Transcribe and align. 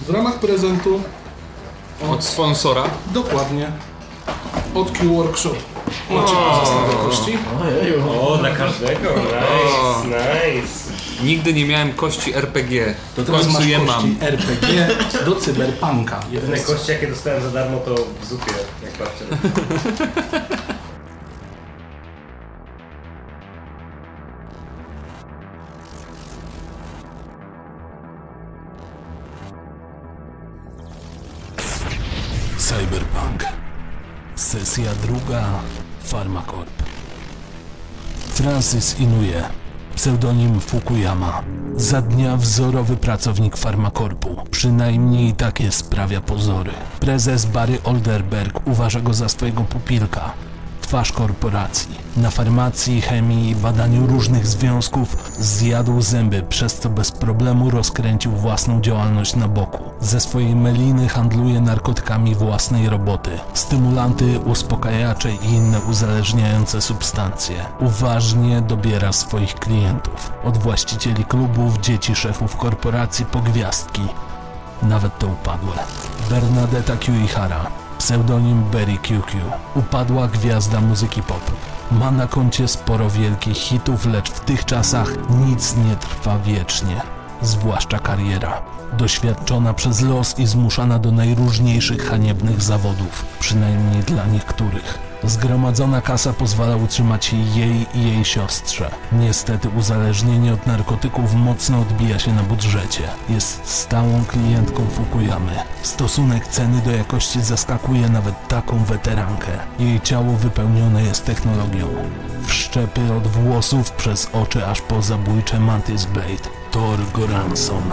W 0.00 0.10
ramach 0.10 0.34
prezentu 0.38 1.00
Od 2.10 2.24
sponsora. 2.24 2.84
dokładnie 3.14 3.70
od 4.74 4.90
Q 4.90 5.14
Workshop 5.16 5.54
macie 6.10 6.34
pozostałe 6.50 6.94
kości. 7.08 7.38
O, 8.20 8.36
dla 8.38 8.50
każdego. 8.50 9.08
O. 9.14 10.04
Nice, 10.04 10.16
nice. 10.60 11.24
Nigdy 11.24 11.52
nie 11.52 11.64
miałem 11.64 11.92
kości 11.92 12.34
RPG. 12.34 12.94
To 13.16 13.22
w 13.22 13.26
teraz 13.26 13.40
końcu 13.42 13.58
masz 13.58 13.66
je 13.68 13.78
kości 13.78 13.92
mam. 13.92 14.16
RPG 14.20 14.88
do 15.24 15.36
cyberpunka. 15.36 16.20
Jedyne 16.30 16.58
kości, 16.60 16.90
jakie 16.90 17.06
dostałem 17.06 17.42
za 17.42 17.50
darmo, 17.50 17.78
to 17.78 17.94
w 18.22 18.26
zupie, 18.26 18.52
jak 18.82 18.92
patrzę. 18.92 19.24
Cyberpunk. 19.28 20.25
Francis 38.56 39.00
Inuje. 39.00 39.44
Pseudonim 39.94 40.60
Fukuyama. 40.60 41.42
Za 41.74 42.02
dnia 42.02 42.36
wzorowy 42.36 42.96
pracownik 42.96 43.56
Pharmacorpu. 43.56 44.36
Przynajmniej 44.50 45.32
takie 45.32 45.72
sprawia 45.72 46.20
pozory. 46.20 46.72
Prezes 47.00 47.46
Barry 47.46 47.78
Olderberg 47.84 48.66
uważa 48.66 49.00
go 49.00 49.14
za 49.14 49.28
swojego 49.28 49.64
pupilka. 49.64 50.32
Twarz 50.86 51.12
korporacji. 51.12 51.98
Na 52.16 52.30
farmacji, 52.30 53.00
chemii 53.00 53.50
i 53.50 53.56
badaniu 53.56 54.06
różnych 54.06 54.46
związków 54.46 55.16
zjadł 55.38 56.00
zęby, 56.00 56.42
przez 56.42 56.74
co 56.74 56.88
bez 56.88 57.12
problemu 57.12 57.70
rozkręcił 57.70 58.32
własną 58.32 58.80
działalność 58.80 59.36
na 59.36 59.48
boku. 59.48 59.84
Ze 60.00 60.20
swojej 60.20 60.56
meliny 60.56 61.08
handluje 61.08 61.60
narkotykami 61.60 62.34
własnej 62.34 62.88
roboty, 62.88 63.30
stymulanty, 63.54 64.38
uspokajacze 64.38 65.34
i 65.34 65.46
inne 65.46 65.80
uzależniające 65.80 66.80
substancje. 66.82 67.56
Uważnie 67.80 68.60
dobiera 68.60 69.12
swoich 69.12 69.54
klientów. 69.54 70.32
Od 70.44 70.58
właścicieli 70.58 71.24
klubów, 71.24 71.78
dzieci 71.80 72.14
szefów 72.14 72.56
korporacji 72.56 73.24
po 73.24 73.40
gwiazdki. 73.40 74.02
Nawet 74.82 75.18
to 75.18 75.26
upadłe. 75.26 75.72
Bernadetta 76.30 76.96
Kuihara, 76.96 77.66
pseudonim 78.06 78.62
Berry 78.62 78.98
QQ, 78.98 79.38
upadła 79.74 80.28
gwiazda 80.28 80.80
muzyki 80.80 81.22
pop. 81.22 81.50
Ma 81.90 82.10
na 82.10 82.26
koncie 82.26 82.68
sporo 82.68 83.10
wielkich 83.10 83.56
hitów, 83.56 84.06
lecz 84.06 84.30
w 84.30 84.40
tych 84.40 84.64
czasach 84.64 85.08
nic 85.30 85.76
nie 85.76 85.96
trwa 85.96 86.38
wiecznie, 86.38 87.00
zwłaszcza 87.42 87.98
kariera. 87.98 88.62
Doświadczona 88.98 89.74
przez 89.74 90.00
los 90.00 90.38
i 90.38 90.46
zmuszana 90.46 90.98
do 90.98 91.12
najróżniejszych 91.12 92.08
haniebnych 92.08 92.62
zawodów, 92.62 93.24
przynajmniej 93.40 94.02
dla 94.02 94.26
niektórych. 94.26 94.98
Zgromadzona 95.24 96.00
kasa 96.00 96.32
pozwala 96.32 96.76
utrzymać 96.76 97.32
jej 97.32 97.86
i 97.94 98.02
jej 98.02 98.24
siostrze. 98.24 98.90
Niestety 99.12 99.68
uzależnienie 99.68 100.52
od 100.52 100.66
narkotyków 100.66 101.34
mocno 101.34 101.80
odbija 101.80 102.18
się 102.18 102.32
na 102.32 102.42
budżecie. 102.42 103.02
Jest 103.28 103.66
stałą 103.70 104.24
klientką 104.24 104.86
Fukuyamy. 104.86 105.52
Stosunek 105.82 106.46
ceny 106.46 106.82
do 106.82 106.90
jakości 106.90 107.42
zaskakuje 107.42 108.08
nawet 108.08 108.48
taką 108.48 108.84
weterankę. 108.84 109.52
Jej 109.78 110.00
ciało 110.00 110.32
wypełnione 110.32 111.02
jest 111.02 111.24
technologią. 111.24 111.86
Wszczepy 112.46 113.12
od 113.12 113.26
włosów 113.26 113.92
przez 113.92 114.28
oczy 114.32 114.66
aż 114.66 114.80
po 114.80 115.02
zabójcze 115.02 115.60
Mantis 115.60 116.04
Blade. 116.04 116.48
Thor 116.70 116.98
Goranson. 117.14 117.92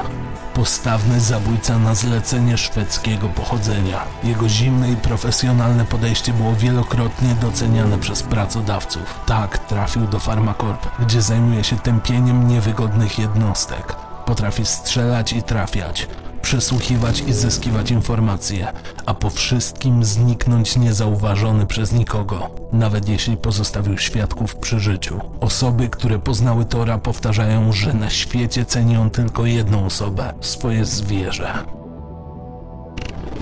Postawny 0.53 1.19
zabójca 1.19 1.79
na 1.79 1.95
zlecenie 1.95 2.57
szwedzkiego 2.57 3.29
pochodzenia. 3.29 4.05
Jego 4.23 4.50
zimne 4.50 4.91
i 4.91 4.95
profesjonalne 4.95 5.85
podejście 5.85 6.33
było 6.33 6.55
wielokrotnie 6.55 7.35
doceniane 7.41 7.97
przez 7.97 8.23
pracodawców. 8.23 9.19
Tak 9.25 9.57
trafił 9.57 10.07
do 10.07 10.19
Pharmacorp, 10.19 10.88
gdzie 11.00 11.22
zajmuje 11.22 11.63
się 11.63 11.78
tępieniem 11.78 12.47
niewygodnych 12.47 13.19
jednostek. 13.19 13.95
Potrafi 14.25 14.66
strzelać 14.66 15.33
i 15.33 15.44
trafiać, 15.44 16.07
przesłuchiwać 16.43 17.23
i 17.27 17.33
zyskiwać 17.33 17.91
informacje, 17.91 18.67
a 19.05 19.13
po 19.13 19.29
wszystkim 19.29 20.03
zniknąć 20.03 20.77
niezauważony 20.77 21.65
przez 21.65 21.93
nikogo, 21.93 22.49
nawet 22.71 23.09
jeśli 23.09 23.37
pozostawił 23.37 23.97
świadków 23.97 24.55
przy 24.55 24.79
życiu. 24.79 25.19
Osoby, 25.39 25.89
które 25.89 26.19
poznały 26.19 26.65
Tora, 26.65 26.97
powtarzają, 26.97 27.71
że 27.71 27.93
na 27.93 28.09
świecie 28.09 28.65
ceni 28.65 28.97
on 28.97 29.09
tylko 29.09 29.45
jedną 29.45 29.85
osobę 29.85 30.33
swoje 30.41 30.85
zwierzę. 30.85 31.53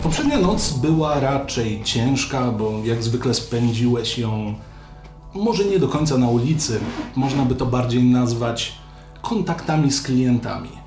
Poprzednia 0.03 0.39
noc 0.39 0.73
była 0.73 1.19
raczej 1.19 1.83
ciężka, 1.83 2.51
bo 2.51 2.71
jak 2.83 3.03
zwykle 3.03 3.33
spędziłeś 3.33 4.17
ją 4.17 4.55
może 5.33 5.65
nie 5.65 5.79
do 5.79 5.87
końca 5.87 6.17
na 6.17 6.27
ulicy, 6.29 6.79
można 7.15 7.45
by 7.45 7.55
to 7.55 7.65
bardziej 7.65 8.03
nazwać 8.03 8.73
kontaktami 9.21 9.91
z 9.91 10.01
klientami. 10.01 10.80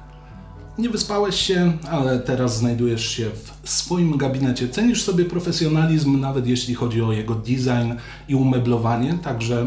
Nie 0.78 0.90
wyspałeś 0.90 1.36
się, 1.36 1.72
ale 1.90 2.18
teraz 2.18 2.56
znajdujesz 2.58 3.06
się 3.08 3.30
w 3.62 3.70
swoim 3.70 4.16
gabinecie. 4.16 4.68
Cenisz 4.68 5.02
sobie 5.02 5.24
profesjonalizm, 5.24 6.20
nawet 6.20 6.46
jeśli 6.46 6.74
chodzi 6.74 7.02
o 7.02 7.12
jego 7.12 7.34
design 7.34 7.92
i 8.28 8.34
umeblowanie, 8.34 9.18
także 9.22 9.66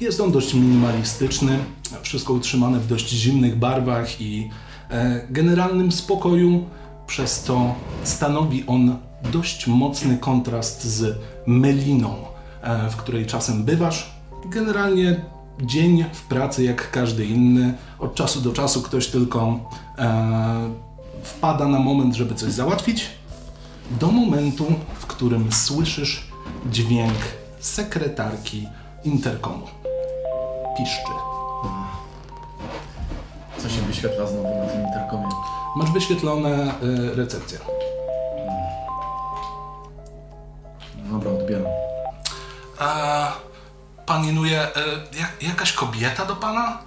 jest 0.00 0.20
on 0.20 0.32
dość 0.32 0.54
minimalistyczny, 0.54 1.58
wszystko 2.02 2.32
utrzymane 2.32 2.78
w 2.78 2.86
dość 2.86 3.10
zimnych 3.10 3.58
barwach 3.58 4.20
i 4.20 4.50
e, 4.90 5.26
generalnym 5.30 5.92
spokoju, 5.92 6.64
przez 7.06 7.40
co 7.40 7.74
stanowi 8.04 8.64
on 8.66 8.96
dość 9.32 9.66
mocny 9.66 10.18
kontrast 10.18 10.84
z 10.84 11.18
meliną, 11.46 12.14
e, 12.62 12.90
w 12.90 12.96
której 12.96 13.26
czasem 13.26 13.64
bywasz. 13.64 14.10
Generalnie 14.46 15.20
dzień 15.62 16.04
w 16.12 16.22
pracy 16.22 16.64
jak 16.64 16.90
każdy 16.90 17.24
inny. 17.24 17.74
Od 17.98 18.14
czasu 18.14 18.40
do 18.40 18.52
czasu 18.52 18.82
ktoś 18.82 19.06
tylko 19.06 19.70
wpada 21.22 21.68
na 21.68 21.78
moment, 21.78 22.14
żeby 22.14 22.34
coś 22.34 22.52
załatwić. 22.52 23.10
Do 23.90 24.10
momentu, 24.10 24.66
w 24.94 25.06
którym 25.06 25.52
słyszysz 25.52 26.26
dźwięk 26.66 27.18
sekretarki 27.60 28.68
interkomu. 29.04 29.66
Piszczy. 30.78 31.12
Co 33.58 33.68
się 33.68 33.82
wyświetla 33.82 34.26
znowu 34.26 34.48
na 34.48 34.66
tym 34.66 34.86
interkomie? 34.86 35.28
Masz 35.76 35.90
wyświetlone 35.90 36.50
e, 36.50 36.70
recepcję. 37.14 37.58
Dobra, 41.10 41.30
odbieram. 41.30 41.72
A 42.78 43.32
pan 44.06 44.24
inuje 44.24 44.60
e, 44.60 44.68
jak, 45.20 45.42
jakaś 45.42 45.72
kobieta 45.72 46.24
do 46.24 46.36
pana? 46.36 46.78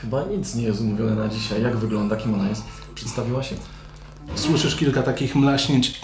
Chyba 0.00 0.24
nic 0.24 0.54
nie 0.54 0.62
jest 0.62 0.80
umówione 0.80 1.14
na 1.14 1.28
dzisiaj. 1.28 1.62
Jak 1.62 1.76
wygląda? 1.76 2.16
Kim 2.16 2.34
ona 2.34 2.48
jest? 2.48 2.62
Przedstawiła 2.94 3.42
się? 3.42 3.56
Słyszysz 4.34 4.76
kilka 4.76 5.02
takich 5.02 5.34
mlaśnięć. 5.36 6.00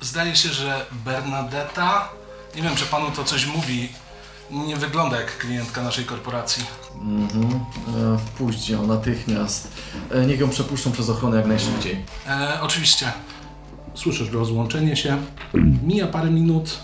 Zdaje 0.00 0.36
się, 0.36 0.48
że 0.48 0.86
Bernadetta, 1.04 2.08
nie 2.56 2.62
wiem 2.62 2.76
czy 2.76 2.86
panu 2.86 3.10
to 3.10 3.24
coś 3.24 3.46
mówi, 3.46 3.88
nie 4.50 4.76
wygląda 4.76 5.20
jak 5.20 5.38
klientka 5.38 5.82
naszej 5.82 6.04
korporacji. 6.04 6.64
Mhm. 7.00 7.60
E, 8.14 8.18
wpuść 8.18 8.68
ją 8.68 8.86
natychmiast. 8.86 9.68
E, 10.10 10.26
niech 10.26 10.40
ją 10.40 10.48
przepuszczą 10.48 10.92
przez 10.92 11.08
ochronę 11.10 11.36
jak 11.36 11.46
najszybciej. 11.46 12.04
E, 12.26 12.58
oczywiście. 12.60 13.12
Słyszysz 13.94 14.30
rozłączenie 14.30 14.96
się. 14.96 15.16
Mija 15.86 16.06
parę 16.06 16.30
minut, 16.30 16.78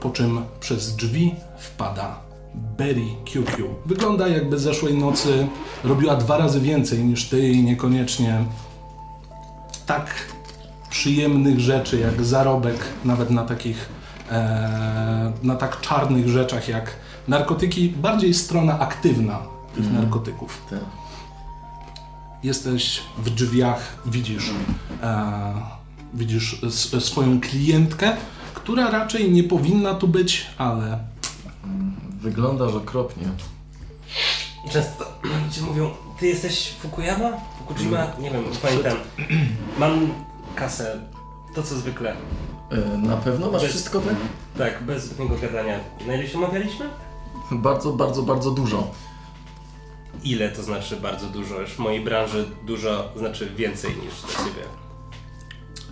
po 0.00 0.10
czym 0.10 0.44
przez 0.60 0.96
drzwi 0.96 1.34
wpada 1.58 2.25
Berry 2.56 3.06
QQ. 3.24 3.64
Wygląda 3.86 4.28
jakby 4.28 4.58
zeszłej 4.58 4.94
nocy 4.94 5.46
robiła 5.84 6.16
dwa 6.16 6.36
razy 6.36 6.60
więcej 6.60 7.04
niż 7.04 7.28
ty 7.28 7.48
i 7.48 7.62
niekoniecznie 7.62 8.44
tak 9.86 10.14
przyjemnych 10.90 11.60
rzeczy 11.60 11.98
jak 11.98 12.24
zarobek, 12.24 12.78
nawet 13.04 13.30
na 13.30 13.44
takich 13.44 13.88
e, 14.30 15.32
na 15.42 15.56
tak 15.56 15.80
czarnych 15.80 16.28
rzeczach 16.28 16.68
jak 16.68 16.96
narkotyki, 17.28 17.88
bardziej 17.88 18.34
strona 18.34 18.78
aktywna 18.78 19.38
tych 19.74 19.92
narkotyków. 19.92 20.62
Te. 20.70 20.78
Jesteś 22.42 23.00
w 23.18 23.30
drzwiach, 23.30 23.98
widzisz, 24.06 24.50
e, 25.02 25.52
widzisz 26.14 26.60
swoją 26.98 27.40
klientkę, 27.40 28.16
która 28.54 28.90
raczej 28.90 29.30
nie 29.30 29.44
powinna 29.44 29.94
tu 29.94 30.08
być, 30.08 30.46
ale 30.58 30.98
Wyglądasz 32.26 32.74
okropnie. 32.74 33.26
I 34.66 34.70
często 34.70 35.04
ludzie 35.44 35.62
mówią, 35.62 35.90
ty 36.20 36.26
jesteś 36.26 36.72
Fukuyama? 36.80 37.32
Fukujima? 37.58 38.06
Nie 38.18 38.30
wiem, 38.30 38.50
nie 38.50 38.56
pamiętam. 38.56 38.96
Mam 39.78 40.12
kasę, 40.54 41.00
to 41.54 41.62
co 41.62 41.74
zwykle. 41.74 42.16
E, 42.70 42.98
na 42.98 43.16
pewno 43.16 43.50
masz 43.50 43.62
Bez- 43.62 43.70
wszystko 43.70 44.00
te? 44.00 44.14
Tak, 44.58 44.82
bez 44.82 45.04
zbytniego 45.04 45.36
gadania. 45.36 45.80
Na 46.06 46.14
ile 46.14 46.28
się 46.28 46.38
umawialiśmy? 46.38 46.88
Bardzo, 47.52 47.92
bardzo, 47.92 48.22
bardzo 48.22 48.50
dużo. 48.50 48.90
ile 50.24 50.48
to 50.50 50.62
znaczy 50.62 50.96
bardzo 50.96 51.26
dużo. 51.26 51.60
Już 51.60 51.70
w 51.70 51.78
mojej 51.78 52.00
branży 52.04 52.44
dużo 52.66 53.08
znaczy 53.16 53.50
więcej 53.56 53.90
niż 53.90 54.20
dla 54.20 54.44
ciebie. 54.44 54.66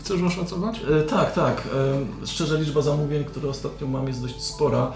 Chcesz 0.01 0.23
oszacować? 0.23 0.81
E, 1.01 1.03
tak, 1.03 1.33
tak. 1.33 1.63
E, 2.23 2.27
szczerze 2.27 2.59
liczba 2.59 2.83
zamówień, 2.83 3.25
które 3.25 3.49
ostatnio 3.49 3.87
mam 3.87 4.07
jest 4.09 4.23
dość 4.23 4.43
spora. 4.43 4.93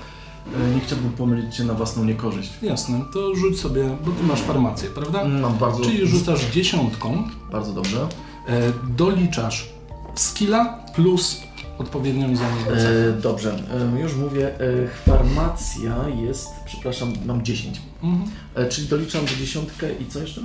E, 0.56 0.74
nie 0.74 0.80
chciałbym 0.80 1.12
pomylić 1.12 1.56
Cię 1.56 1.64
na 1.64 1.74
własną 1.74 2.04
niekorzyść. 2.04 2.50
Jasne, 2.62 3.00
to 3.12 3.34
rzuć 3.34 3.60
sobie, 3.60 3.96
bo 4.04 4.10
ty 4.10 4.22
masz 4.24 4.40
farmację, 4.40 4.88
prawda? 4.90 5.24
No, 5.24 5.50
bardzo, 5.50 5.80
Czyli 5.84 6.06
rzucasz 6.06 6.44
dziesiątką, 6.50 7.28
bardzo 7.52 7.72
dobrze. 7.72 8.08
e, 8.48 8.72
doliczasz 8.96 9.68
skilla 10.14 10.78
plus 10.94 11.40
odpowiednią 11.78 12.36
za 12.36 12.44
niego. 12.56 12.76
E, 12.76 13.12
dobrze, 13.12 13.56
e, 13.96 14.00
już 14.00 14.14
mówię. 14.16 14.60
E, 14.60 14.88
farmacja 15.06 16.08
jest, 16.08 16.48
przepraszam, 16.64 17.12
mam 17.26 17.44
10. 17.44 17.80
Mhm. 18.02 18.30
E, 18.54 18.68
czyli 18.68 18.88
doliczam 18.88 19.24
do 19.24 19.30
dziesiątkę 19.38 19.86
i 19.92 20.06
co 20.06 20.18
jeszcze? 20.18 20.40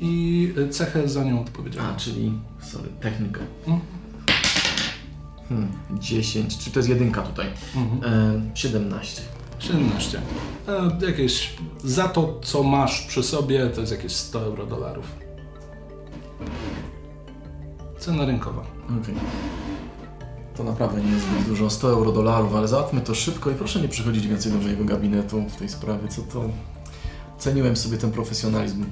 I 0.00 0.52
e, 0.66 0.68
cechę 0.68 1.08
za 1.08 1.24
nią 1.24 1.40
odpowiedzialną. 1.40 1.90
A, 1.92 1.96
czyli, 1.96 2.32
sorry, 2.62 2.88
technika. 3.00 3.40
Mhm. 3.66 3.80
Hmm, 5.48 5.68
10, 6.00 6.58
czyli 6.58 6.72
to 6.72 6.78
jest 6.78 6.88
jedynka 6.88 7.22
tutaj. 7.22 7.46
Mhm. 7.76 8.14
E, 8.14 8.56
17. 8.56 9.22
17. 9.60 10.20
E, 10.68 11.06
jakieś, 11.06 11.54
za 11.84 12.08
to, 12.08 12.40
co 12.42 12.62
masz 12.62 13.02
przy 13.06 13.22
sobie, 13.22 13.66
to 13.66 13.80
jest 13.80 13.92
jakieś 13.92 14.12
100 14.12 14.40
euro 14.40 14.66
dolarów. 14.66 15.06
Cena 17.98 18.24
rynkowa. 18.26 18.62
Okej. 19.02 19.14
To 20.56 20.64
naprawdę 20.64 21.00
nie 21.02 21.10
jest 21.12 21.26
zbyt 21.26 21.48
dużo, 21.48 21.70
100 21.70 21.90
euro 21.90 22.12
dolarów, 22.12 22.54
ale 22.54 22.68
załatwmy 22.68 23.00
to 23.00 23.14
szybko 23.14 23.50
i 23.50 23.54
proszę 23.54 23.80
nie 23.80 23.88
przychodzić 23.88 24.26
więcej 24.26 24.52
do 24.52 24.58
mojego 24.58 24.84
gabinetu 24.84 25.42
w 25.48 25.56
tej 25.56 25.68
sprawie, 25.68 26.08
co 26.08 26.22
to... 26.22 26.44
Ceniłem 27.38 27.76
sobie 27.76 27.98
ten 27.98 28.10
profesjonalizm 28.10 28.84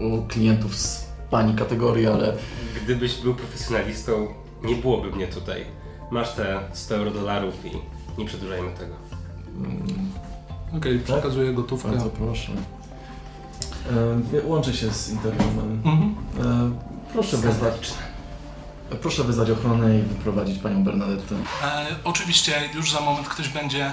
u 0.00 0.22
klientów 0.28 0.76
z 0.76 1.06
pani 1.30 1.54
kategorii, 1.54 2.06
ale 2.06 2.36
Gdybyś 2.84 3.16
był 3.16 3.34
profesjonalistą, 3.34 4.26
nie 4.64 4.76
byłoby 4.76 5.10
mnie 5.10 5.26
tutaj. 5.26 5.64
Masz 6.10 6.32
te 6.32 6.60
100 6.72 6.94
euro 6.94 7.10
dolarów 7.10 7.54
i 7.64 7.70
nie 8.20 8.26
przedłużajmy 8.26 8.72
tego. 8.72 8.94
Okej, 10.76 10.98
przekazuję 10.98 11.52
gotówkę. 11.52 11.88
bardzo 11.88 12.10
proszę. 12.10 12.52
E, 14.42 14.46
łączę 14.46 14.74
się 14.74 14.90
z 14.92 15.10
interwiewem. 15.10 15.82
Mhm. 15.84 16.14
E, 16.40 16.70
proszę 17.12 17.36
wezwać... 17.36 17.92
Proszę 19.02 19.24
wezwać 19.24 19.50
ochronę 19.50 19.98
i 19.98 20.02
wyprowadzić 20.02 20.58
panią 20.58 20.84
Bernadettę. 20.84 21.34
E, 21.62 21.86
oczywiście 22.04 22.52
już 22.74 22.92
za 22.92 23.00
moment 23.00 23.28
ktoś 23.28 23.48
będzie. 23.48 23.86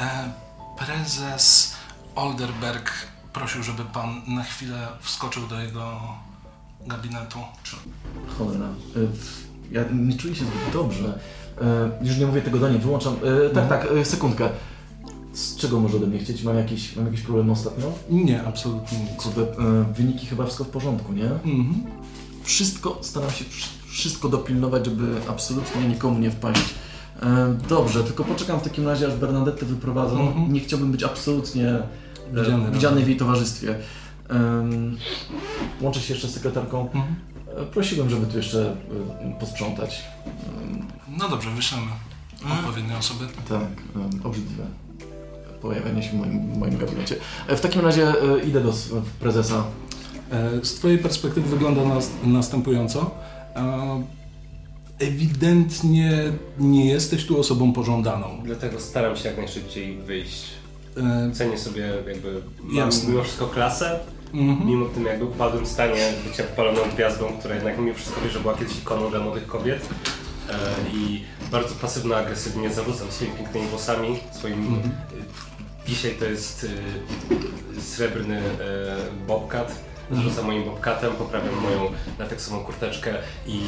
E, 0.00 0.32
prezes 0.78 1.74
Olderberg 2.14 2.92
prosił, 3.32 3.62
żeby 3.62 3.84
pan 3.84 4.22
na 4.26 4.42
chwilę 4.42 4.88
wskoczył 5.00 5.46
do 5.46 5.60
jego 5.60 6.00
gabinetu. 6.86 7.38
Cholera. 8.38 8.66
Y, 8.96 9.08
Ja 9.70 9.82
nie 9.92 10.16
czuję 10.16 10.34
się 10.34 10.44
zbyt 10.44 10.72
dobrze. 10.72 11.18
Y, 12.02 12.04
Już 12.06 12.16
nie 12.18 12.26
mówię 12.26 12.42
tego 12.42 12.58
do 12.58 12.68
niej, 12.68 12.78
wyłączam. 12.78 13.14
Y, 13.14 13.50
Tak, 13.54 13.68
tak, 13.68 13.92
y, 13.92 14.04
sekundkę. 14.04 14.48
Z 15.34 15.56
czego 15.56 15.80
może 15.80 15.96
ode 15.96 16.06
mnie 16.06 16.18
chcieć? 16.18 16.42
Mam 16.42 16.56
jakiś, 16.56 16.96
mam 16.96 17.06
jakiś 17.06 17.20
problem 17.20 17.50
ostatnio? 17.50 17.92
Nie, 18.10 18.42
absolutnie 18.44 18.98
nic. 18.98 19.10
Kurde, 19.22 19.42
y, 19.42 19.94
wyniki 19.94 20.26
chyba 20.26 20.44
wszystko 20.44 20.64
w 20.64 20.68
porządku, 20.68 21.12
nie? 21.12 21.24
Mhm. 21.24 21.74
Wszystko, 22.42 22.98
staram 23.02 23.30
się 23.30 23.44
wsz- 23.44 23.88
wszystko 23.88 24.28
dopilnować, 24.28 24.84
żeby 24.84 25.16
absolutnie 25.30 25.88
nikomu 25.88 26.18
nie 26.18 26.30
wpaść. 26.30 26.60
Y, 26.62 27.68
Dobrze, 27.68 28.04
tylko 28.04 28.24
poczekam 28.24 28.60
w 28.60 28.62
takim 28.62 28.86
razie, 28.88 29.06
aż 29.06 29.14
Bernadette 29.14 29.66
wyprowadzą. 29.66 30.20
Mhm. 30.28 30.52
Nie 30.52 30.60
chciałbym 30.60 30.92
być 30.92 31.02
absolutnie 31.02 31.68
y, 31.74 31.80
Widziany 32.32 32.70
widziany 32.70 33.04
w 33.04 33.08
jej 33.08 33.16
towarzystwie. 33.16 33.78
Łączę 35.80 36.00
się 36.00 36.14
jeszcze 36.14 36.28
z 36.28 36.34
sekretarką. 36.34 36.80
Mhm. 36.82 37.14
E, 37.56 37.66
Prosiłbym, 37.66 38.10
żeby 38.10 38.26
tu 38.26 38.36
jeszcze 38.36 38.76
y, 39.36 39.40
posprzątać. 39.40 40.04
No 41.18 41.28
dobrze, 41.28 41.50
wyślemy 41.50 41.86
odpowiednie 42.58 42.96
osoby. 42.98 43.24
Tak, 43.48 43.62
obrzydliwe 44.24 44.64
pojawianie 45.64 46.02
się 46.02 46.10
w 46.10 46.14
moim, 46.14 46.52
w 46.52 46.58
moim 46.58 46.78
gabinecie. 46.78 47.16
E, 47.48 47.56
W 47.56 47.60
takim 47.60 47.80
razie 47.80 48.08
e, 48.08 48.38
idę 48.48 48.60
do 48.60 48.68
s- 48.70 48.90
prezesa. 49.20 49.64
E, 50.32 50.64
Z 50.64 50.74
Twojej 50.74 50.98
perspektywy 50.98 51.48
wygląda 51.48 51.84
nas, 51.84 52.10
następująco. 52.24 53.10
E, 53.56 54.02
Ewidentnie 54.98 56.12
nie 56.58 56.86
jesteś 56.86 57.26
tu 57.26 57.40
osobą 57.40 57.72
pożądaną. 57.72 58.26
Dlatego 58.44 58.80
staram 58.80 59.16
się 59.16 59.28
jak 59.28 59.38
najszybciej 59.38 59.96
wyjść. 59.98 60.44
E, 60.96 61.30
Cenię 61.32 61.58
sobie 61.58 61.92
jakby 62.08 62.42
mam 62.62 62.76
Jasne. 62.76 63.10
mimo 63.10 63.22
wszystko 63.22 63.46
klasę, 63.46 63.98
mhm. 64.34 64.68
mimo 64.68 64.86
tym 64.86 65.04
jakby 65.04 65.24
upadłym 65.24 65.66
stanie 65.66 66.12
bycia 66.30 66.42
popaloną 66.42 66.78
gwiazdą, 66.94 67.24
która 67.38 67.54
jednak 67.54 67.78
mimo 67.78 67.94
wszystko 67.94 68.20
wie, 68.20 68.30
że 68.30 68.40
była 68.40 68.54
kiedyś 68.54 68.78
ikoną 68.78 69.10
dla 69.10 69.20
młodych 69.20 69.46
kobiet. 69.46 69.88
E, 70.50 70.54
I 70.96 71.22
bardzo 71.52 71.74
pasywno-agresywnie 71.74 72.72
zarzucam 72.72 73.10
swoimi 73.10 73.34
pięknymi 73.36 73.66
włosami, 73.68 74.08
swoim... 74.32 74.58
Mhm. 74.58 74.90
Y, 75.84 75.88
Dzisiaj 75.88 76.14
to 76.18 76.24
jest 76.24 76.64
y, 76.64 77.82
srebrny 77.82 78.38
e, 78.38 78.42
bobcat. 79.26 79.84
Zarzucam 80.10 80.46
moim 80.46 80.64
bobcatem, 80.64 81.12
poprawiam 81.12 81.62
moją 81.62 81.90
lateksową 82.18 82.64
kurteczkę 82.64 83.14
i 83.46 83.60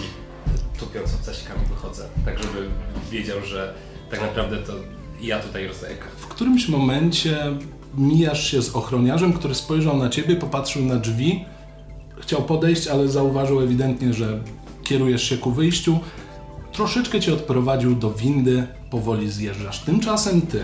tupiąc 0.80 1.14
obcasikami 1.14 1.60
wychodzę. 1.68 2.08
Tak, 2.24 2.38
żeby 2.38 2.68
wiedział, 3.10 3.38
że 3.44 3.74
tak 4.10 4.20
naprawdę 4.20 4.56
to 4.56 4.72
ja 5.20 5.40
tutaj 5.40 5.66
rozdaję 5.66 5.96
kartę. 5.96 6.16
W 6.16 6.26
którymś 6.26 6.68
momencie 6.68 7.38
mijasz 7.98 8.50
się 8.50 8.62
z 8.62 8.76
ochroniarzem, 8.76 9.32
który 9.32 9.54
spojrzał 9.54 9.96
na 9.96 10.08
ciebie, 10.08 10.36
popatrzył 10.36 10.84
na 10.84 10.96
drzwi, 10.96 11.44
chciał 12.20 12.42
podejść, 12.42 12.88
ale 12.88 13.08
zauważył 13.08 13.60
ewidentnie, 13.60 14.14
że 14.14 14.40
kierujesz 14.82 15.22
się 15.22 15.38
ku 15.38 15.50
wyjściu. 15.50 15.98
Troszeczkę 16.72 17.20
cię 17.20 17.34
odprowadził 17.34 17.94
do 17.94 18.10
windy, 18.10 18.66
powoli 18.90 19.30
zjeżdżasz. 19.30 19.80
Tymczasem 19.80 20.42
ty 20.42 20.60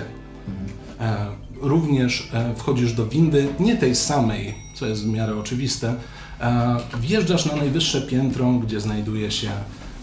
e, 1.00 1.26
również 1.62 2.30
e, 2.32 2.54
wchodzisz 2.54 2.92
do 2.92 3.06
windy, 3.06 3.48
nie 3.60 3.76
tej 3.76 3.94
samej, 3.94 4.54
co 4.74 4.86
jest 4.86 5.04
w 5.04 5.08
miarę 5.08 5.36
oczywiste. 5.36 5.94
E, 6.40 6.76
wjeżdżasz 7.00 7.46
na 7.46 7.56
najwyższe 7.56 8.02
piętro, 8.02 8.52
gdzie 8.52 8.80
znajduje 8.80 9.30
się 9.30 9.50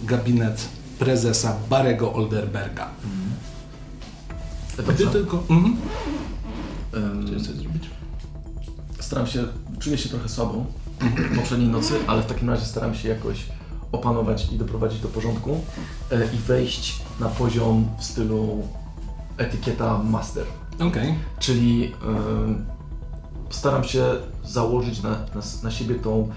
gabinet 0.03 0.69
prezesa 0.99 1.55
Barego 1.69 2.13
Olderberga. 2.13 2.87
Gdy 4.73 4.83
Dobrze. 4.83 5.07
tylko... 5.07 5.43
Mhm. 5.49 5.77
Ym, 6.93 7.25
Chciałeś 7.25 7.47
coś 7.47 7.55
zrobić? 7.55 7.83
Staram 8.99 9.27
się, 9.27 9.43
czuję 9.79 9.97
się 9.97 10.09
trochę 10.09 10.29
słabo 10.29 10.65
poprzedniej 11.35 11.69
nocy, 11.69 11.93
ale 12.07 12.21
w 12.21 12.25
takim 12.25 12.49
razie 12.49 12.65
staram 12.65 12.95
się 12.95 13.09
jakoś 13.09 13.45
opanować 13.91 14.51
i 14.51 14.57
doprowadzić 14.57 14.99
do 14.99 15.07
porządku 15.07 15.61
e, 16.11 16.35
i 16.35 16.37
wejść 16.37 17.01
na 17.19 17.29
poziom 17.29 17.87
w 17.99 18.03
stylu 18.03 18.67
etykieta 19.37 19.97
master. 20.03 20.45
Okej. 20.79 21.15
Czyli 21.39 21.93
staram 23.49 23.83
się 23.83 24.15
założyć 24.45 25.01
na, 25.01 25.09
na, 25.09 25.41
na 25.63 25.71
siebie 25.71 25.95
tą 25.95 26.29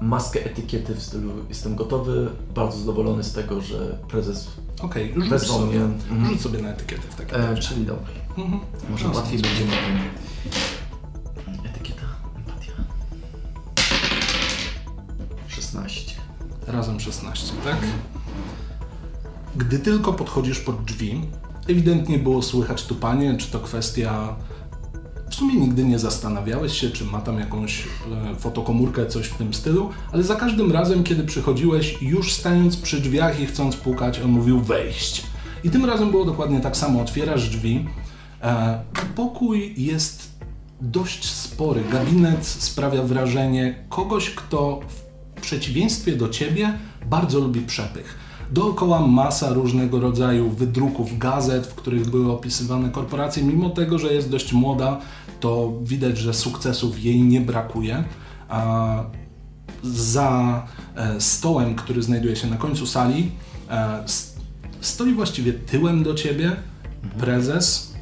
maskę 0.00 0.44
etykiety 0.44 0.94
w 0.94 1.02
stylu 1.02 1.32
jestem 1.48 1.76
gotowy, 1.76 2.30
bardzo 2.54 2.78
zadowolony 2.78 3.24
z 3.24 3.32
tego, 3.32 3.60
że 3.60 3.98
prezes 4.08 4.48
Okej, 4.82 5.14
rzuć, 5.14 5.28
wezwał 5.28 5.58
sobie, 5.58 5.78
mnie. 5.78 5.84
Mhm. 6.10 6.26
rzuć 6.26 6.40
sobie 6.40 6.62
na 6.62 6.68
etykietę 6.68 7.02
w 7.10 7.14
takim 7.14 7.34
E, 7.34 7.38
razie. 7.46 7.62
czyli 7.62 7.86
dobra. 7.86 8.08
Mhm. 8.38 8.60
Może 8.90 9.04
Jasne. 9.04 9.20
łatwiej 9.20 9.38
będzie. 9.42 9.62
Etykieta, 11.64 12.02
empatia. 12.36 12.72
16. 15.48 16.14
Razem 16.66 17.00
16, 17.00 17.52
tak? 17.64 17.78
Gdy 19.56 19.78
tylko 19.78 20.12
podchodzisz 20.12 20.60
pod 20.60 20.84
drzwi, 20.84 21.24
ewidentnie 21.68 22.18
było 22.18 22.42
słychać 22.42 22.86
tupanie, 22.86 23.36
czy 23.38 23.50
to 23.50 23.60
kwestia... 23.60 24.36
W 25.30 25.34
sumie 25.34 25.54
nigdy 25.54 25.84
nie 25.84 25.98
zastanawiałeś 25.98 26.80
się, 26.80 26.90
czy 26.90 27.04
ma 27.04 27.20
tam 27.20 27.38
jakąś 27.38 27.82
e, 27.82 28.34
fotokomórkę, 28.34 29.06
coś 29.06 29.26
w 29.26 29.34
tym 29.34 29.54
stylu, 29.54 29.90
ale 30.12 30.22
za 30.22 30.34
każdym 30.34 30.72
razem, 30.72 31.04
kiedy 31.04 31.24
przychodziłeś, 31.24 31.98
już 32.02 32.32
stając 32.32 32.76
przy 32.76 33.00
drzwiach 33.00 33.40
i 33.40 33.46
chcąc 33.46 33.76
pukać, 33.76 34.20
on 34.20 34.30
mówił 34.30 34.60
wejść. 34.60 35.22
I 35.64 35.70
tym 35.70 35.84
razem 35.84 36.10
było 36.10 36.24
dokładnie 36.24 36.60
tak 36.60 36.76
samo. 36.76 37.00
Otwierasz 37.00 37.48
drzwi. 37.48 37.86
E, 38.42 38.82
pokój 39.14 39.74
jest 39.76 40.36
dość 40.80 41.30
spory. 41.30 41.82
Gabinet 41.92 42.46
sprawia 42.46 43.02
wrażenie 43.02 43.84
kogoś, 43.88 44.30
kto 44.30 44.80
w 45.36 45.40
przeciwieństwie 45.40 46.16
do 46.16 46.28
ciebie 46.28 46.72
bardzo 47.10 47.40
lubi 47.40 47.60
przepych. 47.60 48.25
Dookoła 48.50 49.06
masa 49.06 49.52
różnego 49.52 50.00
rodzaju 50.00 50.50
wydruków 50.50 51.18
gazet, 51.18 51.66
w 51.66 51.74
których 51.74 52.10
były 52.10 52.32
opisywane 52.32 52.90
korporacje. 52.90 53.42
Mimo 53.42 53.70
tego, 53.70 53.98
że 53.98 54.14
jest 54.14 54.30
dość 54.30 54.52
młoda, 54.52 55.00
to 55.40 55.72
widać, 55.82 56.18
że 56.18 56.34
sukcesów 56.34 57.04
jej 57.04 57.22
nie 57.22 57.40
brakuje. 57.40 58.04
A 58.48 59.02
za 59.82 60.62
e, 60.96 61.20
stołem, 61.20 61.74
który 61.74 62.02
znajduje 62.02 62.36
się 62.36 62.46
na 62.46 62.56
końcu 62.56 62.86
sali, 62.86 63.30
e, 63.70 64.04
stoi 64.80 65.12
właściwie 65.12 65.52
tyłem 65.52 66.02
do 66.02 66.14
ciebie 66.14 66.56
prezes, 67.18 67.94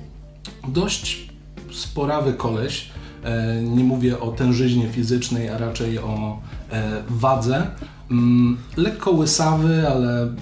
dość 0.68 1.32
sporawy 1.72 2.32
koleś, 2.32 2.94
E, 3.24 3.62
nie 3.62 3.84
mówię 3.84 4.20
o 4.20 4.32
tężyźnie 4.32 4.88
fizycznej, 4.88 5.48
a 5.48 5.58
raczej 5.58 5.98
o 5.98 6.38
wadze. 7.08 7.66
Mm, 8.14 8.56
lekko 8.76 9.10
łysawy, 9.10 9.88
ale 9.88 10.34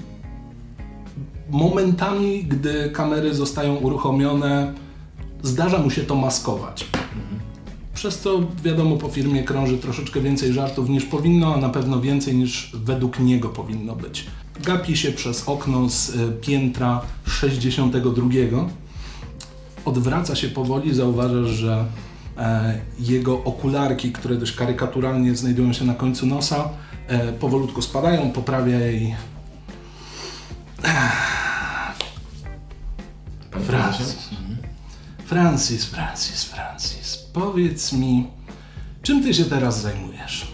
momentami, 1.50 2.44
gdy 2.44 2.90
kamery 2.90 3.34
zostają 3.34 3.76
uruchomione, 3.76 4.72
zdarza 5.42 5.78
mu 5.78 5.90
się 5.90 6.02
to 6.02 6.14
maskować. 6.14 6.86
Przez 7.94 8.18
co 8.18 8.40
wiadomo 8.64 8.96
po 8.96 9.08
firmie 9.08 9.42
krąży 9.42 9.78
troszeczkę 9.78 10.20
więcej 10.20 10.52
żartów 10.52 10.88
niż 10.88 11.04
powinno, 11.04 11.54
a 11.54 11.56
na 11.56 11.68
pewno 11.68 12.00
więcej 12.00 12.34
niż 12.36 12.76
według 12.84 13.20
niego 13.20 13.48
powinno 13.48 13.96
być. 13.96 14.26
Gapi 14.64 14.96
się 14.96 15.12
przez 15.12 15.48
okno 15.48 15.88
z 15.88 16.08
y, 16.08 16.32
piętra 16.40 17.00
62. 17.26 18.28
Odwraca 19.84 20.36
się 20.36 20.48
powoli, 20.48 20.94
zauważasz, 20.94 21.48
że 21.48 21.84
e, 22.38 22.80
jego 22.98 23.44
okularki, 23.44 24.12
które 24.12 24.36
dość 24.36 24.52
karykaturalnie 24.52 25.36
znajdują 25.36 25.72
się 25.72 25.84
na 25.84 25.94
końcu 25.94 26.26
nosa, 26.26 26.68
powolutku 27.40 27.82
spadają, 27.82 28.30
poprawia 28.32 28.78
jej 28.80 29.14
Francis. 33.50 33.96
prezesie? 34.14 34.36
Francis, 35.26 35.84
Francis, 35.84 36.44
Francis, 36.44 37.16
powiedz 37.32 37.92
mi, 37.92 38.26
czym 39.02 39.22
ty 39.22 39.34
się 39.34 39.44
teraz 39.44 39.80
zajmujesz? 39.80 40.52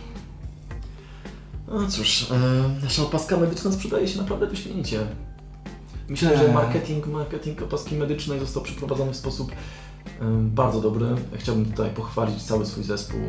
No 1.69 1.89
cóż, 1.89 2.31
e, 2.31 2.35
nasza 2.83 3.03
opaska 3.03 3.37
medyczna 3.37 3.73
sprzedaje 3.73 4.09
się 4.09 4.19
naprawdę 4.19 4.47
wyśmienicie. 4.47 5.07
Myślę, 6.09 6.31
Tak. 6.31 6.39
że 6.39 6.53
marketing, 6.53 7.07
marketing 7.07 7.63
opaski 7.63 7.95
medycznej 7.95 8.41
został 8.41 8.63
przeprowadzony 8.63 9.13
w 9.13 9.17
sposób 9.17 9.53
em, 10.21 10.51
bardzo 10.51 10.81
dobry. 10.81 11.07
Chciałbym 11.37 11.65
tutaj 11.67 11.91
pochwalić 11.91 12.43
cały 12.43 12.67
swój 12.67 12.85
zespół. 12.85 13.21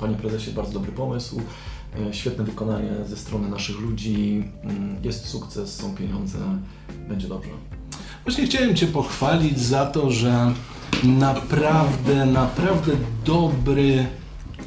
Panie 0.00 0.14
prezesie, 0.14 0.50
bardzo 0.52 0.72
dobry 0.72 0.92
pomysł. 0.92 1.40
E, 1.98 2.14
Świetne 2.14 2.44
wykonanie 2.44 2.90
ze 3.08 3.16
strony 3.16 3.48
naszych 3.48 3.80
ludzi. 3.80 4.44
Mm, 4.62 4.96
Jest 5.04 5.26
sukces, 5.26 5.76
są 5.76 5.94
pieniądze. 5.94 6.38
Będzie 7.08 7.28
dobrze. 7.28 7.50
Właśnie 8.24 8.46
chciałem 8.46 8.76
cię 8.76 8.86
pochwalić 8.86 9.60
za 9.60 9.86
to, 9.86 10.10
że 10.10 10.52
naprawdę, 11.04 12.26
naprawdę 12.26 12.92
dobry 13.24 14.06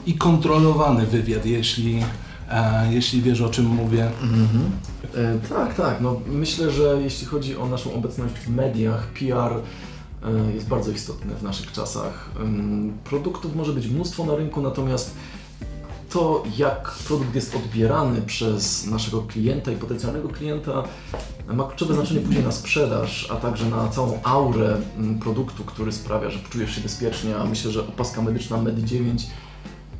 i 0.05 0.13
kontrolowany 0.13 1.05
wywiad, 1.05 1.45
jeśli, 1.45 2.03
e, 2.49 2.93
jeśli 2.93 3.21
wiesz 3.21 3.41
o 3.41 3.49
czym 3.49 3.65
mówię. 3.65 4.11
E, 5.15 5.39
tak, 5.49 5.73
tak. 5.75 6.01
No, 6.01 6.19
myślę, 6.27 6.71
że 6.71 6.99
jeśli 7.03 7.27
chodzi 7.27 7.57
o 7.57 7.65
naszą 7.65 7.93
obecność 7.93 8.33
w 8.33 8.49
mediach, 8.49 9.07
PR 9.07 9.51
e, 9.53 10.53
jest 10.53 10.67
bardzo 10.67 10.91
istotny 10.91 11.35
w 11.35 11.43
naszych 11.43 11.71
czasach. 11.71 12.29
Produktów 13.03 13.55
może 13.55 13.73
być 13.73 13.87
mnóstwo 13.87 14.25
na 14.25 14.35
rynku, 14.35 14.61
natomiast 14.61 15.15
to, 16.13 16.43
jak 16.58 16.91
produkt 16.91 17.36
jest 17.36 17.55
odbierany 17.55 18.22
przez 18.22 18.86
naszego 18.86 19.22
klienta 19.22 19.72
i 19.72 19.75
potencjalnego 19.75 20.29
klienta, 20.29 20.84
ma 21.48 21.63
kluczowe 21.63 21.93
znaczenie 21.93 22.20
później 22.20 22.43
na 22.43 22.51
sprzedaż, 22.51 23.27
a 23.32 23.36
także 23.36 23.65
na 23.65 23.88
całą 23.88 24.20
aurę 24.24 24.77
mm, 24.98 25.20
produktu, 25.20 25.63
który 25.63 25.91
sprawia, 25.91 26.29
że 26.29 26.39
czujesz 26.39 26.75
się 26.75 26.82
bezpiecznie. 26.82 27.38
A 27.38 27.46
myślę, 27.46 27.72
że 27.72 27.82
opaska 27.82 28.22
medyczna 28.22 28.58
Med9 28.58 29.24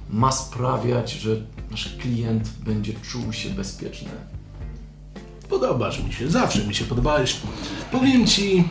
ma 0.10 0.32
sprawiać, 0.32 1.12
że 1.12 1.36
nasz 1.72 1.96
klient 1.96 2.50
będzie 2.66 2.94
czuł 2.94 3.34
się 3.34 3.50
bezpieczny. 3.50 4.10
Podobasz 5.50 6.04
mi 6.04 6.14
się, 6.14 6.30
zawsze 6.30 6.68
mi 6.68 6.76
się 6.76 6.86
podobałeś. 6.86 7.38
Powiem 7.92 8.28
ci, 8.28 8.64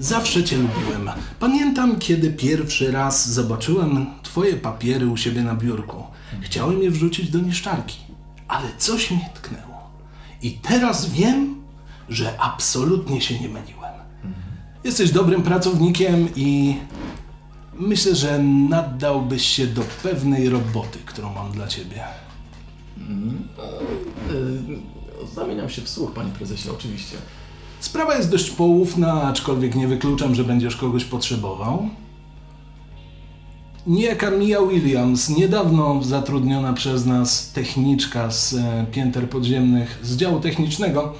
zawsze 0.00 0.44
cię 0.44 0.56
lubiłem. 0.56 1.10
Pamiętam, 1.40 1.98
kiedy 1.98 2.30
pierwszy 2.30 2.92
raz 2.92 3.28
zobaczyłem 3.28 4.06
twoje 4.22 4.56
papiery 4.56 5.06
u 5.06 5.16
siebie 5.16 5.42
na 5.42 5.54
biurku. 5.54 6.04
Chciałem 6.40 6.82
je 6.82 6.90
wrzucić 6.90 7.30
do 7.30 7.38
niszczarki, 7.38 7.96
ale 8.48 8.68
coś 8.78 9.10
mnie 9.10 9.30
tknęło. 9.34 9.90
I 10.42 10.50
teraz 10.50 11.10
wiem, 11.10 11.62
że 12.08 12.40
absolutnie 12.40 13.20
się 13.20 13.34
nie 13.40 13.48
myliłem. 13.48 13.90
Jesteś 14.84 15.10
dobrym 15.10 15.42
pracownikiem 15.42 16.28
i 16.36 16.76
myślę, 17.74 18.14
że 18.14 18.38
naddałbyś 18.68 19.46
się 19.46 19.66
do 19.66 19.82
pewnej 20.02 20.48
roboty, 20.48 20.98
którą 21.06 21.34
mam 21.34 21.52
dla 21.52 21.66
ciebie. 21.66 22.04
Yy, 22.98 24.78
Zamieniam 25.34 25.68
się 25.68 25.82
w 25.82 25.88
słuch, 25.88 26.12
panie 26.12 26.30
prezesie, 26.30 26.70
oczywiście. 26.70 27.16
Sprawa 27.80 28.16
jest 28.16 28.30
dość 28.30 28.50
poufna, 28.50 29.22
aczkolwiek 29.22 29.74
nie 29.74 29.88
wykluczam, 29.88 30.34
że 30.34 30.44
będziesz 30.44 30.76
kogoś 30.76 31.04
potrzebował. 31.04 31.88
Niejaka 33.86 34.30
Mia 34.30 34.60
Williams, 34.62 35.28
niedawno 35.28 36.02
zatrudniona 36.02 36.72
przez 36.72 37.06
nas 37.06 37.52
techniczka 37.52 38.30
z 38.30 38.54
e, 38.54 38.86
pięter 38.92 39.30
podziemnych 39.30 39.98
z 40.02 40.16
działu 40.16 40.40
technicznego, 40.40 41.14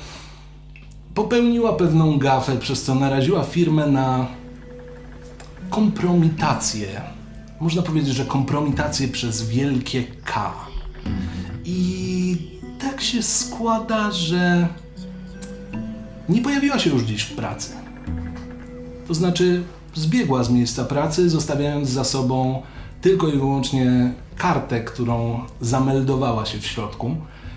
popełniła 1.15 1.73
pewną 1.73 2.19
gafę, 2.19 2.57
przez 2.57 2.83
co 2.83 2.95
naraziła 2.95 3.45
firmę 3.45 3.87
na 3.87 4.27
kompromitację. 5.71 7.01
Można 7.61 7.83
powiedzieć, 7.83 8.15
że 8.15 8.25
kompromitację 8.25 9.09
przez 9.09 9.49
wielkie 9.49 10.05
K. 10.25 10.53
I 11.65 12.37
tak 12.79 13.01
się 13.01 13.23
składa, 13.23 14.13
że 14.13 14.69
nie 16.31 16.43
pojawiła 16.43 16.79
się 16.79 16.91
już 16.91 17.03
dziś 17.03 17.23
w 17.23 17.35
pracy. 17.35 17.73
To 19.09 19.15
znaczy, 19.15 19.63
zbiegła 19.95 20.45
z 20.45 20.51
miejsca 20.51 20.85
pracy, 20.85 21.31
zostawiając 21.31 21.89
za 21.89 22.05
sobą 22.05 22.63
tylko 23.01 23.29
i 23.29 23.33
wyłącznie 23.33 24.13
kartę, 24.37 24.81
którą 24.81 25.41
zameldowała 25.61 26.47
się 26.47 26.59
w 26.59 26.67
środku. 26.67 27.17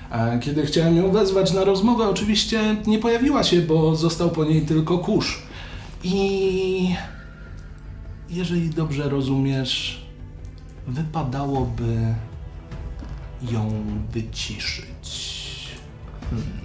A 0.09 0.37
Kiedy 0.37 0.65
chciałem 0.65 0.97
ją 0.97 1.11
wezwać 1.11 1.53
na 1.53 1.63
rozmowę, 1.63 2.09
oczywiście 2.09 2.75
nie 2.87 2.99
pojawiła 2.99 3.43
się, 3.43 3.61
bo 3.61 3.95
został 3.95 4.29
po 4.29 4.45
niej 4.45 4.61
tylko 4.61 4.97
kurz. 4.97 5.43
I 6.03 6.95
jeżeli 8.29 8.69
dobrze 8.69 9.09
rozumiesz, 9.09 10.05
wypadałoby 10.87 11.97
ją 13.51 13.71
wyciszyć. 14.11 15.33
Yy, 16.31 16.62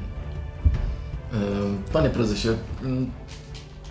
Panie 1.92 2.11
prezesie, 2.11 2.49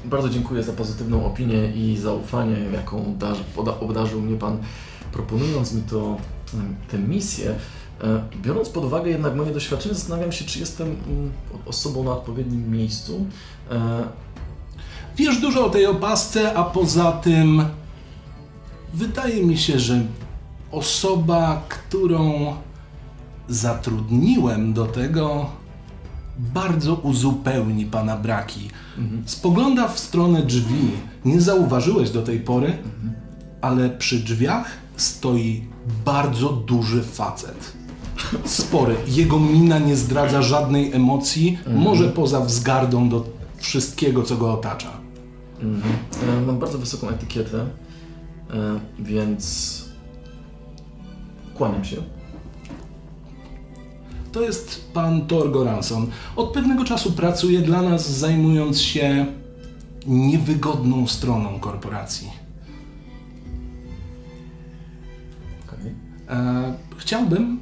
bardzo 0.06 0.29
dziękuję 0.29 0.63
za 0.63 0.74
pozytywną 0.74 1.25
opinię 1.25 1.72
i 1.75 1.98
zaufanie, 1.98 2.58
jaką 2.74 3.15
obdarzył 3.79 4.22
mnie 4.22 4.38
pan, 4.38 4.58
proponując 5.12 5.74
mi 5.74 5.82
to, 5.82 6.17
tę 6.91 6.98
misję. 6.98 7.56
Yy, 8.03 8.22
Biorąc 8.41 8.70
pod 8.70 8.86
uwagę 8.86 9.10
jednak 9.10 9.36
moje 9.36 9.53
doświadczenie, 9.53 9.96
zastanawiam 9.96 10.32
się, 10.32 10.46
czy 10.46 10.60
jestem 10.60 10.88
mm, 10.88 11.32
osobą 11.65 12.03
na 12.03 12.12
odpowiednim 12.12 12.72
miejscu. 12.72 13.25
Yy, 13.72 13.77
Wiesz 15.15 15.38
dużo 15.38 15.65
o 15.65 15.70
tej 15.70 15.86
opasce, 15.86 16.53
a 16.53 16.63
poza 16.63 17.12
tym 17.12 17.65
wydaje 18.94 19.46
mi 19.46 19.58
się, 19.58 19.79
że 19.79 20.01
osoba, 20.72 21.63
którą 21.70 22.53
zatrudniłem 23.50 24.74
do 24.74 24.86
tego, 24.86 25.50
bardzo 26.39 26.96
uzupełni 26.96 27.86
pana 27.86 28.17
braki. 28.17 28.70
Spogląda 29.25 29.88
w 29.88 30.00
stronę 30.00 30.44
drzwi. 30.44 30.91
Nie 31.25 31.41
zauważyłeś 31.41 32.10
do 32.10 32.22
tej 32.22 32.39
pory, 32.39 32.77
ale 33.62 33.89
przy 33.89 34.20
drzwiach 34.20 34.67
stoi 34.98 35.63
bardzo 36.06 36.50
duży 36.50 37.03
facet. 37.03 37.74
Spory. 38.46 38.96
Jego 39.08 39.39
mina 39.39 39.79
nie 39.79 39.96
zdradza 39.96 40.41
żadnej 40.41 40.94
emocji, 40.94 41.58
może 41.75 42.08
poza 42.10 42.39
wzgardą 42.41 43.10
do 43.10 43.25
wszystkiego, 43.58 44.24
co 44.24 44.38
go 44.38 44.53
otacza. 44.53 44.89
E, 46.39 46.41
Mam 46.46 46.60
bardzo 46.60 46.77
wysoką 46.77 47.10
etykietę, 47.10 47.60
e, 47.60 48.79
więc 49.00 49.84
kłaniam 51.56 51.86
się. 51.86 51.98
To 54.38 54.44
jest 54.44 54.94
pan 54.94 55.27
Thor 55.27 55.51
Goranson. 55.51 56.08
Od 56.36 56.53
pewnego 56.53 56.84
czasu 56.84 57.12
pracuje 57.12 57.62
dla 57.62 57.82
nas, 57.82 58.12
zajmując 58.12 58.82
się 58.82 59.25
niewygodną 60.06 61.08
stroną 61.08 61.60
korporacji. 61.60 62.32
Okej. 65.67 65.91
E, 66.29 66.74
chciałbym, 66.98 67.60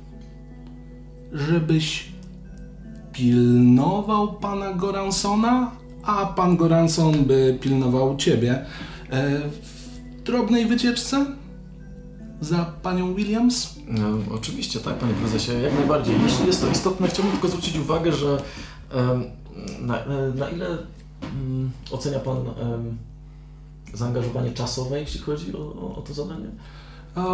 żebyś 1.33 2.09
pilnował 3.13 4.33
pana 4.33 4.73
Goransona, 4.73 5.71
a 6.03 6.25
pan 6.25 6.57
Goranson 6.57 7.25
by 7.25 7.57
pilnował 7.61 8.17
ciebie. 8.17 8.65
E, 9.09 9.39
w 9.49 10.21
drobnej 10.23 10.65
wycieczce 10.65 11.25
za 12.41 12.65
panią 12.83 13.13
Williams? 13.15 13.75
E, 14.29 14.33
Oczywiście, 14.35 14.79
tak, 14.79 14.95
panie 14.95 15.13
prezesie, 15.13 15.51
jak 15.63 15.73
najbardziej. 15.73 16.15
Jeśli 16.23 16.47
jest 16.47 16.61
to 16.61 16.67
istotne, 16.71 17.07
chciałbym 17.07 17.31
tylko 17.31 17.47
zwrócić 17.47 17.77
uwagę, 17.77 18.11
że 18.13 18.41
na, 19.81 19.99
na 20.35 20.49
ile 20.49 20.67
mm, 21.21 21.71
ocenia 21.91 22.19
pan 22.19 22.37
zaangażowanie 23.93 24.51
czasowe, 24.51 24.99
jeśli 24.99 25.19
chodzi 25.19 25.55
o, 25.55 25.59
o, 25.59 25.95
o 25.95 26.01
to 26.01 26.13
zadanie? 26.13 26.47
A 27.15 27.25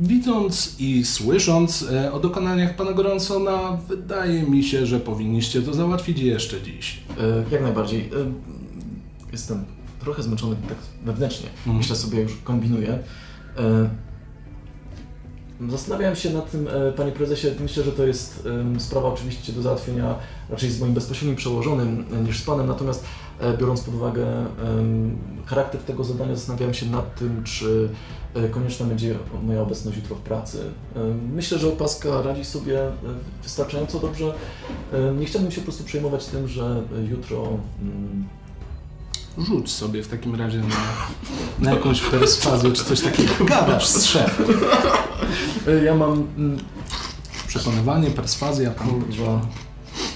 widząc 0.00 0.76
i 0.80 1.04
słysząc 1.04 1.82
e, 1.82 2.12
o 2.12 2.20
dokonaniach 2.20 2.76
pana 2.76 2.92
Goronsona, 2.92 3.78
wydaje 3.88 4.42
mi 4.42 4.64
się, 4.64 4.86
że 4.86 5.00
powinniście 5.00 5.62
to 5.62 5.74
załatwić 5.74 6.18
jeszcze 6.18 6.62
dziś. 6.62 7.00
E, 7.20 7.44
Jak 7.52 7.62
najbardziej. 7.62 8.00
E, 8.00 8.32
Jestem 9.32 9.64
trochę 10.00 10.22
zmęczony 10.22 10.56
tak 10.68 10.76
wewnętrznie. 11.04 11.48
Mhm. 11.56 11.76
Myślę 11.76 11.96
sobie, 11.96 12.20
już 12.22 12.36
kombinuję. 12.44 12.98
E, 13.58 14.02
Zastanawiałem 15.68 16.16
się 16.16 16.30
nad 16.30 16.50
tym, 16.50 16.68
e, 16.68 16.92
panie 16.92 17.12
prezesie, 17.12 17.48
myślę, 17.60 17.84
że 17.84 17.92
to 17.92 18.06
jest 18.06 18.48
sprawa 18.78 19.08
oczywiście 19.08 19.52
do 19.52 19.62
załatwienia 19.62 20.14
raczej 20.50 20.70
z 20.70 20.80
moim 20.80 20.94
bezpośrednim 20.94 21.36
przełożonym 21.36 22.04
e, 22.12 22.22
niż 22.22 22.38
z 22.38 22.44
panem, 22.44 22.66
natomiast 22.66 23.04
biorąc 23.58 23.80
pod 23.80 23.94
uwagę 23.94 24.26
charakter 25.46 25.80
tego 25.80 26.04
zadania, 26.04 26.34
zastanawiałem 26.34 26.74
się 26.74 26.86
nad 26.86 27.14
tym, 27.14 27.44
czy 27.44 27.88
konieczna 28.50 28.86
będzie 28.86 29.14
moja 29.42 29.62
obecność 29.62 29.96
jutro 29.96 30.16
w 30.16 30.20
pracy. 30.20 30.58
Myślę, 31.32 31.58
że 31.58 31.68
opaska 31.68 32.22
radzi 32.22 32.44
sobie 32.44 32.80
wystarczająco 33.42 33.98
dobrze. 33.98 34.34
Nie 35.18 35.26
chciałbym 35.26 35.50
się 35.50 35.60
po 35.60 35.64
prostu 35.64 35.84
przejmować 35.84 36.26
tym, 36.26 36.48
że 36.48 36.82
jutro 37.10 37.58
mm, 37.82 38.24
Rzuć 39.38 39.70
sobie 39.70 40.02
w 40.02 40.08
takim 40.08 40.34
razie 40.34 40.58
na, 40.58 40.66
na 41.58 41.72
jakąś 41.72 42.00
perswazję 42.00 42.72
czy 42.72 42.84
coś 42.84 43.00
takiego. 43.00 43.44
Gadasz 43.44 43.86
z 43.86 44.04
szefem. 44.04 44.46
e, 45.68 45.84
ja 45.84 45.94
mam 45.94 46.12
mm, 46.36 46.58
Przekonywanie, 47.46 48.10
perswazja, 48.10 48.70
tam 48.70 48.88
Kurwa. 48.88 49.40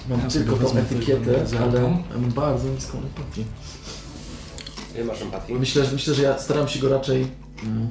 Mam 0.08 0.20
Ja 0.20 0.28
tylko 0.28 0.56
tą 0.56 0.76
etykietę, 0.78 1.44
ale 1.62 1.80
mam 1.80 2.32
bardzo 2.34 2.68
niską 2.68 2.98
empatię. 2.98 3.44
Ile 4.94 5.04
masz 5.04 5.22
empatii? 5.22 5.54
Myślę, 5.54 5.84
że- 5.84 5.92
myślę, 5.92 6.14
że 6.14 6.22
ja 6.22 6.38
staram 6.38 6.68
się 6.68 6.78
go 6.80 6.88
raczej... 6.88 7.26
Mm. 7.62 7.88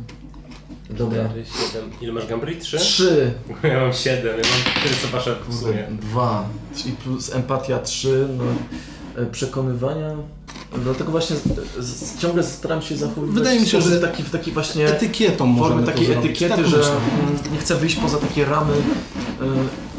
Dobra. 0.90 1.26
4, 1.30 1.46
7. 1.74 1.90
Ile 2.02 2.14
masz 2.14 2.28
gambry? 2.28 2.56
3? 2.56 2.78
Trzy. 2.78 3.34
Ja 3.64 3.80
mam 3.82 3.94
7, 3.94 4.26
ja 4.26 4.32
mam 4.34 4.84
tyle 4.84 4.96
co 5.02 5.08
wasze 5.08 5.36
w 5.50 5.56
sumie. 5.60 5.88
Dwa. 6.02 6.50
Czyli 6.76 6.96
plus 6.96 7.34
empatia 7.36 7.80
trzy. 7.80 8.28
No, 8.38 8.44
e, 9.22 9.26
przekonywania... 9.26 10.16
Dlatego 10.84 11.12
właśnie 11.12 11.36
z, 11.36 11.86
z, 11.86 12.20
ciągle 12.20 12.44
staram 12.44 12.82
się 12.82 12.98
zachowywać 12.98 13.36
Wydaje 13.36 13.60
mi 13.60 13.68
się, 13.68 13.82
że 13.82 14.00
taki, 14.00 14.24
w 14.24 14.30
taki 14.30 14.52
właśnie 14.52 14.88
etykietą 14.88 15.58
to 15.58 15.80
takiej 15.84 16.12
etykiety, 16.12 16.56
Tak 16.56 16.68
że 16.68 16.78
myślę. 16.78 16.92
mm, 16.92 17.54
nie 17.54 17.58
chcę 17.60 17.76
wyjść 17.76 17.96
poza 17.96 18.18
takie 18.18 18.46
ramy 18.46 18.74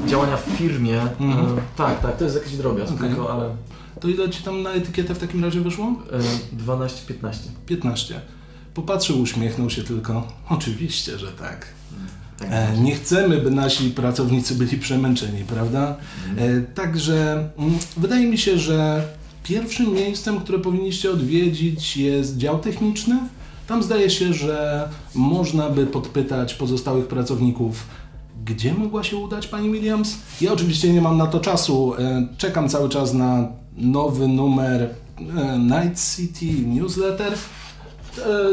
e, 0.05 0.09
działania 0.09 0.37
w 0.37 0.45
firmie. 0.59 1.01
Mhm. 1.21 1.59
E, 1.59 1.61
tak, 1.77 2.01
tak, 2.01 2.17
to 2.17 2.25
jest 2.25 2.37
jakiś 2.37 2.53
drobiazg, 2.57 2.93
Okej. 2.95 3.09
tylko, 3.09 3.33
ale 3.33 3.57
To 4.01 4.09
ile 4.09 4.31
ci 4.31 4.43
tam 4.43 4.63
na 4.63 4.71
etykietę 4.71 5.15
w 5.15 5.19
takim 5.19 5.45
razie 5.45 5.61
wyszło? 5.61 5.95
e, 6.13 6.65
12-15. 6.65 6.89
15. 7.67 8.21
Popatrzył, 8.75 9.21
uśmiechnął 9.21 9.71
się 9.71 9.83
tylko. 9.85 10.27
Oczywiście, 10.49 11.19
że 11.19 11.33
tak. 11.33 11.67
Tak. 12.39 12.49
E, 12.51 12.77
nie 12.79 12.95
chcemy, 12.95 13.39
by 13.39 13.51
nasi 13.51 13.91
pracownicy 13.91 14.55
byli 14.55 14.79
przemęczeni, 14.79 15.45
prawda? 15.45 15.97
E, 16.37 16.61
także 16.61 17.49
mm, 17.59 17.79
wydaje 17.97 18.27
mi 18.27 18.39
się, 18.39 18.59
że 18.59 19.09
pierwszym 19.49 19.95
miejscem, 19.95 20.41
które 20.41 20.59
powinniście 20.59 21.11
odwiedzić 21.11 21.97
jest 21.97 22.37
dział 22.37 22.59
techniczny. 22.59 23.19
Tam 23.67 23.83
zdaje 23.83 24.11
się, 24.11 24.35
że 24.35 24.89
można 25.15 25.71
by 25.71 25.87
podpytać 25.87 26.55
pozostałych 26.55 27.07
pracowników, 27.07 27.87
gdzie 28.45 28.75
mogła 28.75 29.05
się 29.05 29.17
udać 29.17 29.47
pani 29.47 29.73
Williams. 29.73 30.17
Ja 30.41 30.53
oczywiście 30.53 30.93
nie 30.93 31.01
mam 31.01 31.17
na 31.19 31.27
to 31.27 31.41
czasu. 31.41 31.95
E, 31.99 32.29
czekam 32.39 32.69
cały 32.69 32.89
czas 32.89 33.15
na 33.15 33.49
nowy 33.77 34.29
numer 34.29 34.83
e, 34.83 35.59
Night 35.59 36.17
City 36.17 36.47
Newsletter. 36.67 37.33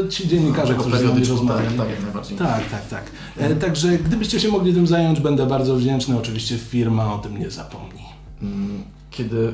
E, 0.04 0.08
ci 0.08 0.28
dziennikarze, 0.28 0.74
którzy 0.74 0.98
z 0.98 1.02
nami 1.04 1.24
rozmawiają. 1.24 1.68
tak, 1.68 1.76
tak, 1.78 1.90
jak 1.90 2.02
najbardziej. 2.02 2.38
Tak, 2.38 2.70
tak, 2.70 2.88
tak. 2.88 3.04
E, 3.36 3.54
także 3.56 3.98
gdybyście 3.98 4.40
się 4.40 4.48
mogli 4.48 4.74
tym 4.74 4.86
zająć, 4.86 5.20
będę 5.20 5.46
bardzo 5.46 5.76
wdzięczny. 5.76 6.18
Oczywiście 6.18 6.58
firma 6.58 7.14
o 7.14 7.18
tym 7.18 7.38
nie 7.38 7.50
zapomni. 7.50 8.02
Mm, 8.42 8.82
Kiedy 9.10 9.52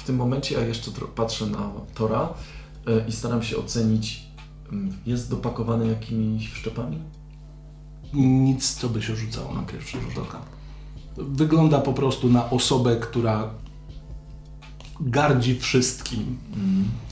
w 0.00 0.04
tym 0.04 0.16
momencie 0.16 0.54
ja 0.54 0.60
jeszcze 0.60 0.90
patrzę 1.14 1.46
na 1.46 1.70
Tora 1.94 2.28
e, 2.86 3.08
i 3.08 3.12
staram 3.12 3.42
się 3.42 3.56
ocenić, 3.56 4.22
mm, 4.72 4.96
jest 5.06 5.30
dopakowany 5.30 5.88
jakimiś 5.88 6.50
wszczepami? 6.50 6.98
Nic, 8.14 8.74
co 8.74 8.88
by 8.88 9.02
się 9.02 9.16
rzucało 9.16 9.54
na 9.54 9.62
pierwszy 9.62 10.00
rzut 10.00 10.18
oka. 10.18 10.40
Wygląda 11.16 11.78
po 11.78 11.92
prostu 11.92 12.28
na 12.28 12.50
osobę, 12.50 12.96
która 12.96 13.50
gardzi 15.00 15.58
wszystkim. 15.58 16.38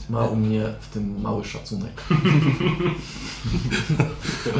Ma 0.09 0.27
u 0.27 0.35
mnie 0.35 0.63
w 0.79 0.87
tym 0.87 1.21
mały 1.21 1.45
szacunek. 1.45 2.03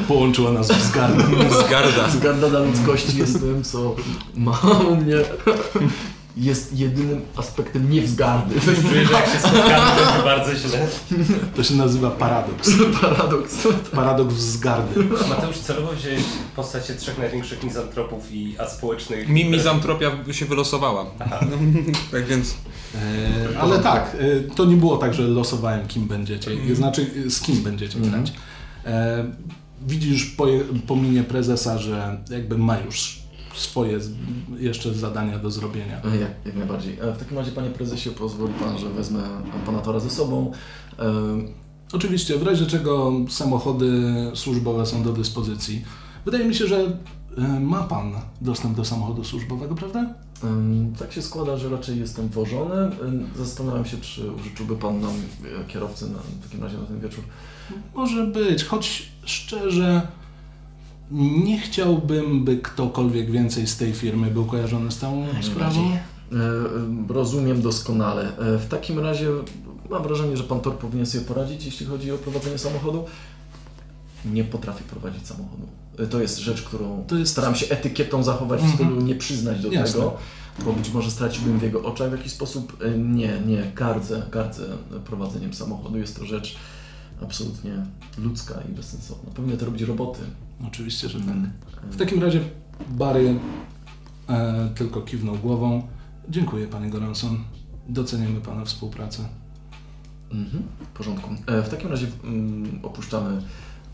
Połączyła 0.07 0.51
nas 0.51 0.71
wzgardą. 0.71 1.23
Zgarda. 1.67 2.07
Względa 2.07 2.49
na 2.49 2.59
ludzkości 2.59 3.17
jest 3.17 3.39
tym, 3.39 3.63
co 3.63 3.95
ma 4.35 4.59
u 4.89 4.95
mnie. 4.95 5.15
Jest 6.37 6.79
jedynym 6.79 7.21
aspektem 7.35 7.91
niewzgardy. 7.91 8.55
Czuję, 8.61 9.05
że 9.05 9.13
jak 9.13 9.25
się 9.25 9.39
spotkamy, 9.39 9.91
to 9.97 10.05
będzie 10.05 10.23
bardzo 10.23 10.55
źle. 10.55 10.87
To 11.55 11.63
się 11.63 11.75
nazywa 11.75 12.11
paradoks. 12.11 12.71
Paradoks. 13.01 13.67
Paradoks 13.95 14.33
wzgardy. 14.33 15.03
Mateusz, 15.29 15.57
celowo 15.57 15.93
wziąłeś 15.93 16.23
postacie 16.55 16.95
trzech 16.95 17.17
największych 17.17 17.63
mizantropów 17.63 18.31
i 18.31 18.55
aspołecznych. 18.59 19.29
Mi 19.29 19.45
mizantropia 19.45 20.11
się 20.31 20.45
wylosowała. 20.45 21.05
tak 22.11 22.25
więc 22.25 22.55
E, 22.95 23.59
ale 23.59 23.79
tak, 23.79 24.17
e, 24.19 24.55
to 24.55 24.65
nie 24.65 24.75
było 24.75 24.97
tak, 24.97 25.13
że 25.13 25.23
losowałem 25.23 25.87
kim 25.87 26.07
będziecie, 26.07 26.75
znaczy 26.75 27.07
e, 27.25 27.29
z 27.29 27.41
kim 27.41 27.55
będziecie 27.55 27.99
grać. 27.99 28.33
E, 28.85 29.25
widzisz 29.87 30.25
po, 30.25 30.47
po 30.87 30.95
minie 30.95 31.23
prezesa, 31.23 31.77
że 31.77 32.17
jakby 32.29 32.57
ma 32.57 32.79
już 32.79 33.18
swoje 33.55 33.99
jeszcze 34.59 34.93
zadania 34.93 35.39
do 35.39 35.51
zrobienia. 35.51 36.01
E, 36.03 36.17
Jak, 36.17 36.31
jak 36.45 36.55
najbardziej. 36.55 36.99
E, 36.99 37.13
W 37.13 37.17
takim 37.17 37.37
razie, 37.37 37.51
panie 37.51 37.69
prezesie, 37.69 38.09
pozwoli 38.09 38.53
pan, 38.53 38.77
że 38.77 38.89
wezmę 38.89 39.23
pana 39.65 39.79
Tora 39.79 39.99
ze 39.99 40.09
sobą. 40.09 40.51
E, 40.99 41.13
Oczywiście, 41.93 42.37
w 42.37 42.43
razie 42.43 42.65
czego 42.65 43.11
samochody 43.29 43.91
służbowe 44.33 44.85
są 44.85 45.03
do 45.03 45.13
dyspozycji. 45.13 45.83
Wydaje 46.25 46.45
mi 46.45 46.55
się, 46.55 46.67
że 46.67 46.97
ma 47.61 47.83
pan 47.83 48.11
dostęp 48.41 48.75
do 48.77 48.85
samochodu 48.85 49.23
służbowego, 49.23 49.75
prawda? 49.75 50.13
Tak 50.99 51.13
się 51.13 51.21
składa, 51.21 51.57
że 51.57 51.69
raczej 51.69 51.99
jestem 51.99 52.27
wożony. 52.29 52.91
Zastanawiam 53.37 53.85
się, 53.85 53.97
czy 53.97 54.31
użyczyłby 54.31 54.75
Pan 54.75 54.99
nam 55.01 55.11
kierowcy 55.67 56.09
na, 56.09 56.17
w 56.39 56.43
takim 56.43 56.63
razie 56.63 56.77
na 56.77 56.83
ten 56.85 56.99
wieczór. 56.99 57.23
Może 57.95 58.23
być, 58.25 58.63
choć 58.63 59.11
szczerze 59.25 60.07
nie 61.11 61.59
chciałbym, 61.59 62.45
by 62.45 62.57
ktokolwiek 62.57 63.31
więcej 63.31 63.67
z 63.67 63.77
tej 63.77 63.93
firmy 63.93 64.31
był 64.31 64.45
kojarzony 64.45 64.91
z 64.91 64.97
całą 64.97 65.25
sprawą. 65.41 65.91
E, 65.91 65.93
Rozumiem 67.13 67.61
doskonale. 67.61 68.37
E, 68.37 68.57
W 68.57 68.67
takim 68.67 68.99
razie 68.99 69.27
mam 69.89 70.03
wrażenie, 70.03 70.37
że 70.37 70.43
Pan 70.43 70.59
Tor 70.61 70.77
powinien 70.77 71.05
sobie 71.05 71.25
poradzić, 71.25 71.65
jeśli 71.65 71.85
chodzi 71.85 72.11
o 72.11 72.17
prowadzenie 72.17 72.57
samochodu. 72.57 73.05
Nie 74.25 74.43
potrafię 74.43 74.83
prowadzić 74.83 75.27
samochodu. 75.27 75.63
E, 75.99 76.07
To 76.07 76.21
jest 76.21 76.37
rzecz, 76.37 76.61
którą 76.61 77.05
jest- 77.11 77.31
staram 77.31 77.55
się 77.55 77.65
etykietą 77.69 78.23
zachować 78.23 78.59
w 78.61 78.63
Mhm. 78.63 78.79
stylu 78.89 79.01
nie 79.05 79.15
przyznać 79.15 79.61
do 79.61 79.71
Jasne. 79.71 79.93
tego, 79.93 80.13
bo 80.65 80.73
być 80.73 80.89
może 80.93 81.11
straciłbym 81.11 81.59
w 81.59 81.63
jego 81.63 81.83
oczach 81.83 82.09
w 82.09 82.17
jakiś 82.17 82.31
sposób. 82.31 82.77
Nie, 82.97 83.39
nie, 83.47 83.71
gardzę, 83.75 84.21
gardzę 84.31 84.63
prowadzeniem 85.05 85.53
samochodu. 85.53 85.97
Jest 85.97 86.19
to 86.19 86.25
rzecz 86.25 86.55
absolutnie 87.23 87.71
ludzka 88.17 88.61
i 88.69 88.73
bezsensowna. 88.73 89.31
Powinny 89.31 89.57
to 89.57 89.65
robić 89.65 89.81
roboty. 89.81 90.19
Oczywiście, 90.67 91.09
że 91.09 91.19
tak. 91.19 91.29
Mm. 91.29 91.51
W 91.91 91.95
takim 91.97 92.23
razie 92.23 92.41
Barry 92.89 93.39
e, 94.29 94.69
tylko 94.75 95.01
kiwnął 95.01 95.35
głową. 95.35 95.83
Dziękuję, 96.29 96.67
panie 96.67 96.89
Goranson. 96.89 97.37
Doceniamy 97.89 98.41
pana 98.41 98.65
współpracę. 98.65 99.23
Mhm, 100.31 100.63
w 100.79 100.97
porządku. 100.97 101.29
E, 101.47 101.63
W 101.63 101.69
takim 101.69 101.89
razie 101.89 102.07
mm, 102.23 102.79
opuszczamy 102.83 103.41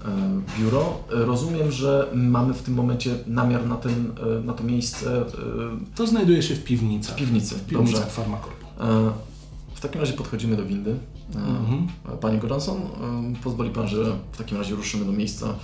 e, 0.05 0.41
biuro. 0.59 1.03
Rozumiem, 1.09 1.71
że 1.71 2.07
mamy 2.15 2.53
w 2.53 2.61
tym 2.61 2.73
momencie 2.73 3.15
namiar 3.27 3.67
na, 3.67 3.75
ten, 3.75 4.11
e, 4.39 4.43
na 4.45 4.53
to 4.53 4.63
miejsce 4.63 5.21
e, 5.21 5.25
To 5.95 6.07
znajduje 6.07 6.43
się 6.43 6.55
w 6.55 6.63
piwnicach. 6.63 7.15
w 7.15 7.17
piwnicy. 7.19 7.55
W 7.55 7.65
piwnicach 7.65 7.93
Dobrze. 7.99 8.11
Farmakorpu. 8.11 8.65
W 9.75 9.79
takim 9.81 10.01
razie 10.01 10.13
podchodzimy 10.13 10.55
do 10.57 10.65
windy. 10.65 10.95
Mhm. 11.35 11.87
Panie 12.21 12.37
Goranson, 12.39 12.81
pozwoli 13.43 13.69
Pan, 13.69 13.87
że 13.87 14.17
w 14.31 14.37
takim 14.37 14.57
razie 14.57 14.75
ruszymy 14.75 15.05
do 15.05 15.11
miejsca. 15.11 15.55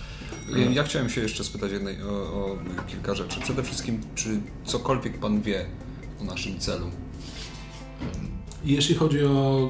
ja 0.73 0.83
chciałem 0.83 1.09
się 1.09 1.21
jeszcze 1.21 1.43
spytać 1.43 1.71
jednej, 1.71 2.03
o, 2.03 2.09
o 2.09 2.55
kilka 2.87 3.15
rzeczy. 3.15 3.39
Przede 3.39 3.63
wszystkim, 3.63 3.99
czy 4.15 4.39
cokolwiek 4.65 5.19
pan 5.19 5.41
wie 5.41 5.65
o 6.21 6.23
naszym 6.23 6.59
celu? 6.59 6.85
Jeśli 8.63 8.95
chodzi 8.95 9.23
o 9.25 9.69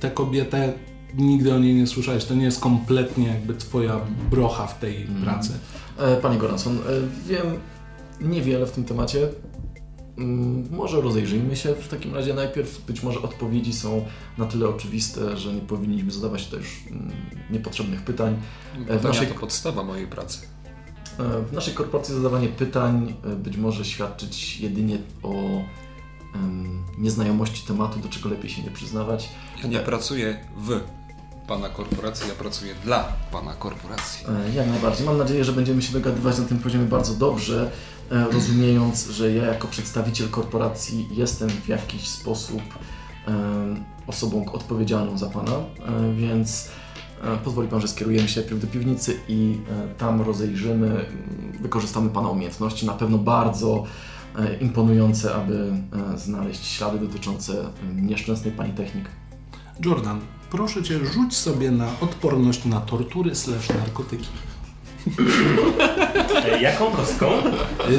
tę 0.00 0.10
kobietę, 0.10 0.72
nigdy 1.14 1.54
o 1.54 1.58
niej 1.58 1.74
nie 1.74 1.86
słyszałeś. 1.86 2.24
To 2.24 2.34
nie 2.34 2.44
jest 2.44 2.60
kompletnie 2.60 3.28
jakby 3.28 3.54
twoja 3.54 4.00
brocha 4.30 4.66
w 4.66 4.78
tej 4.78 5.02
Mhm. 5.02 5.22
pracy. 5.24 5.52
E, 5.98 6.16
Panie 6.16 6.38
Goranson, 6.38 6.76
e, 6.78 6.80
wiem 7.28 7.46
niewiele 8.20 8.66
w 8.66 8.70
tym 8.72 8.84
temacie. 8.84 9.28
Mm, 10.18 10.68
może 10.76 11.00
rozejrzyjmy 11.00 11.56
się 11.56 11.74
w 11.74 11.88
takim 11.88 12.14
razie 12.14 12.34
najpierw. 12.34 12.84
Być 12.86 13.02
może 13.02 13.22
odpowiedzi 13.22 13.72
są 13.72 14.04
na 14.38 14.44
tyle 14.44 14.68
oczywiste, 14.68 15.36
że 15.36 15.54
nie 15.54 15.60
powinniśmy 15.60 16.10
zadawać 16.10 16.46
też 16.46 16.62
mm, 16.90 17.10
niepotrzebnych 17.50 18.02
pytań. 18.02 18.36
Pytania 18.78 19.00
naszej- 19.02 19.26
to 19.28 19.34
podstawa 19.34 19.82
mojej 19.82 20.06
pracy. 20.06 20.38
E, 21.18 21.42
W 21.42 21.52
naszej 21.52 21.74
korporacji 21.74 22.14
zadawanie 22.14 22.48
pytań 22.48 23.14
e, 23.24 23.36
być 23.36 23.56
może 23.56 23.84
świadczyć 23.84 24.60
jedynie 24.60 24.98
o 25.22 25.32
nieznajomości 26.98 27.66
tematu, 27.66 27.98
do 28.00 28.08
czego 28.08 28.28
lepiej 28.28 28.50
się 28.50 28.62
nie 28.62 28.70
przyznawać. 28.70 29.28
Ja 29.62 29.68
nie 29.68 29.78
pracuję 29.78 30.38
w 30.56 30.80
Pana 31.48 31.68
korporacji, 31.68 32.28
ja 32.28 32.34
pracuję 32.34 32.74
dla 32.84 33.12
Pana 33.32 33.54
korporacji. 33.54 34.26
E, 34.50 34.54
Jak 34.54 34.68
najbardziej. 34.68 35.06
Mam 35.06 35.18
nadzieję, 35.18 35.44
że 35.44 35.52
będziemy 35.52 35.82
się 35.82 35.92
dogadywać 35.92 36.38
na 36.38 36.44
tym 36.44 36.58
poziomie 36.58 36.84
bardzo 36.84 37.14
dobrze, 37.14 37.62
e, 37.62 37.70
rozumiejąc, 38.30 39.06
że 39.06 39.32
ja 39.32 39.46
jako 39.46 39.68
przedstawiciel 39.68 40.28
korporacji 40.28 41.08
jestem 41.12 41.48
w 41.48 41.68
jakiś 41.68 42.08
sposób 42.08 42.62
osobą 44.06 44.44
odpowiedzialną 44.52 45.18
za 45.18 45.26
Pana, 45.26 45.52
e, 45.52 46.14
więc 46.14 46.68
e, 47.24 47.36
pozwoli 47.36 47.68
Pan, 47.68 47.80
że 47.80 47.88
skierujemy 47.88 48.28
się 48.28 48.40
najpierw 48.40 48.60
do 48.60 48.66
piwnicy 48.66 49.20
i 49.28 49.58
e, 49.70 49.94
tam 49.94 50.22
rozejrzymy, 50.22 51.04
wykorzystamy 51.60 52.10
Pana 52.10 52.28
umiejętności, 52.28 52.86
na 52.86 52.92
pewno 52.92 53.18
bardzo 53.18 53.84
e, 54.38 54.56
imponujące, 54.56 55.34
aby 55.34 55.72
e, 56.14 56.18
znaleźć 56.18 56.66
ślady 56.66 56.98
dotyczące 56.98 57.60
e, 57.60 57.94
nieszczęsnej 57.94 58.52
Pani 58.52 58.72
technik. 58.72 59.08
Jordan, 59.84 60.20
proszę 60.50 60.82
Cię, 60.82 61.06
rzuć 61.06 61.36
sobie 61.36 61.70
na 61.70 61.86
odporność 62.00 62.64
na 62.64 62.80
tortury 62.80 63.34
slash 63.34 63.68
narkotyki. 63.68 64.28
E, 66.52 66.60
jaką 66.62 66.90
kostką? 66.90 67.30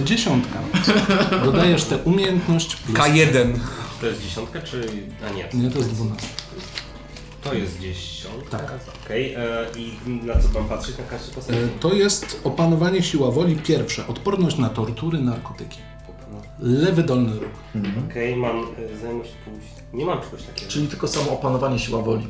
Dziesiątka. 0.04 0.60
Dodajesz 1.46 1.84
tę 1.84 1.98
umiejętność 1.98 2.76
plus... 2.76 2.98
K1. 2.98 3.54
To 4.02 4.08
jest 4.08 4.22
dziesiątka, 4.22 4.62
czy... 4.62 4.82
A 5.28 5.34
nie. 5.34 5.64
Nie, 5.64 5.72
to 5.72 5.78
jest 5.78 5.90
dwunastka. 5.92 6.28
To 7.44 7.54
jest 7.54 7.80
dziesiątka. 7.80 8.58
Tak. 8.60 8.74
Okej. 9.06 9.34
e, 9.34 9.66
I 9.78 9.94
na 10.26 10.34
co 10.34 10.60
mam 10.60 10.70
patrzeć? 10.70 10.98
Na 10.98 11.04
każdy 11.04 11.32
postać? 11.36 11.56
E, 11.56 11.60
To 11.80 11.94
jest 11.94 12.42
opanowanie 12.44 13.04
siła 13.04 13.32
woli 13.32 13.56
pierwsze. 13.56 14.08
Odporność 14.08 14.58
na 14.58 14.70
tortury, 14.70 15.20
narkotyki. 15.20 15.78
Lewy 16.60 17.04
dolny 17.04 17.34
róg. 17.34 17.52
Okej, 18.10 18.36
mam 18.36 18.58
e, 18.94 18.98
znajomość 18.98 19.32
pójść. 19.46 19.68
Nie 19.94 20.06
mam 20.06 20.22
czegoś 20.22 20.44
takiego. 20.44 20.72
Czyli 20.72 20.88
tylko 20.88 21.08
samo 21.08 21.32
opanowanie 21.32 21.80
siła 21.80 22.02
woli. 22.02 22.28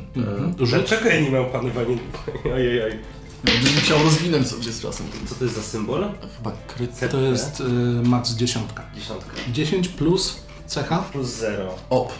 Rzuć. 0.58 0.70
Dlaczego 0.70 1.08
ja 1.08 1.20
nie 1.20 1.30
mam 1.30 1.42
opanowania? 1.44 1.96
Ojej, 2.54 2.82
oj. 2.82 2.98
Będziesz 3.44 3.74
musiał 3.74 4.02
rozwinąć 4.02 4.48
sobie 4.48 4.72
z 4.72 4.80
czasem. 4.80 5.06
Co 5.26 5.34
to 5.34 5.44
jest 5.44 5.56
za 5.56 5.62
symbol? 5.62 6.12
Chyba 6.36 6.52
kryt. 6.66 7.10
To 7.10 7.20
jest 7.20 7.60
y, 7.60 7.64
max 8.08 8.34
dziesiątka. 8.34 8.82
Dziesiątka. 8.94 9.30
10 9.52 9.88
plus 9.88 10.36
cecha 10.66 10.98
Plus 10.98 11.28
zero. 11.28 11.74
Op. 11.90 12.12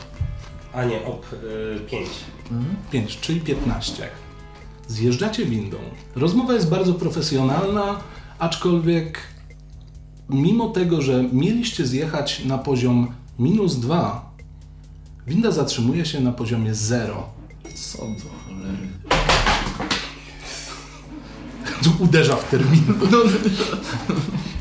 A 0.72 0.84
nie, 0.84 1.04
op 1.04 1.32
y, 1.32 1.80
5. 1.90 2.08
5, 2.90 3.18
czyli 3.20 3.40
15. 3.40 4.08
Zjeżdżacie 4.88 5.46
windą. 5.46 5.76
Rozmowa 6.14 6.54
jest 6.54 6.68
bardzo 6.68 6.94
profesjonalna, 6.94 8.00
aczkolwiek 8.38 9.18
mimo 10.28 10.68
tego, 10.68 11.02
że 11.02 11.24
mieliście 11.32 11.87
zjechać 11.87 12.44
na 12.44 12.58
poziom 12.58 13.14
minus 13.38 13.76
2, 13.76 14.34
winda 15.26 15.50
zatrzymuje 15.50 16.06
się 16.06 16.20
na 16.20 16.32
poziomie 16.32 16.74
0. 16.74 17.28
Co 17.74 18.06
Uderza 22.00 22.36
w 22.36 22.50
termin. 22.50 22.84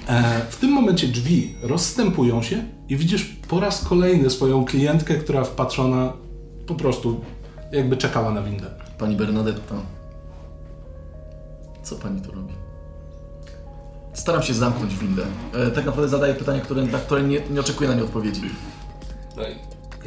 E, 0.07 0.41
w 0.49 0.55
tym 0.55 0.71
momencie 0.71 1.07
drzwi 1.07 1.55
rozstępują 1.61 2.41
się 2.41 2.63
i 2.89 2.97
widzisz 2.97 3.23
po 3.47 3.59
raz 3.59 3.85
kolejny 3.85 4.29
swoją 4.29 4.65
klientkę, 4.65 5.15
która 5.15 5.43
wpatrzona 5.43 6.13
po 6.67 6.75
prostu 6.75 7.21
jakby 7.71 7.97
czekała 7.97 8.31
na 8.31 8.41
windę. 8.41 8.69
Pani 8.97 9.15
Bernadetta. 9.15 9.75
Co 11.83 11.95
pani 11.95 12.21
tu 12.21 12.31
robi? 12.31 12.53
Staram 14.13 14.43
się 14.43 14.53
zamknąć 14.53 14.95
windę. 14.95 15.23
E, 15.53 15.71
tak 15.71 15.85
naprawdę 15.85 16.09
zadaję 16.09 16.33
pytanie, 16.33 16.61
które, 16.61 16.81
na 16.81 16.99
które 16.99 17.23
nie, 17.23 17.41
nie 17.49 17.59
oczekuję 17.59 17.89
na 17.89 17.95
nie 17.95 18.03
odpowiedzi. 18.03 18.41
No 19.37 19.43
i 19.43 19.55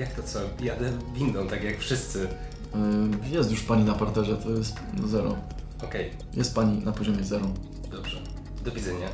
jak 0.00 0.14
to 0.14 0.22
co? 0.22 0.38
Jadę 0.60 0.92
windą, 1.14 1.46
tak 1.46 1.64
jak 1.64 1.78
wszyscy. 1.78 2.28
E, 2.74 3.28
jest 3.36 3.50
już 3.50 3.62
pani 3.62 3.84
na 3.84 3.94
parterze, 3.94 4.36
to 4.36 4.50
jest 4.50 4.76
zero. 5.06 5.36
Okej, 5.84 6.10
Jest 6.36 6.54
pani 6.54 6.84
na 6.84 6.92
poziomie 6.92 7.24
zero. 7.24 7.46
dobrze. 7.90 8.16
Do 8.64 8.72
widzenia. 8.72 9.06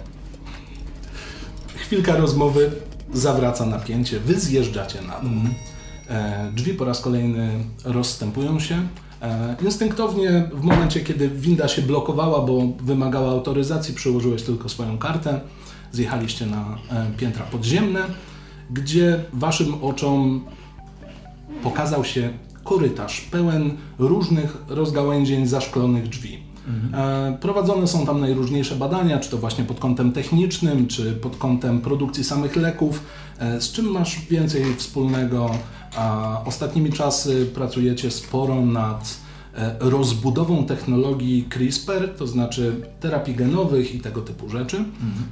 Chwilka 1.76 2.16
rozmowy 2.16 2.70
zawraca 3.14 3.66
napięcie, 3.66 4.20
wy 4.20 4.40
zjeżdżacie 4.40 5.02
na 5.02 5.20
dół. 5.20 5.30
E, 6.08 6.50
drzwi 6.54 6.74
po 6.74 6.84
raz 6.84 7.00
kolejny 7.00 7.64
rozstępują 7.84 8.60
się. 8.60 8.88
E, 9.22 9.56
instynktownie 9.64 10.50
w 10.52 10.62
momencie, 10.62 11.00
kiedy 11.00 11.28
winda 11.28 11.68
się 11.68 11.82
blokowała, 11.82 12.40
bo 12.46 12.62
wymagała 12.80 13.30
autoryzacji, 13.30 13.94
przyłożyłeś 13.94 14.42
tylko 14.42 14.68
swoją 14.68 14.98
kartę. 14.98 15.40
Zjechaliście 15.92 16.46
na 16.46 16.78
e, 16.90 17.06
piętra 17.16 17.44
podziemne, 17.44 18.00
gdzie 18.70 19.24
waszym 19.32 19.84
oczom 19.84 20.44
pokazał 21.62 22.04
się 22.04 22.30
korytarz 22.64 23.20
pełen 23.20 23.76
różnych 23.98 24.56
rozgałęzień 24.68 25.46
zaszklonych 25.46 26.08
drzwi. 26.08 26.51
E, 26.94 27.38
Prowadzone 27.40 27.86
są 27.86 28.06
tam 28.06 28.20
najróżniejsze 28.20 28.76
badania, 28.76 29.18
czy 29.20 29.30
to 29.30 29.38
właśnie 29.38 29.64
pod 29.64 29.80
kątem 29.80 30.12
technicznym, 30.12 30.86
czy 30.86 31.12
pod 31.12 31.36
kątem 31.36 31.80
produkcji 31.80 32.24
samych 32.24 32.56
leków. 32.56 33.02
E, 33.38 33.60
Z 33.60 33.72
czym 33.72 33.84
masz 33.86 34.20
więcej 34.30 34.64
wspólnego? 34.76 35.50
Ostatnimi 36.44 36.92
czasy 36.92 37.46
pracujecie 37.54 38.10
sporo 38.10 38.60
nad 38.66 39.16
e, 39.54 39.76
rozbudową 39.80 40.64
technologii 40.66 41.48
CRISPR, 41.50 42.08
to 42.18 42.26
znaczy 42.26 42.76
terapii 43.00 43.34
genowych 43.34 43.94
i 43.94 44.00
tego 44.00 44.20
typu 44.20 44.48
rzeczy. 44.48 44.84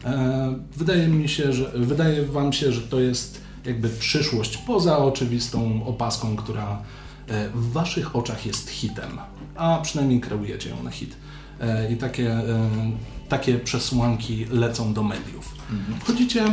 E, 0.05 0.55
Wydaje 0.77 1.09
mi 1.09 1.29
się, 1.29 1.53
że 1.53 1.73
wydaje 1.75 2.23
Wam 2.27 2.53
się, 2.53 2.73
że 2.73 2.81
to 2.81 3.01
jest 3.01 3.41
jakby 3.67 3.89
przyszłość 3.89 4.57
poza 4.57 4.99
oczywistą 4.99 5.85
opaską, 5.87 6.37
która 6.37 6.79
w 7.55 7.73
Waszych 7.73 8.17
oczach 8.17 8.47
jest 8.47 8.71
hitem, 8.71 9.11
a 9.61 9.81
przynajmniej 9.83 10.21
kreujecie 10.21 10.71
ją 10.71 10.83
na 10.83 10.91
hit. 10.91 11.17
E, 11.61 11.93
I 11.93 11.97
takie, 11.97 12.31
e, 12.33 12.71
takie 13.29 13.59
przesłanki 13.59 14.47
lecą 14.51 14.95
do 14.95 15.03
mediów. 15.03 15.55
Wchodzicie, 16.01 16.45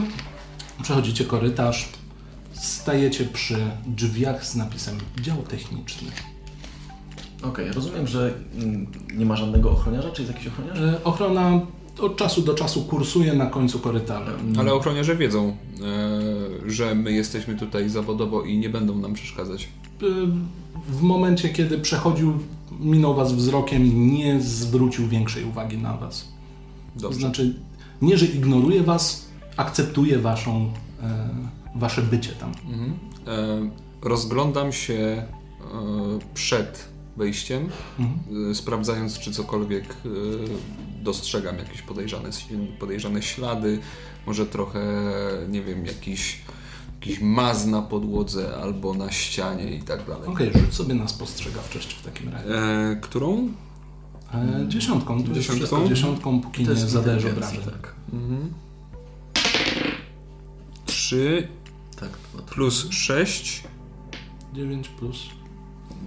przechodzicie 0.81 1.25
korytarz, 1.25 1.89
stajecie 2.53 3.25
przy 3.25 3.57
drzwiach 3.87 4.45
z 4.45 4.55
napisem 4.55 4.97
dział 5.21 5.37
techniczny. 5.37 6.11
Okej, 7.43 7.71
rozumiem, 7.71 8.07
że 8.07 8.33
mm, 8.55 8.87
nie 9.13 9.25
ma 9.25 9.35
żadnego 9.35 9.71
ochroniarza, 9.71 10.11
czy 10.11 10.21
jest 10.21 10.33
jakiś 10.33 10.47
ochroniarz? 10.47 10.79
E, 10.79 11.03
Ochrona 11.03 11.61
od 11.99 12.17
czasu 12.17 12.41
do 12.41 12.53
czasu 12.53 12.81
kursuje 12.81 13.33
na 13.33 13.45
końcu 13.45 13.79
korytarza. 13.79 14.31
Ale 14.59 14.73
ochroniarze 14.73 15.15
wiedzą, 15.15 15.57
że 16.65 16.95
my 16.95 17.11
jesteśmy 17.11 17.55
tutaj 17.55 17.89
zawodowo 17.89 18.43
i 18.43 18.57
nie 18.57 18.69
będą 18.69 18.97
nam 18.97 19.13
przeszkadzać. 19.13 19.67
W 20.89 21.01
momencie, 21.01 21.49
kiedy 21.49 21.77
przechodził, 21.77 22.33
minął 22.79 23.15
was 23.15 23.33
wzrokiem, 23.33 24.11
nie 24.11 24.41
zwrócił 24.41 25.07
większej 25.07 25.43
uwagi 25.43 25.77
na 25.77 25.97
was. 25.97 26.27
To 26.95 26.99
Dobrze. 27.01 27.19
znaczy, 27.19 27.59
nie, 28.01 28.17
że 28.17 28.25
ignoruje 28.25 28.83
was, 28.83 29.25
akceptuje 29.57 30.19
waszą, 30.19 30.71
e, 31.03 31.27
wasze 31.75 32.01
bycie 32.01 32.31
tam. 32.31 32.51
Mhm. 32.69 32.93
E, 33.27 33.69
rozglądam 34.01 34.71
się 34.73 34.93
e, 34.93 35.25
przed 36.33 36.85
wejściem, 37.17 37.69
Mhm. 37.99 38.51
e, 38.51 38.55
sprawdzając, 38.55 39.19
czy 39.19 39.31
cokolwiek 39.31 39.83
e, 39.83 40.09
dostrzegam, 41.03 41.57
jakieś 41.57 41.81
podejrzane, 41.81 42.29
podejrzane 42.79 43.21
ślady, 43.21 43.79
może 44.27 44.45
trochę, 44.45 44.79
nie 45.49 45.61
wiem, 45.61 45.85
jakiś, 45.85 46.41
jakiś 47.01 47.19
maz 47.21 47.65
na 47.65 47.81
podłodze 47.81 48.57
albo 48.61 48.93
na 48.93 49.11
ścianie 49.11 49.75
i 49.75 49.81
tak 49.83 50.05
dalej. 50.07 50.27
Okej, 50.29 50.51
rzuć 50.53 50.73
sobie 50.73 50.95
na 50.95 51.07
spostrzegawczość 51.07 51.93
w 51.93 52.05
takim 52.05 52.29
razie. 52.29 52.55
E, 52.55 52.95
którą? 53.01 53.49
E, 54.33 54.65
dziesiątką, 54.67 55.17
jest 55.17 55.31
Dziesiątką? 55.31 55.55
wszystko 55.65 55.87
dziesiątką, 55.89 56.41
póki 56.41 56.65
To 56.65 56.73
nie 56.73 56.79
jest 56.79 56.91
zadajesz 56.91 57.25
obrażeń. 57.25 57.59
Tak, 57.61 57.95
Mhm. 58.13 58.53
3 60.85 61.47
tak. 61.99 62.09
Plus 62.45 62.87
6 62.91 63.63
9 64.53 64.87
plus. 64.89 65.17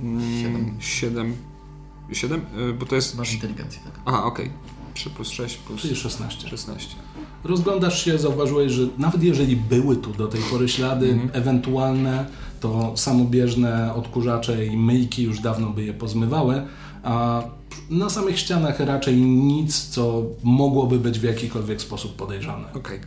Mm, 0.03 0.81
7. 0.81 1.37
7? 2.13 2.41
Bo 2.79 2.87
to 2.87 2.95
jest. 2.95 3.17
masz 3.17 3.33
inteligencję, 3.35 3.81
tak. 3.85 4.01
Aha, 4.05 4.25
okej. 4.25 4.51
3 4.95 5.11
plus 5.11 5.29
6 5.31 5.57
plus 5.57 5.81
Czyli 5.81 5.97
16. 5.97 6.49
16. 6.49 6.97
Rozglądasz 7.45 8.05
się, 8.05 8.19
zauważyłeś, 8.19 8.73
że 8.73 8.87
nawet 8.99 9.23
jeżeli 9.23 9.57
były 9.57 9.97
tu 9.97 10.13
do 10.13 10.27
tej 10.29 10.41
pory 10.43 10.69
ślady 10.69 11.11
Mhm. 11.11 11.31
ewentualne, 11.33 12.27
to 12.61 12.93
samobieżne 12.97 13.95
odkurzacze 13.95 14.67
i 14.67 14.77
myjki 14.77 15.23
już 15.23 15.41
dawno 15.41 15.71
by 15.71 15.85
je 15.85 15.95
pozmywały, 15.95 16.63
a 17.03 17.43
na 17.91 18.11
samych 18.11 18.39
ścianach 18.39 18.81
raczej 18.81 19.17
nic, 19.21 19.89
co 19.89 20.23
mogłoby 20.43 20.99
być 20.99 21.19
w 21.19 21.23
jakikolwiek 21.23 21.81
sposób 21.83 22.17
podejrzane. 22.17 22.73
Okej. 22.75 23.01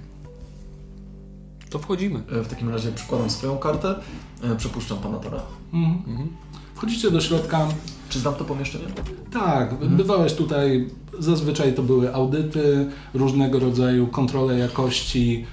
To 1.70 1.80
wchodzimy. 1.80 2.20
E, 2.40 2.44
W 2.44 2.48
takim 2.48 2.70
razie 2.70 2.92
przykładam 2.92 3.30
swoją 3.30 3.58
kartę, 3.58 3.96
e, 4.44 4.56
przepuszczam 4.56 4.98
pana 4.98 5.18
Tora. 5.18 5.40
Mhm. 5.74 6.28
Wchodzicie 6.76 7.12
do 7.12 7.22
środka. 7.22 7.68
Czy 8.14 8.20
znam 8.20 8.34
to 8.36 8.46
pomieszczenie? 8.46 8.86
Tak, 9.32 9.76
bywałeś 9.76 10.34
tutaj. 10.34 10.90
Zazwyczaj 11.20 11.74
to 11.74 11.84
były 11.84 12.14
audyty, 12.14 12.90
różnego 13.14 13.60
rodzaju 13.60 14.08
kontrole 14.08 14.58
jakości. 14.60 15.46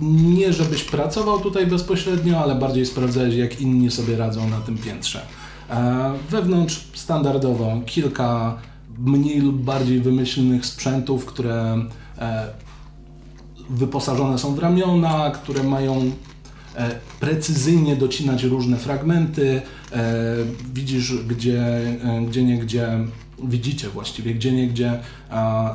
Nie 0.00 0.52
żebyś 0.52 0.84
pracował 0.84 1.40
tutaj 1.40 1.66
bezpośrednio, 1.66 2.40
ale 2.40 2.54
bardziej 2.54 2.86
sprawdzałeś, 2.86 3.34
jak 3.34 3.60
inni 3.60 3.90
sobie 3.90 4.16
radzą 4.16 4.48
na 4.48 4.60
tym 4.60 4.78
piętrze. 4.78 5.26
E, 5.70 6.12
Wewnątrz 6.30 6.84
standardowo 6.94 7.80
kilka 7.86 8.58
mniej 8.98 9.40
lub 9.40 9.56
bardziej 9.56 10.00
wymyślnych 10.00 10.66
sprzętów, 10.66 11.24
które 11.26 11.86
e, 12.18 12.46
wyposażone 13.70 14.38
są 14.38 14.54
w 14.54 14.58
ramiona, 14.58 15.30
które 15.30 15.62
mają 15.62 16.10
precyzyjnie 17.20 17.96
docinać 17.96 18.42
różne 18.42 18.76
fragmenty. 18.76 19.62
E, 19.92 20.14
Widzisz, 20.74 21.14
gdzie, 21.24 21.60
e, 22.04 22.24
gdzie 22.28 22.44
nie 22.44 22.58
gdzie, 22.58 22.88
widzicie 23.44 23.88
właściwie, 23.88 24.34
gdzie 24.34 24.52
nie 24.52 24.68
gdzie 24.68 25.00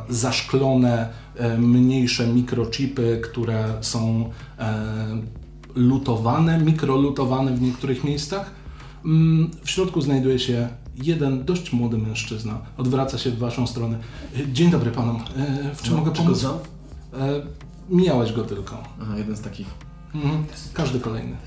zaszklone 0.10 1.10
e, 1.36 1.58
mniejsze 1.58 2.28
mikrochipy, 2.28 3.22
które 3.24 3.66
są 3.82 4.30
e, 4.60 4.84
lutowane, 5.76 6.58
mikrolutowane 6.62 7.54
w 7.54 7.62
niektórych 7.62 8.04
miejscach. 8.04 8.52
Mm, 9.06 9.52
W 9.64 9.70
środku 9.70 10.02
znajduje 10.02 10.40
się 10.40 10.68
jeden 11.04 11.46
dość 11.46 11.74
młody 11.74 11.98
mężczyzna. 11.98 12.62
Odwraca 12.78 13.18
się 13.18 13.32
w 13.32 13.38
waszą 13.38 13.68
stronę. 13.68 13.98
E, 14.40 14.52
Dzień 14.54 14.72
dobry 14.72 14.92
panom. 14.92 15.16
E, 15.38 15.76
W 15.76 15.82
czym 15.82 15.94
No, 15.94 16.00
mogę 16.00 16.12
pomóc? 16.12 16.38
znam? 16.38 16.54
E, 17.14 17.42
Mijałeś 17.90 18.34
go 18.34 18.44
tylko. 18.44 18.84
Aha, 19.02 19.18
jeden 19.18 19.36
z 19.36 19.42
takich. 19.42 19.68
Mhm. 20.16 20.46
Każdy 20.74 21.00
kolejny. 21.00 21.38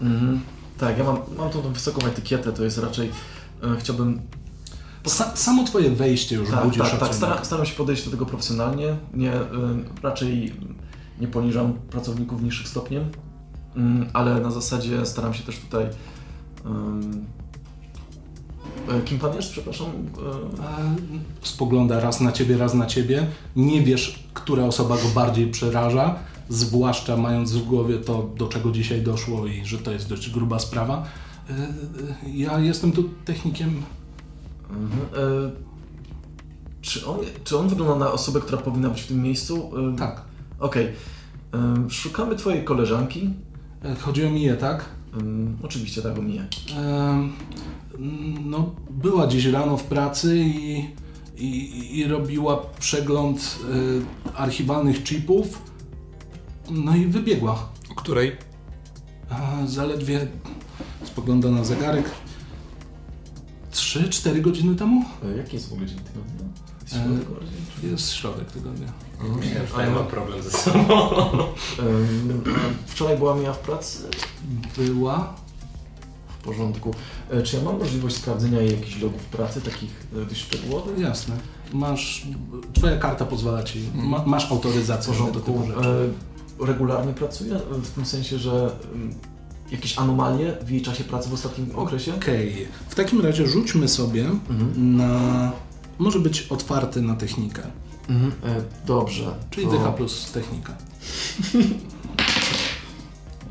Mhm. 0.00 0.40
Tak, 0.78 0.98
ja 0.98 1.04
mam, 1.04 1.16
mam 1.38 1.50
tą, 1.50 1.62
tą 1.62 1.72
wysoką 1.72 2.06
etykietę, 2.06 2.52
to 2.52 2.64
jest 2.64 2.78
raczej... 2.78 3.10
E, 3.62 3.76
chciałbym... 3.80 4.20
Sa, 5.06 5.36
samo 5.36 5.64
twoje 5.64 5.90
wejście 5.90 6.36
już 6.36 6.50
Tak, 6.50 6.64
budzi 6.64 6.78
tak, 6.78 6.88
szacunek. 6.88 7.08
tak. 7.08 7.16
Staram, 7.16 7.44
staram 7.44 7.66
się 7.66 7.74
podejść 7.74 8.04
do 8.04 8.10
tego 8.10 8.26
profesjonalnie. 8.26 8.96
Nie, 9.14 9.32
e, 9.34 9.44
raczej 10.02 10.52
nie 11.20 11.28
poniżam 11.28 11.72
pracowników 11.72 12.42
niższych 12.42 12.68
stopniem, 12.68 13.04
mm, 13.76 14.08
ale 14.12 14.40
na 14.40 14.50
zasadzie 14.50 15.06
staram 15.06 15.34
się 15.34 15.42
też 15.42 15.58
tutaj... 15.58 15.84
e, 18.88 19.00
kim 19.04 19.18
pan 19.18 19.34
jest, 19.36 19.50
przepraszam? 19.52 19.86
E, 19.86 21.46
Spogląda 21.46 22.00
raz 22.00 22.20
na 22.20 22.32
ciebie, 22.32 22.56
raz 22.58 22.74
na 22.74 22.86
ciebie. 22.86 23.26
Nie 23.56 23.82
wiesz, 23.82 24.24
która 24.34 24.64
osoba 24.64 24.96
go 24.96 25.08
bardziej 25.14 25.50
przeraża, 25.50 26.18
zwłaszcza 26.48 27.16
mając 27.16 27.52
w 27.52 27.64
głowie 27.66 27.98
to, 27.98 28.30
do 28.36 28.46
czego 28.48 28.70
dzisiaj 28.72 29.02
doszło 29.02 29.46
i 29.46 29.64
że 29.64 29.78
to 29.78 29.92
jest 29.92 30.08
dość 30.08 30.30
gruba 30.30 30.58
sprawa. 30.58 31.04
E, 31.50 31.52
e, 31.54 32.30
Ja 32.34 32.58
jestem 32.60 32.92
tu 32.92 33.04
technikiem. 33.24 33.82
Mhm. 34.70 35.00
E, 35.46 35.50
Czy 36.80 37.06
on, 37.06 37.18
czy 37.44 37.58
on 37.58 37.68
wygląda 37.68 37.94
na 38.04 38.12
osobę, 38.12 38.40
która 38.40 38.58
powinna 38.58 38.90
być 38.90 39.00
w 39.02 39.06
tym 39.06 39.22
miejscu? 39.22 39.70
E, 39.94 39.96
Tak. 39.96 40.22
Okej. 40.58 40.88
Em, 41.52 41.90
Szukamy 41.90 42.36
twojej 42.36 42.64
koleżanki. 42.64 43.30
E, 43.84 43.94
Chodzi 43.94 44.24
o 44.26 44.30
Miję, 44.30 44.54
tak? 44.56 44.84
Em, 45.20 45.56
Oczywiście 45.62 46.02
tak 46.02 46.18
o. 46.18 46.42
Em, 46.76 47.32
No, 48.44 48.70
była 48.90 49.26
dziś 49.26 49.44
rano 49.46 49.76
w 49.76 49.84
pracy 49.84 50.38
i, 50.38 50.84
i, 51.38 51.98
i 51.98 52.04
robiła 52.04 52.56
przegląd 52.80 53.58
e, 54.34 54.38
archiwalnych 54.40 55.04
chipów. 55.04 55.62
No 56.70 56.96
i 56.96 57.06
wybiegła. 57.06 57.68
O 57.90 57.94
której? 57.94 58.36
A 59.30 59.66
zaledwie 59.66 60.26
spogląda 61.04 61.50
na 61.50 61.64
zegarek. 61.64 62.10
3-4 63.72 64.40
godziny 64.40 64.74
temu? 64.76 65.04
E, 65.34 65.36
Jaki 65.36 65.56
jest 65.56 65.68
w 65.68 65.72
ogóle 65.72 65.86
dzień 65.88 65.98
tygodnia? 65.98 66.44
Jest 66.82 66.94
E, 66.94 66.98
środek 67.04 67.92
Jest 67.92 68.12
środek 68.12 68.50
tygodnia. 68.52 68.86
Myślałem, 69.36 69.66
że 69.76 69.82
ja 69.82 69.90
mam 69.90 70.06
problem 70.06 70.42
ze 70.42 70.50
sobą. 70.50 71.08
Wczoraj 72.86 73.16
była 73.18 73.34
Mia 73.34 73.52
w 73.52 73.58
pracy. 73.58 73.98
Była. 74.76 75.34
W 76.28 76.42
porządku. 76.42 76.94
E, 77.30 77.42
Czy 77.42 77.56
ja 77.56 77.62
mam 77.62 77.78
możliwość 77.78 78.16
sprawdzenia 78.16 78.60
jej 78.60 78.70
jakichś 78.70 79.00
logów 79.02 79.24
pracy, 79.24 79.60
takich 79.60 80.06
e, 80.22 80.26
dość 80.26 80.40
szczegółowych? 80.40 80.98
Jasne. 80.98 81.36
Masz. 81.72 82.26
Twoja 82.72 82.96
karta 82.98 83.24
pozwala 83.24 83.62
ci. 83.62 83.82
Ma, 83.94 84.24
masz 84.26 84.48
W 84.48 84.52
autoryzację 84.52 85.14
do 85.32 85.40
tego 85.40 85.66
rzeczy. 85.66 86.12
Regularnie 86.60 87.12
pracuje? 87.12 87.58
W 87.70 87.90
tym 87.90 88.04
sensie, 88.06 88.38
że 88.38 88.70
em, 88.94 89.14
jakieś 89.70 89.98
anomalie 89.98 90.56
w 90.62 90.70
jej 90.70 90.82
czasie 90.82 91.04
pracy 91.04 91.28
w 91.28 91.34
ostatnim 91.34 91.76
okresie? 91.76 92.14
Okej. 92.14 92.68
W 92.88 92.94
takim 92.94 93.20
razie 93.20 93.46
rzućmy 93.46 93.88
sobie 93.88 94.24
Mhm. 94.50 94.96
na. 94.96 95.52
Może 95.98 96.18
być 96.20 96.42
otwarty 96.42 97.02
na 97.02 97.14
technikę. 97.16 97.62
Mhm. 98.08 98.32
E, 98.56 98.62
Dobrze. 98.86 99.34
Czyli 99.50 99.66
to 99.66 99.72
DH 99.72 99.92
plus 99.96 100.30
technika. 100.32 100.72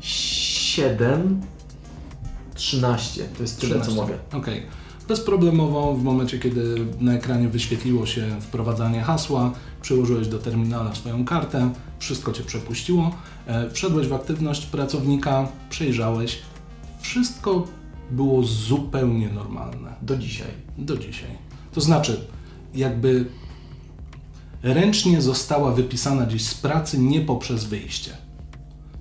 7, 0.00 1.40
13. 2.54 3.24
To 3.24 3.42
jest 3.42 3.60
tyle, 3.60 3.74
co 3.74 3.80
13. 3.80 4.02
mogę. 4.02 4.18
Okej. 4.32 4.62
Bezproblemowo 5.08 5.94
w 5.94 6.02
momencie, 6.02 6.38
kiedy 6.38 6.86
na 7.00 7.12
ekranie 7.12 7.48
wyświetliło 7.48 8.06
się 8.06 8.40
wprowadzanie 8.40 9.02
hasła, 9.02 9.52
przyłożyłeś 9.82 10.28
do 10.28 10.38
terminala 10.38 10.94
swoją 10.94 11.24
kartę, 11.24 11.70
wszystko 11.98 12.32
Cię 12.32 12.42
przepuściło, 12.42 13.10
e, 13.46 13.70
wszedłeś 13.70 14.08
w 14.08 14.12
aktywność 14.12 14.66
pracownika, 14.66 15.48
przejrzałeś, 15.70 16.38
wszystko 17.00 17.66
było 18.10 18.42
zupełnie 18.42 19.28
normalne 19.28 19.94
Do 20.02 20.16
dzisiaj. 20.16 20.50
do 20.78 20.96
dzisiaj. 20.96 21.30
To 21.72 21.80
znaczy, 21.80 22.20
jakby 22.74 23.24
ręcznie 24.62 25.22
została 25.22 25.72
wypisana 25.72 26.26
gdzieś 26.26 26.46
z 26.46 26.54
pracy 26.54 26.98
nie 26.98 27.20
poprzez 27.20 27.64
wyjście. 27.64 28.27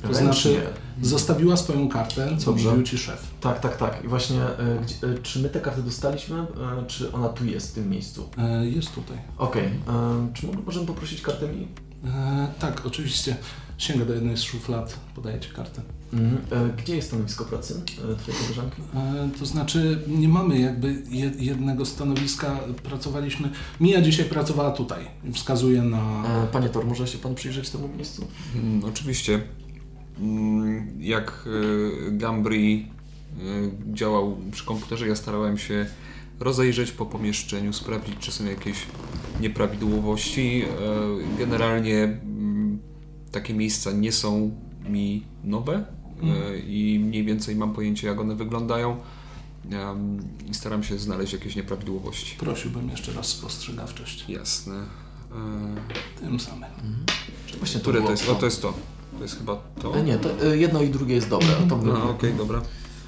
To 0.01 0.07
Ręcznie. 0.07 0.23
znaczy, 0.25 0.61
zostawiła 1.01 1.57
swoją 1.57 1.89
kartę, 1.89 2.37
co 2.37 2.51
mówił 2.51 2.83
Ci 2.83 2.97
szef. 2.97 3.27
Tak, 3.41 3.59
tak, 3.59 3.77
tak. 3.77 4.03
I 4.05 4.07
właśnie, 4.07 4.41
e, 4.41 4.79
gdzie, 4.83 4.95
e, 5.07 5.17
czy 5.23 5.39
my 5.39 5.49
tę 5.49 5.59
kartę 5.61 5.81
dostaliśmy, 5.81 6.35
e, 6.39 6.45
czy 6.87 7.11
ona 7.11 7.29
tu 7.29 7.45
jest, 7.45 7.71
w 7.71 7.73
tym 7.73 7.89
miejscu? 7.89 8.29
E, 8.37 8.65
Jest 8.65 8.91
tutaj. 8.95 9.17
Okej. 9.37 9.65
e, 9.65 9.71
Czy 10.33 10.47
możemy 10.65 10.85
poprosić 10.87 11.21
kartę 11.21 11.47
mi? 11.47 11.67
E, 12.05 12.47
tak, 12.59 12.85
oczywiście. 12.85 13.35
Sięga 13.77 14.05
do 14.05 14.13
jednej 14.13 14.37
z 14.37 14.41
szuflad, 14.41 14.99
podaje 15.15 15.39
Ci 15.39 15.49
kartę. 15.49 15.81
Mhm. 16.13 16.37
E, 16.69 16.77
Gdzie 16.83 16.95
jest 16.95 17.07
stanowisko 17.07 17.45
pracy 17.45 17.81
e, 18.13 18.15
twojej 18.15 18.41
koleżanki? 18.41 18.81
E, 18.95 19.29
to 19.39 19.45
znaczy, 19.45 19.99
nie 20.07 20.27
mamy 20.27 20.59
jakby 20.59 21.03
je, 21.09 21.31
jednego 21.39 21.85
stanowiska, 21.85 22.59
pracowaliśmy. 22.83 23.49
Mija 23.79 24.01
dzisiaj 24.01 24.25
pracowała 24.25 24.71
tutaj. 24.71 25.07
Wskazuje 25.33 25.81
na. 25.81 26.23
E, 26.43 26.47
Panie 26.47 26.69
Tor, 26.69 26.85
może 26.85 27.07
się 27.07 27.17
pan 27.17 27.35
przyjrzeć 27.35 27.69
temu 27.69 27.87
miejscu? 27.87 28.27
Mm, 28.55 28.85
oczywiście. 28.85 29.41
Mm, 30.19 30.87
Jak 30.99 31.43
y, 31.47 32.11
Gambri 32.11 32.87
y, 33.39 33.93
działał 33.93 34.37
przy 34.51 34.65
komputerze, 34.65 35.07
ja 35.07 35.15
starałem 35.15 35.57
się 35.57 35.85
rozejrzeć 36.39 36.91
po 36.91 37.05
pomieszczeniu, 37.05 37.73
sprawdzić, 37.73 38.15
czy 38.19 38.31
są 38.31 38.45
jakieś 38.45 38.77
nieprawidłowości. 39.41 40.63
E, 40.65 41.37
Generalnie 41.39 42.03
mm, 42.03 42.79
takie 43.31 43.53
miejsca 43.53 43.91
nie 43.91 44.11
są 44.11 44.51
mi 44.89 45.23
nowe 45.43 45.85
e, 46.23 46.57
i 46.59 46.99
mniej 46.99 47.23
więcej 47.23 47.55
mam 47.55 47.73
pojęcie, 47.73 48.07
jak 48.07 48.19
one 48.19 48.35
wyglądają. 48.35 48.97
I 50.49 50.53
staram 50.53 50.83
się 50.83 50.99
znaleźć 50.99 51.33
jakieś 51.33 51.55
nieprawidłowości. 51.55 52.35
Prosiłbym 52.37 52.89
jeszcze 52.89 53.13
raz 53.13 53.27
spostrzegawczość. 53.27 54.29
Jasne. 54.29 54.75
E, 54.75 56.19
Tym 56.21 56.39
samym. 56.39 56.69
Właśnie 57.59 57.81
Które 57.81 57.97
to 57.97 58.01
było 58.01 58.11
jest? 58.11 58.29
O, 58.29 58.35
to 58.35 58.45
jest 58.45 58.61
to. 58.61 58.73
To 59.17 59.23
jest 59.23 59.37
chyba 59.37 59.55
to. 59.81 59.97
E, 59.97 60.03
Nie, 60.03 60.17
to 60.17 60.47
e, 60.47 60.57
jedno 60.57 60.81
i 60.81 60.89
drugie 60.89 61.15
jest 61.15 61.29
dobre. 61.29 61.47
To 61.69 61.77
No, 61.77 62.09
okej, 62.09 62.33
dobra. 62.33 62.61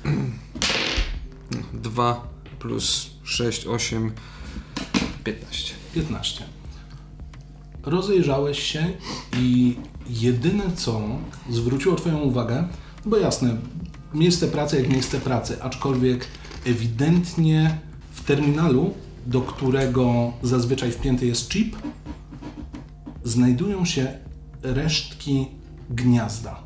2 1.74 2.28
plus 2.60 3.10
6, 3.24 3.68
8, 3.68 4.12
15. 5.24 5.74
15. 5.94 6.44
Rozejrzałeś 7.84 8.60
się 8.64 8.94
i 9.38 9.76
jedyne 10.10 10.64
co 10.76 11.02
zwróciło 11.50 11.96
Twoją 11.96 12.20
uwagę, 12.20 12.68
bo 13.06 13.18
jasne, 13.18 13.58
miejsce 14.14 14.48
pracy 14.48 14.78
jak 14.82 14.90
miejsce 14.90 15.20
pracy, 15.20 15.64
aczkolwiek 15.64 16.28
ewidentnie 16.66 17.80
w 18.12 18.24
terminalu, 18.24 18.94
do 19.26 19.42
którego 19.42 20.34
zazwyczaj 20.44 20.92
wpięty 20.92 21.26
jest 21.26 21.50
chip, 21.50 21.76
znajdują 23.24 23.86
się 23.86 24.20
resztki 24.62 25.48
gniazda. 25.90 26.60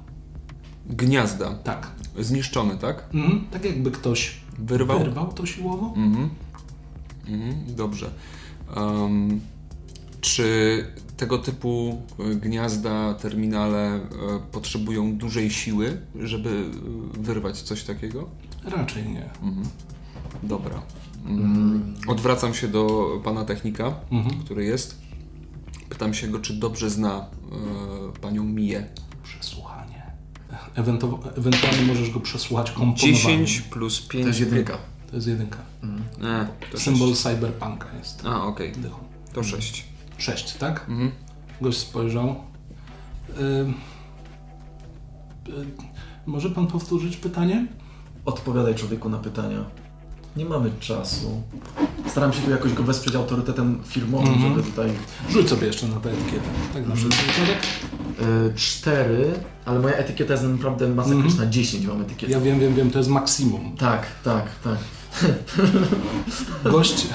Gniazda. 0.89 1.53
Tak. 1.53 1.91
Zniszczone, 2.19 2.77
tak? 2.77 3.09
Mhm. 3.13 3.43
Tak 3.51 3.65
jakby 3.65 3.91
ktoś 3.91 4.37
Wyrwał? 4.59 4.99
wyrwał 4.99 5.33
to 5.33 5.45
siłowo. 5.45 5.93
Mhm. 5.97 6.29
Mhm, 7.27 7.75
dobrze. 7.75 8.09
Em, 8.75 9.41
czy 10.21 10.85
tego 11.17 11.37
typu 11.37 12.01
e, 12.19 12.35
gniazda, 12.35 13.13
terminale 13.13 13.95
e, 13.95 13.99
potrzebują 14.51 15.17
dużej 15.17 15.49
siły, 15.49 15.97
żeby 16.19 16.49
e, 16.49 17.21
wyrwać 17.23 17.61
coś 17.61 17.83
takiego? 17.83 18.29
Raczej 18.65 19.03
nie. 19.09 19.25
Mhm. 19.25 19.65
Dobra. 20.43 20.81
Mm. 21.25 21.95
Odwracam 22.07 22.53
się 22.53 22.67
do 22.67 23.09
pana 23.23 23.45
technika, 23.45 23.93
Mhm. 24.11 24.39
który 24.43 24.65
jest. 24.65 25.01
Pytam 25.89 26.13
się 26.13 26.27
go, 26.27 26.39
czy 26.39 26.53
dobrze 26.53 26.89
zna 26.89 27.25
e, 28.15 28.19
panią 28.21 28.43
Miję. 28.43 28.87
Przesłuchanie. 29.23 30.11
Ewentu- 30.75 31.37
ewentualnie 31.37 31.81
możesz 31.81 32.09
go 32.09 32.19
przesłuchać 32.19 32.71
komponowaniem. 32.71 33.45
10 33.45 33.61
plus 33.61 34.01
5. 34.01 34.23
To 34.23 34.27
jest 34.27 34.39
jedynka. 34.39 34.77
To 35.09 35.15
jest 35.15 35.27
jedynka. 35.27 35.57
Mm. 35.83 36.03
E, 36.23 36.41
e, 36.41 36.47
to 36.71 36.79
Symbol 36.79 37.09
sześć. 37.09 37.21
cyberpunka 37.21 37.87
jest. 37.97 38.25
A, 38.25 38.43
okej. 38.43 38.71
Okay. 38.71 38.83
To 39.33 39.41
mhm. 39.41 39.61
6. 39.61 39.85
6, 40.17 40.53
tak? 40.53 40.85
Mhm. 40.89 41.11
Gość 41.61 41.77
spojrzał. 41.77 42.35
Ym... 43.39 43.73
Ym... 45.49 45.71
może 46.25 46.49
pan 46.49 46.67
powtórzyć 46.67 47.17
pytanie? 47.17 47.67
Odpowiadaj 48.25 48.75
człowieku 48.75 49.09
na 49.09 49.17
pytania. 49.17 49.65
Nie 50.35 50.45
mamy 50.45 50.71
czasu. 50.79 51.41
Staram 52.07 52.33
się 52.33 52.41
tu 52.41 52.51
jakoś 52.51 52.73
go 52.73 52.83
wesprzeć 52.83 53.15
autorytetem 53.15 53.83
firmowym, 53.85 54.33
mm-hmm. 54.33 54.41
żeby 54.41 54.63
tutaj... 54.63 54.91
Rzuć 55.29 55.49
sobie 55.49 55.67
jeszcze 55.67 55.87
na 55.87 55.99
tę 55.99 56.11
etykietę. 56.11 56.49
Tak 56.73 56.87
na 56.87 56.95
mm-hmm. 56.95 57.92
E, 58.21 58.53
4, 58.55 59.33
ale 59.65 59.79
moja 59.79 59.95
etykieta 59.95 60.33
jest 60.33 60.45
naprawdę 60.45 60.87
masakryczna, 60.87 61.29
mhm. 61.29 61.51
10 61.51 61.85
mam 61.85 62.01
etykietę. 62.01 62.33
Ja 62.33 62.39
wiem, 62.39 62.59
wiem, 62.59 62.75
wiem, 62.75 62.91
to 62.91 62.97
jest 62.97 63.09
maksimum. 63.09 63.75
Tak, 63.77 64.05
tak, 64.23 64.45
tak. 64.63 64.77
Gość... 66.71 67.07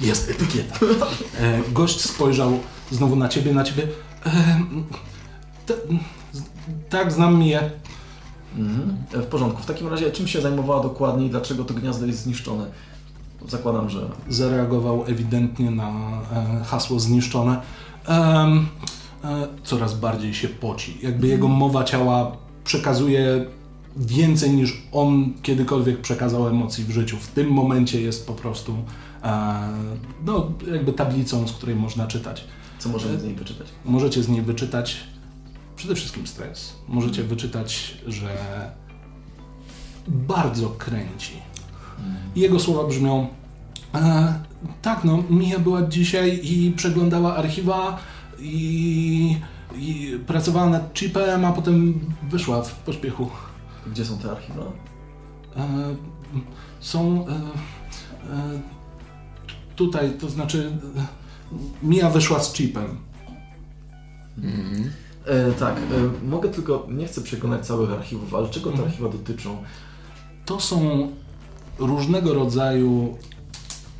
Jest 0.00 0.30
etykieta. 0.30 0.78
E, 1.40 1.60
gość 1.72 2.00
spojrzał 2.00 2.58
znowu 2.90 3.16
na 3.16 3.28
ciebie, 3.28 3.54
na 3.54 3.64
ciebie. 3.64 3.88
E, 4.26 4.60
tak, 6.90 7.12
znam 7.12 7.36
mnie. 7.36 7.70
Mhm. 8.56 8.96
E, 9.14 9.18
w 9.18 9.26
porządku. 9.26 9.62
W 9.62 9.66
takim 9.66 9.88
razie 9.88 10.10
czym 10.10 10.28
się 10.28 10.40
zajmowała 10.40 10.82
dokładnie 10.82 11.26
i 11.26 11.30
dlaczego 11.30 11.64
to 11.64 11.74
gniazdo 11.74 12.06
jest 12.06 12.22
zniszczone? 12.22 12.66
Zakładam, 13.48 13.90
że... 13.90 14.10
Zareagował 14.28 15.04
ewidentnie 15.06 15.70
na 15.70 15.88
e, 16.32 16.64
hasło 16.64 17.00
zniszczone. 17.00 17.60
Um, 18.08 18.66
coraz 19.64 19.94
bardziej 19.94 20.34
się 20.34 20.48
poci. 20.48 20.98
Jakby 21.02 21.26
jego 21.26 21.48
mowa 21.48 21.84
ciała 21.84 22.36
przekazuje 22.64 23.46
więcej 23.96 24.50
niż 24.50 24.82
on 24.92 25.32
kiedykolwiek 25.42 26.00
przekazał 26.00 26.48
emocji 26.48 26.84
w 26.84 26.90
życiu. 26.90 27.16
W 27.16 27.26
tym 27.26 27.48
momencie 27.50 28.00
jest 28.00 28.26
po 28.26 28.32
prostu 28.32 28.76
e, 29.22 29.68
no, 30.26 30.52
jakby 30.72 30.92
tablicą, 30.92 31.48
z 31.48 31.52
której 31.52 31.76
można 31.76 32.06
czytać. 32.06 32.44
Co 32.78 32.88
możemy 32.88 33.20
z 33.20 33.24
niej 33.24 33.34
wyczytać? 33.34 33.66
Możecie 33.84 34.22
z 34.22 34.28
niej 34.28 34.42
wyczytać 34.42 34.96
przede 35.76 35.94
wszystkim 35.94 36.26
stres. 36.26 36.72
Możecie 36.88 37.24
wyczytać, 37.24 37.96
że 38.06 38.36
bardzo 40.08 40.68
kręci. 40.70 41.32
I 42.36 42.40
Jego 42.40 42.60
słowa 42.60 42.88
brzmią: 42.88 43.26
e, 43.94 44.34
Tak, 44.82 45.04
no, 45.04 45.22
Mija 45.30 45.58
była 45.58 45.86
dzisiaj 45.86 46.40
i 46.42 46.72
przeglądała 46.76 47.36
archiwa 47.36 47.98
i, 48.42 49.36
i 49.76 50.18
pracowała 50.26 50.70
nad 50.70 50.94
chipem, 50.94 51.44
a 51.44 51.52
potem 51.52 52.00
wyszła 52.30 52.62
w 52.62 52.74
pośpiechu. 52.74 53.30
Gdzie 53.86 54.04
są 54.04 54.18
te 54.18 54.30
archiwa? 54.30 54.62
E, 55.56 55.94
są 56.80 57.26
e, 57.28 57.30
e, 57.32 58.60
tutaj, 59.76 60.10
to 60.20 60.28
znaczy 60.28 60.72
e, 60.98 61.06
Mija 61.82 62.10
wyszła 62.10 62.40
z 62.40 62.52
chipem. 62.52 62.98
E, 65.26 65.52
tak, 65.52 65.76
e, 65.76 66.26
mogę 66.26 66.48
tylko, 66.48 66.86
nie 66.90 67.06
chcę 67.06 67.20
przekonać 67.20 67.66
całych 67.66 67.90
archiwów, 67.90 68.34
ale 68.34 68.48
czego 68.48 68.70
te 68.70 68.72
Mhm. 68.76 68.88
archiwa 68.88 69.08
dotyczą? 69.08 69.56
To 70.46 70.60
są 70.60 71.08
różnego 71.78 72.34
rodzaju 72.34 73.16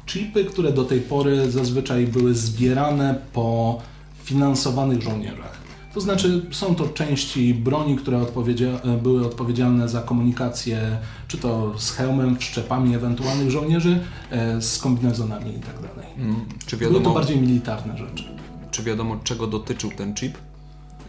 chipy, 0.07 0.45
które 0.45 0.73
do 0.73 0.85
tej 0.85 1.01
pory 1.01 1.51
zazwyczaj 1.51 2.07
były 2.07 2.35
zbierane 2.35 3.21
po 3.33 3.79
finansowanych 4.25 5.03
żołnierzach. 5.03 5.63
To 5.95 6.01
znaczy, 6.01 6.47
są 6.51 6.75
to 6.75 6.89
części 6.89 7.55
broni, 7.55 7.97
które 7.97 8.19
odpowiedzia- 8.23 8.99
były 9.03 9.27
odpowiedzialne 9.27 9.89
za 9.89 10.01
komunikację, 10.03 10.99
czy 11.29 11.39
to 11.39 11.79
z 11.79 11.91
hełmem, 11.91 12.37
wszczepami 12.39 12.95
ewentualnych 12.95 13.51
żołnierzy, 13.51 14.01
e, 14.31 14.63
z 14.63 14.79
kombinezonami 14.79 15.51
i 15.57 15.61
tak 15.61 15.75
dalej. 15.75 16.07
Mm. 16.19 16.37
Czy 16.67 16.77
Były 16.77 16.91
to 16.93 16.99
wiadomo, 16.99 17.15
bardziej 17.15 17.37
militarne 17.41 17.99
rzeczy. 17.99 18.25
czy 18.71 18.83
wiadomo, 18.83 19.17
czego 19.25 19.47
dotyczył 19.47 19.91
ten 19.91 20.15
chip? 20.15 20.39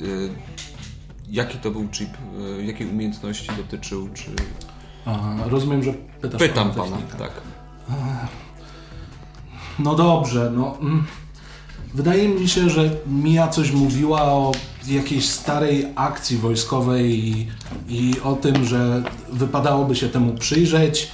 Y, 0.01 0.29
jaki 1.29 1.57
to 1.57 1.71
był 1.71 1.87
chip? 1.91 2.09
Y, 2.59 2.65
jakiej 2.65 2.87
umiejętności 2.87 3.47
dotyczył? 3.57 4.09
Czy... 4.13 4.25
A, 5.05 5.19
rozumiem, 5.49 5.83
że 5.83 5.93
pytasz 6.21 6.39
Pytam 6.39 6.71
pana 6.71 6.97
tak. 7.19 7.31
No 9.79 9.95
dobrze, 9.95 10.51
no. 10.55 10.77
mm. 10.81 11.03
Wydaje 11.93 12.29
mi 12.29 12.49
się, 12.49 12.69
że 12.69 12.89
Mia 13.07 13.47
coś 13.47 13.71
mówiła 13.71 14.21
o 14.23 14.51
jakiejś 14.87 15.29
starej 15.29 15.87
akcji 15.95 16.37
wojskowej 16.37 17.27
i, 17.27 17.47
i 17.87 18.13
o 18.23 18.33
tym, 18.33 18.65
że 18.65 19.03
wypadałoby 19.31 19.95
się 19.95 20.09
temu 20.09 20.33
przyjrzeć. 20.33 21.11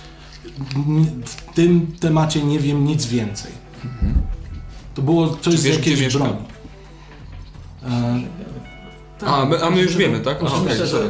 W 1.26 1.54
tym 1.54 1.88
temacie 2.00 2.44
nie 2.44 2.60
wiem 2.60 2.86
nic 2.86 3.06
więcej. 3.06 3.52
To 4.96 5.02
było 5.02 5.30
coś 5.30 5.54
Czy 5.54 5.60
z 5.60 5.64
wiesz, 5.64 5.78
gdzie 5.78 5.92
jakiejś 5.92 6.14
broni. 6.14 6.34
E, 7.84 8.22
tak, 9.20 9.30
A, 9.30 9.46
my, 9.46 9.64
a 9.64 9.70
my 9.70 9.82
już 9.82 9.96
myślę, 9.96 10.00
wiemy, 10.00 10.20
tak? 10.20 10.38
Aha, 10.46 10.58
myślę, 10.64 10.78
że, 10.78 10.88
sorry. 10.88 11.10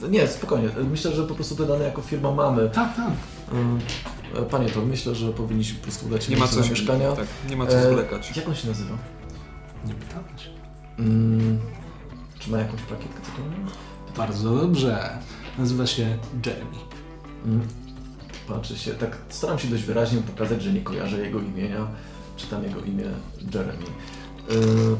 no, 0.00 0.08
nie, 0.08 0.26
spokojnie. 0.26 0.68
Myślę, 0.90 1.12
że 1.12 1.24
po 1.24 1.34
prostu 1.34 1.56
te 1.56 1.66
dane 1.66 1.84
jako 1.84 2.02
firma 2.02 2.32
mamy. 2.32 2.70
Tak, 2.70 2.96
tak. 2.96 3.08
E, 3.52 3.78
Panie 4.50 4.68
to 4.68 4.80
myślę, 4.80 5.14
że 5.14 5.32
powinniśmy 5.32 5.78
po 5.78 5.82
prostu 5.82 6.06
udać 6.06 6.24
się 6.24 6.30
Nie 6.30 6.36
ma 6.36 6.48
co 6.48 6.62
się 6.62 6.70
mieszkania. 6.70 7.12
Tak, 7.12 7.26
nie 7.50 7.56
ma 7.56 7.66
co 7.66 7.76
E, 7.76 7.90
zwlekać. 7.90 8.36
Jak 8.36 8.48
on 8.48 8.54
się 8.54 8.68
nazywa? 8.68 8.98
Nie 9.86 9.94
pytałeś. 9.94 10.50
Mm, 10.98 11.58
czy 12.38 12.50
ma 12.50 12.58
jakąś 12.58 12.80
plakietkę 12.82 13.20
tytułową? 13.20 13.54
Bardzo 14.16 14.56
dobrze. 14.56 15.18
Nazywa 15.58 15.86
się 15.86 16.18
Jeremy. 16.46 16.76
Mm. 17.44 17.68
Patrzy 18.48 18.78
się, 18.78 18.90
tak 18.94 19.16
staram 19.28 19.58
się 19.58 19.68
dość 19.68 19.82
wyraźnie 19.82 20.18
pokazać, 20.22 20.62
że 20.62 20.72
nie 20.72 20.80
kojarzę 20.80 21.18
jego 21.18 21.40
imienia. 21.40 21.86
Czytam 22.36 22.64
jego 22.64 22.80
imię 22.80 23.04
Jeremy. 23.54 23.82
Yy, 24.50 24.96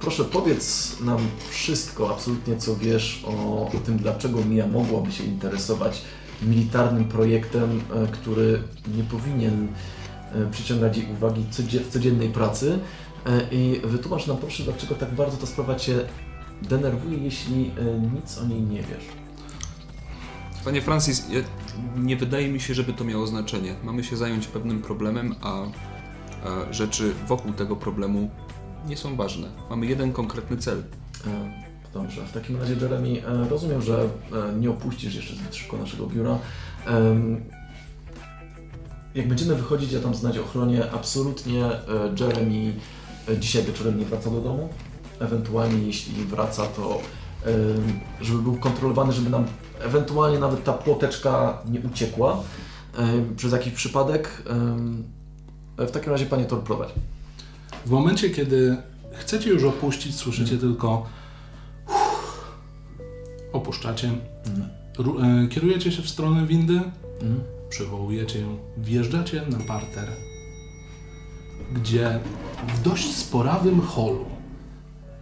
proszę 0.00 0.24
powiedz 0.24 0.96
nam 1.00 1.18
wszystko, 1.50 2.10
absolutnie 2.10 2.56
co 2.56 2.76
wiesz 2.76 3.24
o 3.26 3.70
tym, 3.86 3.98
dlaczego 3.98 4.44
Mia 4.44 4.66
mogłaby 4.66 5.12
się 5.12 5.24
interesować 5.24 6.02
militarnym 6.42 7.04
projektem, 7.04 7.80
e, 7.94 8.06
który 8.06 8.62
nie 8.96 9.04
powinien 9.04 9.68
e, 10.34 10.50
przyciągać 10.50 10.96
jej 10.96 11.12
uwagi 11.12 11.44
w 11.52 11.92
codziennej 11.92 12.28
pracy. 12.28 12.78
E, 13.26 13.48
I 13.50 13.80
wytłumacz 13.84 14.26
nam 14.26 14.36
proszę, 14.36 14.62
dlaczego 14.62 14.94
tak 14.94 15.14
bardzo 15.14 15.36
ta 15.36 15.46
sprawa 15.46 15.74
Cię 15.74 15.98
denerwuje, 16.62 17.18
jeśli 17.18 17.70
nic 18.14 18.38
o 18.38 18.46
niej 18.46 18.62
nie 18.62 18.82
wiesz. 18.82 19.04
Panie 20.64 20.82
Francis, 20.82 21.26
nie 21.96 22.16
wydaje 22.16 22.48
mi 22.48 22.60
się, 22.60 22.74
żeby 22.74 22.92
to 22.92 23.04
miało 23.04 23.26
znaczenie. 23.26 23.74
Mamy 23.84 24.04
się 24.04 24.16
zająć 24.16 24.46
pewnym 24.46 24.82
problemem, 24.82 25.34
a 25.40 25.62
rzeczy 26.70 27.14
wokół 27.28 27.52
tego 27.52 27.76
problemu 27.76 28.30
nie 28.86 28.96
są 28.96 29.16
ważne. 29.16 29.48
Mamy 29.70 29.86
jeden 29.86 30.12
konkretny 30.12 30.56
cel. 30.56 30.82
Dobrze, 31.94 32.26
w 32.26 32.32
takim 32.32 32.60
razie 32.60 32.74
Jeremy, 32.74 33.26
e, 33.26 33.48
rozumiem, 33.48 33.82
że 33.82 34.00
e, 34.02 34.58
nie 34.60 34.70
opuścisz 34.70 35.14
jeszcze 35.14 35.34
zbyt 35.34 35.56
szybko 35.56 35.76
naszego 35.76 36.06
biura. 36.06 36.38
Jak 39.14 39.28
będziemy 39.28 39.54
wychodzić, 39.54 39.92
ja 39.92 40.00
tam 40.00 40.14
znać 40.14 40.38
ochronie, 40.38 40.90
absolutnie 40.90 41.64
e, 41.64 41.78
Jeremy 42.20 42.74
dzisiaj 43.40 43.62
wieczorem 43.62 43.98
nie 43.98 44.04
wraca 44.04 44.30
do 44.30 44.40
domu. 44.40 44.68
Ewentualnie 45.20 45.86
jeśli 45.86 46.24
wraca, 46.24 46.66
to 46.66 47.00
żeby 48.20 48.42
był 48.42 48.56
kontrolowany, 48.56 49.12
żeby 49.12 49.30
nam 49.30 49.46
ewentualnie 49.80 50.38
nawet 50.38 50.64
ta 50.64 50.72
płoteczka 50.72 51.58
nie 51.70 51.80
uciekła 51.80 52.42
przez 53.36 53.52
jakiś 53.52 53.72
przypadek. 53.72 54.42
W 55.78 55.90
takim 55.90 56.12
razie 56.12 56.26
Panie 56.26 56.44
Tor 56.44 56.62
prowadź. 56.62 56.88
W 57.86 57.90
momencie, 57.90 58.30
kiedy 58.30 58.76
chcecie 59.12 59.50
już 59.50 59.64
opuścić, 59.64 60.16
słyszycie 60.16 60.58
tylko 60.58 60.96
uff, 60.98 61.17
opuszczacie, 63.52 64.10
e, 65.44 65.48
kierujecie 65.48 65.92
się 65.92 66.02
w 66.02 66.08
stronę 66.08 66.46
windy, 66.46 66.80
Mhm. 67.22 67.40
przywołujecie 67.70 68.38
ją, 68.40 68.56
wjeżdżacie 68.78 69.42
na 69.50 69.58
parter, 69.58 70.08
gdzie 71.72 72.18
w 72.74 72.82
dość 72.82 73.16
sporawym 73.16 73.80
holu 73.80 74.24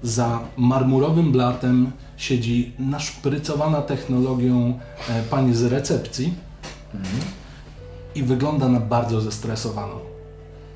za 0.02 0.40
marmurowym 0.56 1.32
blatem 1.32 1.92
siedzi 2.16 2.72
naszprycowana 2.78 3.82
technologią 3.82 4.78
e, 5.08 5.22
pani 5.22 5.54
z 5.54 5.62
recepcji 5.64 6.34
i 8.14 8.22
wygląda 8.22 8.68
na 8.68 8.80
bardzo 8.80 9.20
zestresowaną. 9.20 9.94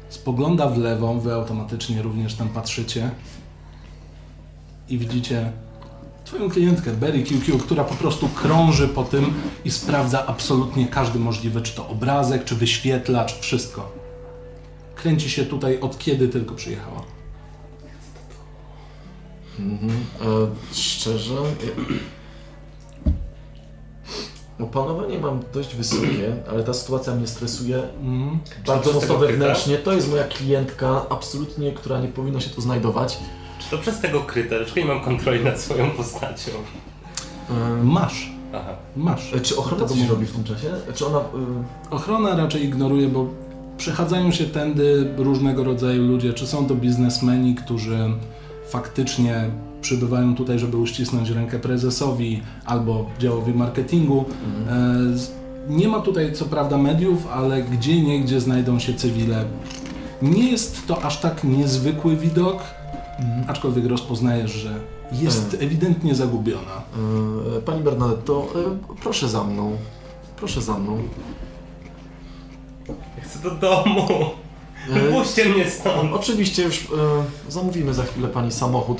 Spogląda 0.09 0.68
w 0.68 0.78
lewo, 0.78 1.14
wy 1.14 1.34
automatycznie 1.34 2.03
również 2.03 2.34
tam 2.34 2.48
patrzycie 2.48 3.11
i 4.88 4.98
widzicie 4.98 5.53
twoją 6.30 6.50
klientkę 6.50 6.90
Berry 6.92 7.22
QQ, 7.22 7.58
która 7.58 7.84
po 7.84 7.94
prostu 7.94 8.28
krąży 8.28 8.88
po 8.88 9.04
tym 9.04 9.34
i 9.64 9.70
sprawdza 9.70 10.26
absolutnie 10.26 10.86
każdy 10.86 11.18
możliwy, 11.18 11.60
czy 11.62 11.72
to 11.76 11.88
obrazek, 11.88 12.44
czy 12.44 12.54
wyświetlacz, 12.54 13.38
wszystko. 13.40 13.92
Kręci 14.94 15.30
się 15.30 15.44
tutaj 15.44 15.80
od 15.80 15.98
kiedy 15.98 16.28
tylko 16.28 16.54
przyjechała. 16.54 17.02
Mhm. 19.58 19.90
E, 19.90 20.74
szczerze. 20.74 21.34
ja- 21.34 21.84
Opanowanie 24.64 25.18
mam 25.18 25.40
dość 25.54 25.74
wysokie, 25.74 26.36
ale 26.50 26.64
ta 26.64 26.74
sytuacja 26.74 27.14
mnie 27.14 27.26
stresuje 27.26 27.76
Mhm. 27.82 28.38
bardzo 28.66 28.92
mocno 28.92 29.16
wewnętrznie. 29.18 29.78
To 29.78 29.92
jest 29.92 30.10
moja 30.10 30.24
klientka, 30.24 31.06
absolutnie, 31.10 31.72
która 31.72 32.00
nie 32.00 32.08
powinna 32.08 32.40
się 32.40 32.50
tu 32.50 32.60
znajdować. 32.60 33.18
Czy 33.61 33.70
to 33.70 33.78
przez 33.78 34.00
tego 34.00 34.20
kryta? 34.20 34.56
Dlaczego 34.56 34.80
nie 34.80 34.86
mam 34.86 35.00
kontroli 35.00 35.44
nad 35.44 35.61
swoją 35.61 35.90
postacią? 35.90 36.50
E, 37.50 37.84
Masz, 37.84 38.32
Aha. 38.54 38.72
masz. 38.96 39.34
e, 39.34 39.40
czy 39.40 39.56
ochrona 39.56 39.86
coś 39.86 40.08
robi 40.08 40.26
w 40.26 40.32
tym 40.32 40.44
czasie? 40.44 40.66
Czy 40.94 41.06
ona... 41.06 41.18
e, 41.18 41.22
Ochrona 41.90 42.36
raczej 42.36 42.64
ignoruje, 42.64 43.08
bo 43.08 43.26
przechadzają 43.78 44.30
się 44.32 44.44
tędy 44.44 45.14
różnego 45.16 45.64
rodzaju 45.64 46.06
ludzie, 46.06 46.32
czy 46.32 46.46
są 46.46 46.66
to 46.66 46.74
biznesmeni, 46.74 47.54
którzy 47.54 47.98
faktycznie 48.68 49.50
przybywają 49.80 50.34
tutaj, 50.34 50.58
żeby 50.58 50.76
uścisnąć 50.76 51.30
rękę 51.30 51.58
prezesowi 51.58 52.42
albo 52.64 53.06
działowi 53.18 53.54
marketingu. 53.54 54.24
E, 54.68 55.18
z- 55.18 55.30
Nie 55.68 55.88
ma 55.88 56.00
tutaj 56.00 56.32
co 56.32 56.44
prawda 56.44 56.78
mediów, 56.78 57.26
ale 57.32 57.62
gdzie 57.62 58.02
niegdzie 58.02 58.40
znajdą 58.40 58.78
się 58.78 58.94
cywile. 58.94 59.44
Nie 60.22 60.50
jest 60.50 60.86
to 60.86 61.02
aż 61.02 61.20
tak 61.20 61.44
niezwykły 61.44 62.16
widok, 62.16 62.62
aczkolwiek 63.48 63.86
rozpoznajesz, 63.86 64.50
że 64.50 64.80
jest 65.12 65.56
ewidentnie 65.60 66.14
zagubiona. 66.14 66.82
e, 67.56 67.60
Pani 67.60 67.82
Bernadetto, 67.82 68.46
e, 68.94 68.94
proszę 69.02 69.28
za 69.28 69.44
mną. 69.44 69.76
Proszę 70.36 70.62
za 70.62 70.78
mną. 70.78 70.98
Ja 72.88 73.22
chcę 73.24 73.38
do 73.38 73.50
domu. 73.50 74.08
E, 74.94 75.12
Puśćcie 75.12 75.44
mnie 75.44 75.70
stąd. 75.70 76.12
Oczywiście 76.14 76.62
już 76.62 76.80
e, 76.80 76.86
zamówimy 77.48 77.94
za 77.94 78.02
chwilę 78.02 78.28
pani 78.28 78.52
samochód. 78.52 78.98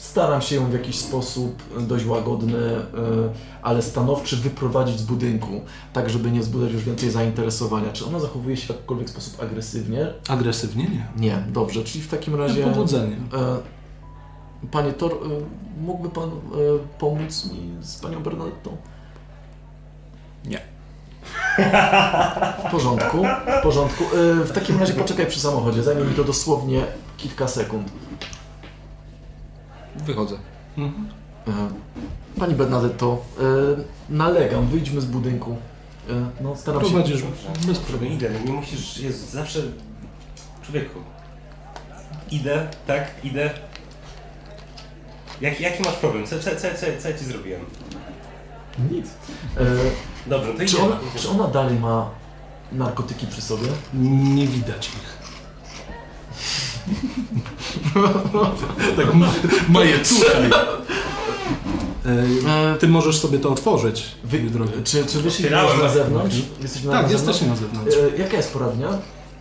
E, 0.00 0.02
staram 0.02 0.42
się 0.42 0.56
ją 0.56 0.66
w 0.66 0.72
jakiś 0.72 0.98
sposób 0.98 1.62
dość 1.80 2.06
łagodny, 2.06 2.58
e, 2.58 2.82
ale 3.62 3.82
stanowczy 3.82 4.36
wyprowadzić 4.36 4.98
z 4.98 5.02
budynku, 5.02 5.60
tak 5.92 6.10
żeby 6.10 6.30
nie 6.30 6.40
wzbudzać 6.40 6.72
już 6.72 6.84
więcej 6.84 7.10
zainteresowania. 7.10 7.92
Czy 7.92 8.06
ona 8.06 8.20
zachowuje 8.20 8.56
się 8.56 8.66
w 8.66 8.70
jakikolwiek 8.70 9.10
sposób 9.10 9.42
agresywnie? 9.42 10.06
Agresywnie 10.28 10.84
nie. 10.84 11.06
Nie, 11.16 11.44
dobrze, 11.52 11.84
czyli 11.84 12.04
w 12.04 12.08
takim 12.08 12.34
razie... 12.34 12.64
Pobudzenie. 12.64 13.16
E, 13.34 13.56
panie 14.70 14.92
Tor, 14.92 15.12
e, 15.12 15.16
mógłby 15.82 16.10
pan 16.10 16.28
e, 16.28 16.32
pomóc 16.98 17.52
mi 17.52 17.70
z 17.80 18.00
panią 18.00 18.22
Bernadettą? 18.22 18.76
Nie. 20.44 20.60
W 22.68 22.70
porządku, 22.70 23.24
w 23.58 23.62
porządku. 23.62 24.04
E, 24.04 24.44
w 24.44 24.52
takim 24.52 24.80
razie 24.80 24.92
poczekaj 24.92 25.26
przy 25.26 25.40
samochodzie, 25.40 25.82
zajmie 25.82 26.04
mi 26.04 26.14
to 26.14 26.24
dosłownie 26.24 26.84
kilka 27.16 27.48
sekund. 27.48 27.88
Wychodzę. 30.06 30.36
Mhm. 30.78 31.08
Pani 32.38 32.54
Bernadetto, 32.54 33.22
e, 33.40 33.42
nalegam, 34.14 34.66
wyjdźmy 34.66 35.00
z 35.00 35.04
budynku. 35.04 35.56
E, 36.10 36.42
No, 36.42 36.56
staram 36.56 36.84
się... 36.84 36.90
Prowadzisz 36.90 37.22
bez 37.66 37.78
problemu. 37.78 38.14
idę, 38.14 38.30
nie 38.46 38.52
musisz, 38.52 38.98
jest 38.98 39.30
zawsze... 39.30 39.60
Człowieku. 40.62 40.98
Idę, 42.30 42.68
tak, 42.86 43.10
idę. 43.24 43.50
Jak, 45.40 45.60
jaki 45.60 45.82
masz 45.82 45.94
problem? 45.94 46.26
Co, 46.26 46.38
co, 46.38 46.50
co, 46.50 46.56
co, 46.56 46.86
co 47.02 47.08
ja 47.08 47.18
ci 47.18 47.24
zrobiłem? 47.24 47.60
Nic. 48.90 49.06
E, 49.56 49.64
Dobrze, 50.26 50.52
to 50.52 50.58
czy, 50.58 50.64
idziemy. 50.64 50.82
ona, 50.84 50.96
czy 51.16 51.28
ona 51.30 51.48
dalej 51.48 51.78
ma 51.78 52.10
narkotyki 52.72 53.26
przy 53.26 53.42
sobie? 53.42 53.68
Nie 54.34 54.46
widać 54.46 54.88
ich. 54.88 55.19
Tak 58.96 59.14
ma, 59.14 59.26
ma 59.68 59.84
je 59.84 59.98
tutaj. 59.98 60.50
E, 62.46 62.76
Ty 62.80 62.88
możesz 62.88 63.18
sobie 63.20 63.38
to 63.38 63.50
otworzyć, 63.50 64.04
wy, 64.24 64.38
drogi. 64.40 64.72
czy, 64.84 65.04
czy 65.06 65.18
Otwierałem. 65.28 65.70
już 65.72 65.82
na 65.82 65.88
zewnątrz? 65.88 66.36
Jesteśmy 66.62 66.90
na 66.90 66.96
Tak, 67.02 67.08
zewnątrz? 67.10 67.28
jesteśmy 67.28 67.48
na 67.48 67.56
zewnątrz. 67.56 67.96
E, 68.16 68.18
jaka 68.22 68.36
jest 68.36 68.52
poradnia? 68.52 68.88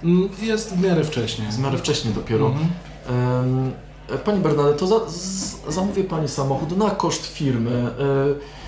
Mm, 0.04 0.30
Jest 0.42 0.76
w 0.76 0.82
miarę 0.84 1.04
wcześnie. 1.04 1.46
W 1.52 1.60
miarę 1.60 1.78
wcześnie 1.78 2.12
dopiero. 2.12 2.46
Mhm. 2.48 2.68
Em, 3.10 3.72
e, 4.10 4.18
Pani 4.18 4.40
Bernadetto, 4.40 4.88
za, 4.88 5.10
z, 5.10 5.56
zamówię 5.68 6.04
Pani 6.04 6.28
samochód 6.28 6.78
na 6.78 6.90
koszt 6.90 7.26
firmy. 7.26 7.72
E, 7.72 8.59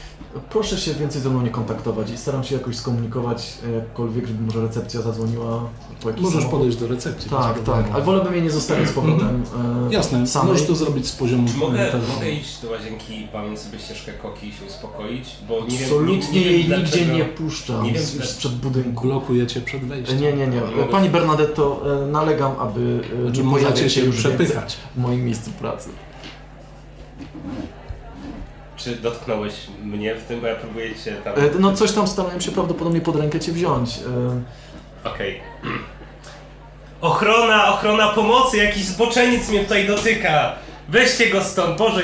Proszę 0.49 0.77
się 0.77 0.93
więcej 0.93 1.21
ze 1.21 1.29
mną 1.29 1.41
nie 1.41 1.49
kontaktować 1.49 2.09
i 2.11 2.17
staram 2.17 2.43
się 2.43 2.55
jakoś 2.55 2.75
skomunikować 2.75 3.53
e, 3.67 3.71
jakkolwiek, 3.71 4.27
żeby 4.27 4.43
może 4.43 4.61
recepcja 4.61 5.01
zadzwoniła 5.01 5.63
po 6.01 6.09
jakiś 6.09 6.23
Możesz 6.23 6.39
samochód. 6.39 6.59
podejść 6.59 6.77
do 6.77 6.87
recepcji. 6.87 7.29
bez 7.29 7.39
Tak, 7.39 7.53
problemu. 7.53 7.83
tak, 7.83 7.95
ale 7.95 8.03
wolałbym 8.03 8.33
jej 8.33 8.43
nie 8.43 8.51
zostawiać 8.51 8.89
z 8.89 8.91
powrotem. 8.91 9.43
e, 9.89 9.93
Jasne, 9.93 10.27
samej. 10.27 10.51
możesz 10.53 10.67
to 10.67 10.75
zrobić 10.75 11.07
z 11.07 11.11
poziomu 11.15 11.47
Czy 11.51 11.57
mogę, 11.57 11.77
telefonu. 11.77 12.03
mogę 12.13 12.31
iść 12.31 12.61
do 12.61 12.69
łazienki 12.71 13.21
i 13.21 13.27
pamięć 13.27 13.59
sobie 13.59 13.79
ścieżkę 13.79 14.11
koki 14.13 14.47
i 14.47 14.51
się 14.53 14.65
uspokoić? 14.65 15.29
Bo 15.49 15.53
nie 15.61 15.67
wiem, 15.77 15.79
Absolutnie 15.83 16.39
nie, 16.41 16.45
nie 16.45 16.51
jej 16.51 16.63
wiem 16.63 16.79
nigdzie 16.79 16.97
dlaczego- 16.97 17.17
nie 17.17 17.25
puszczam 17.25 17.83
nie 17.83 17.91
wiem, 17.91 18.03
z- 18.03 18.29
sprzed 18.29 18.51
budynku. 18.55 19.07
Blokuje 19.07 19.47
cię 19.47 19.61
przed 19.61 19.83
E, 19.83 19.85
wejściem. 19.85 20.21
Nie, 20.21 20.33
nie, 20.33 20.47
nie. 20.47 20.57
E, 20.63 20.87
Pani 20.91 21.09
Bernadetto, 21.09 21.81
e, 22.03 22.07
nalegam, 22.07 22.51
aby 22.59 22.99
e, 23.19 23.21
Znaczy, 23.23 23.37
nie 23.39 23.43
możecie 23.49 23.71
pojawiać 23.71 23.93
się 23.93 24.01
już 24.01 24.15
więcej 24.23 24.31
przepychać. 24.45 24.77
w 24.95 24.99
moim 24.99 25.25
miejscu 25.25 25.51
pracy. 25.51 25.89
Czy 28.83 28.95
dotknąłeś 28.95 29.53
mnie 29.83 30.15
w 30.15 30.23
tym, 30.23 30.41
bo 30.41 30.47
ja 30.47 30.55
próbuję 30.55 30.95
cię 31.05 31.11
tam... 31.11 31.33
E, 31.33 31.37
No 31.59 31.73
coś 31.73 31.91
tam 31.91 32.07
starałem 32.07 32.41
się 32.41 32.51
prawdopodobnie 32.51 33.01
pod 33.01 33.15
rękę 33.15 33.39
Cię 33.39 33.51
wziąć. 33.51 33.89
E, 35.03 35.09
Okej. 35.09 35.41
Ochrona, 37.01 37.73
ochrona 37.73 38.07
pomocy! 38.09 38.57
Jakiś 38.57 38.85
zboczeniec 38.85 39.49
mnie 39.49 39.59
tutaj 39.63 39.87
dotyka! 39.87 40.55
Weźcie 40.89 41.29
go 41.29 41.43
stąd, 41.43 41.77
Boże! 41.77 42.03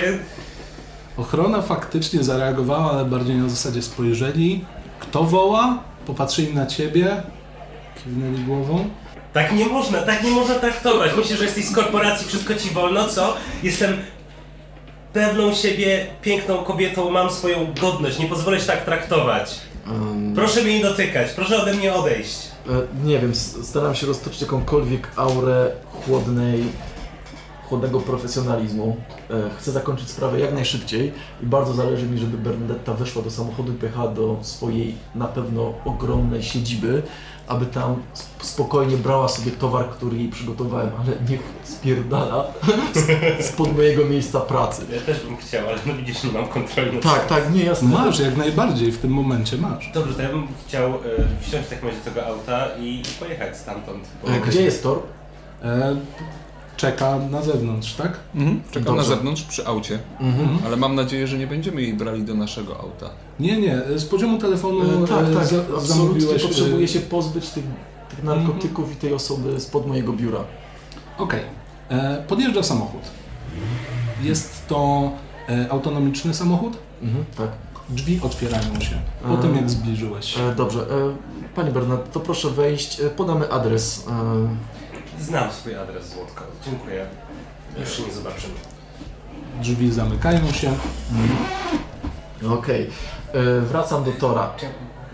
Ochrona 1.18 1.62
faktycznie 1.62 2.24
zareagowała, 2.24 2.92
ale 2.92 3.06
bardziej 3.06 3.36
na 3.36 3.50
zasadzie 3.50 3.82
spojrzeli. 3.82 4.66
Kto 5.00 5.24
woła? 5.24 5.84
Popatrzyli 6.06 6.54
na 6.54 6.66
ciebie. 6.66 7.22
Kiwnęli 8.04 8.44
głową. 8.44 8.90
Tak 9.34 9.52
nie 9.56 9.66
można, 9.66 10.02
tak 10.02 10.24
nie 10.24 10.32
można 10.32 10.56
traktować. 10.56 11.12
Myślisz, 11.18 11.40
że 11.40 11.46
jesteś 11.46 11.66
z 11.66 11.76
korporacji, 11.76 12.28
wszystko 12.28 12.56
ci 12.56 12.70
wolno, 12.70 13.08
co? 13.08 13.34
Jestem 13.64 13.98
pewną 15.14 15.53
siebie, 15.53 16.05
piękną 16.22 16.58
kobietą, 16.58 17.10
mam 17.10 17.30
swoją 17.32 17.74
godność, 17.82 18.20
nie 18.20 18.28
pozwolę 18.28 18.60
się 18.60 18.66
tak 18.66 18.86
traktować. 18.86 19.60
em, 19.88 20.34
Proszę 20.36 20.62
mnie 20.64 20.78
nie 20.80 20.84
dotykać, 20.86 21.32
proszę 21.32 21.62
ode 21.62 21.74
mnie 21.74 21.93
odejść. 21.93 22.38
e, 22.70 23.05
nie 23.08 23.20
wiem, 23.20 23.32
s- 23.32 23.58
staram 23.64 23.95
się 23.95 24.08
roztoczyć 24.08 24.41
jakąkolwiek 24.41 25.12
aurę 25.16 25.72
chłodnej, 26.05 26.64
chłodnego 27.70 27.99
profesjonalizmu. 27.99 28.97
E, 29.30 29.34
Chcę 29.60 29.72
zakończyć 29.72 30.10
sprawę 30.10 30.39
jak 30.39 30.53
najszybciej 30.53 31.14
i 31.43 31.45
bardzo 31.45 31.74
zależy 31.74 32.05
mi, 32.05 32.18
żeby 32.20 32.38
Bernadetta 32.38 32.93
weszła 32.93 33.22
do 33.22 33.32
samochodu 33.32 33.72
i 33.72 33.76
pojechała 33.76 34.12
do 34.12 34.38
swojej 34.41 34.95
na 35.16 35.28
pewno 35.28 35.74
ogromnej 35.86 36.43
siedziby, 36.43 37.03
aby 37.48 37.66
tam 37.66 37.95
sp- 38.22 38.43
spokojnie 38.45 38.98
brała 38.98 39.28
sobie 39.28 39.52
towar, 39.52 39.89
który 39.89 40.18
jej 40.18 40.30
przygotowałem, 40.30 40.89
ale 41.00 41.30
niech 41.30 41.39
spierdala 41.64 42.45
spod 43.41 43.76
mojego 43.76 44.06
miejsca 44.06 44.39
pracy. 44.39 44.82
Ja 44.93 45.02
też 45.02 45.20
bym 45.26 45.38
chciał, 45.38 45.68
ale 45.68 45.78
no 45.86 45.93
widzisz, 45.93 46.24
nie 46.24 46.32
mam 46.32 46.48
kontroli 46.48 46.93
nad 46.93 47.04
Tak, 47.04 47.26
tak, 47.28 47.54
nie, 47.54 47.64
jasne. 47.64 47.89
Masz, 47.89 48.20
jak 48.20 48.38
najbardziej, 48.38 48.91
w 48.91 48.98
tym 48.98 49.12
momencie 49.12 49.58
masz. 49.58 49.91
Dobrze, 49.93 50.14
to 50.14 50.22
ja 50.22 50.30
bym 50.30 50.48
chciał 50.68 50.89
e, 50.89 50.98
wsiąść 51.41 51.68
w 51.68 51.70
takim 51.70 51.88
razie 51.88 52.00
do 52.00 52.06
tego 52.12 52.26
auta 52.28 52.68
i, 52.80 53.02
i 53.02 53.20
pojechać 53.20 53.58
stamtąd. 53.58 54.04
bo- 54.24 54.32
E, 54.32 54.39
Gdzie 54.39 54.62
jest 54.62 54.84
tor? 54.84 55.00
E, 55.64 55.95
czeka 56.78 57.20
na 57.32 57.42
zewnątrz, 57.42 57.94
tak? 57.94 58.20
Mhm. 58.36 58.62
Czekam 58.72 58.84
Dobrze. 58.96 59.02
na 59.10 59.16
zewnątrz 59.16 59.44
przy 59.44 59.68
aucie, 59.68 60.00
Mhm. 60.20 60.50
ale 60.66 60.78
mam 60.78 60.96
nadzieję, 60.96 61.28
że 61.28 61.38
nie 61.38 61.48
będziemy 61.48 61.82
jej 61.82 61.94
brali 61.94 62.24
do 62.24 62.34
naszego 62.34 62.80
auta. 62.80 63.10
Nie, 63.40 63.58
nie, 63.62 63.82
z 63.96 64.06
poziomu 64.06 64.38
telefonu 64.38 65.04
E, 65.04 65.08
tak, 65.08 65.26
e, 65.26 65.34
tak, 65.34 65.46
za- 65.46 65.60
absolutnie 65.60 65.82
zamówiłeś... 65.88 66.44
e, 66.46 66.48
potrzebuję 66.48 66.88
się 66.88 67.00
pozbyć 67.00 67.50
tych, 67.50 67.64
tych 68.10 68.24
narkotyków 68.24 68.94
i 68.94 68.96
tej 68.96 69.14
osoby 69.14 69.60
spod 69.60 69.88
mojego 69.88 70.14
biura. 70.14 70.40
Okej. 71.18 71.42
E, 71.90 72.24
Podjeżdża 72.28 72.64
samochód. 72.64 73.02
Jest 74.24 74.68
to 74.68 75.12
e, 75.50 75.72
autonomiczny 75.72 76.34
samochód. 76.34 76.78
Mhm, 77.04 77.26
tak. 77.38 77.50
Drzwi 77.90 78.20
otwierają 78.24 78.80
się 78.80 78.96
po 79.28 79.38
tym, 79.38 79.56
jak 79.56 79.70
zbliżyłeś 79.70 80.26
się. 80.26 80.42
E, 80.42 80.56
dobrze, 80.56 80.80
e, 80.82 81.16
Pani 81.56 81.72
Bernard, 81.72 82.12
to 82.12 82.20
proszę 82.20 82.50
wejść, 82.50 83.02
podamy 83.18 83.52
adres. 83.52 84.06
Znam 85.22 85.51
swój 85.51 85.76
adres, 85.76 86.09
Złotko. 86.09 86.43
Dziękuję. 86.65 87.05
Już 87.80 87.97
się 87.97 88.03
nie 88.03 88.13
zobaczymy. 88.13 88.53
Drzwi 89.61 89.91
zamykają 89.91 90.51
się. 90.51 90.74
Okej, 92.51 92.89
E, 93.34 93.61
wracam 93.61 94.03
do 94.03 94.11
tora. 94.11 94.53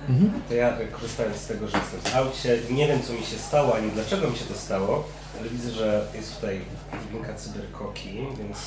Mhm. 0.10 0.42
To 0.50 0.54
ja 0.54 0.78
e, 0.78 0.88
korzystając 0.88 1.38
z 1.38 1.48
tego, 1.48 1.68
że 1.68 1.78
jestem 1.78 2.00
w 2.02 2.16
aucie, 2.16 2.60
nie 2.70 2.88
wiem 2.88 3.04
co 3.04 3.14
mi 3.14 3.20
się 3.26 3.38
stało, 3.38 3.76
ani 3.76 3.92
dlaczego 3.92 4.30
mi 4.30 4.38
się 4.38 4.46
to 4.46 4.54
stało, 4.54 5.04
ale 5.40 5.50
widzę, 5.50 5.72
że 5.72 6.06
jest 6.14 6.36
tutaj 6.36 6.62
drobinka 6.92 7.34
cyberkoki, 7.34 8.28
więc 8.38 8.58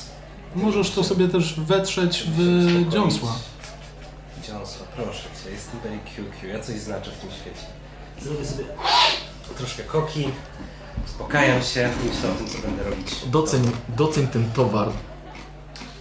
Możesz 0.55 0.91
to 0.91 1.03
sobie 1.03 1.27
też 1.27 1.59
wetrzeć 1.59 2.23
w 2.37 2.39
dziąsła. 2.89 3.35
Dziąsła, 4.47 4.85
proszę 4.95 5.23
cię, 5.43 5.51
jestem 5.51 5.79
Barry 5.79 5.99
QQ, 6.15 6.47
ja 6.49 6.59
coś 6.59 6.75
znaczę 6.75 7.11
w 7.11 7.17
tym 7.17 7.31
świecie. 7.31 7.65
Zrobię 8.21 8.45
sobie 8.45 8.63
troszkę 9.57 9.83
koki, 9.83 10.27
uspokajam 11.07 11.61
się, 11.61 11.89
myślę 12.05 12.31
o 12.31 12.33
tym, 12.33 12.47
co 12.47 12.67
będę 12.67 12.83
robić. 12.83 13.15
Doceń, 13.25 13.61
doceń 13.97 14.27
ten 14.27 14.51
towar. 14.51 14.89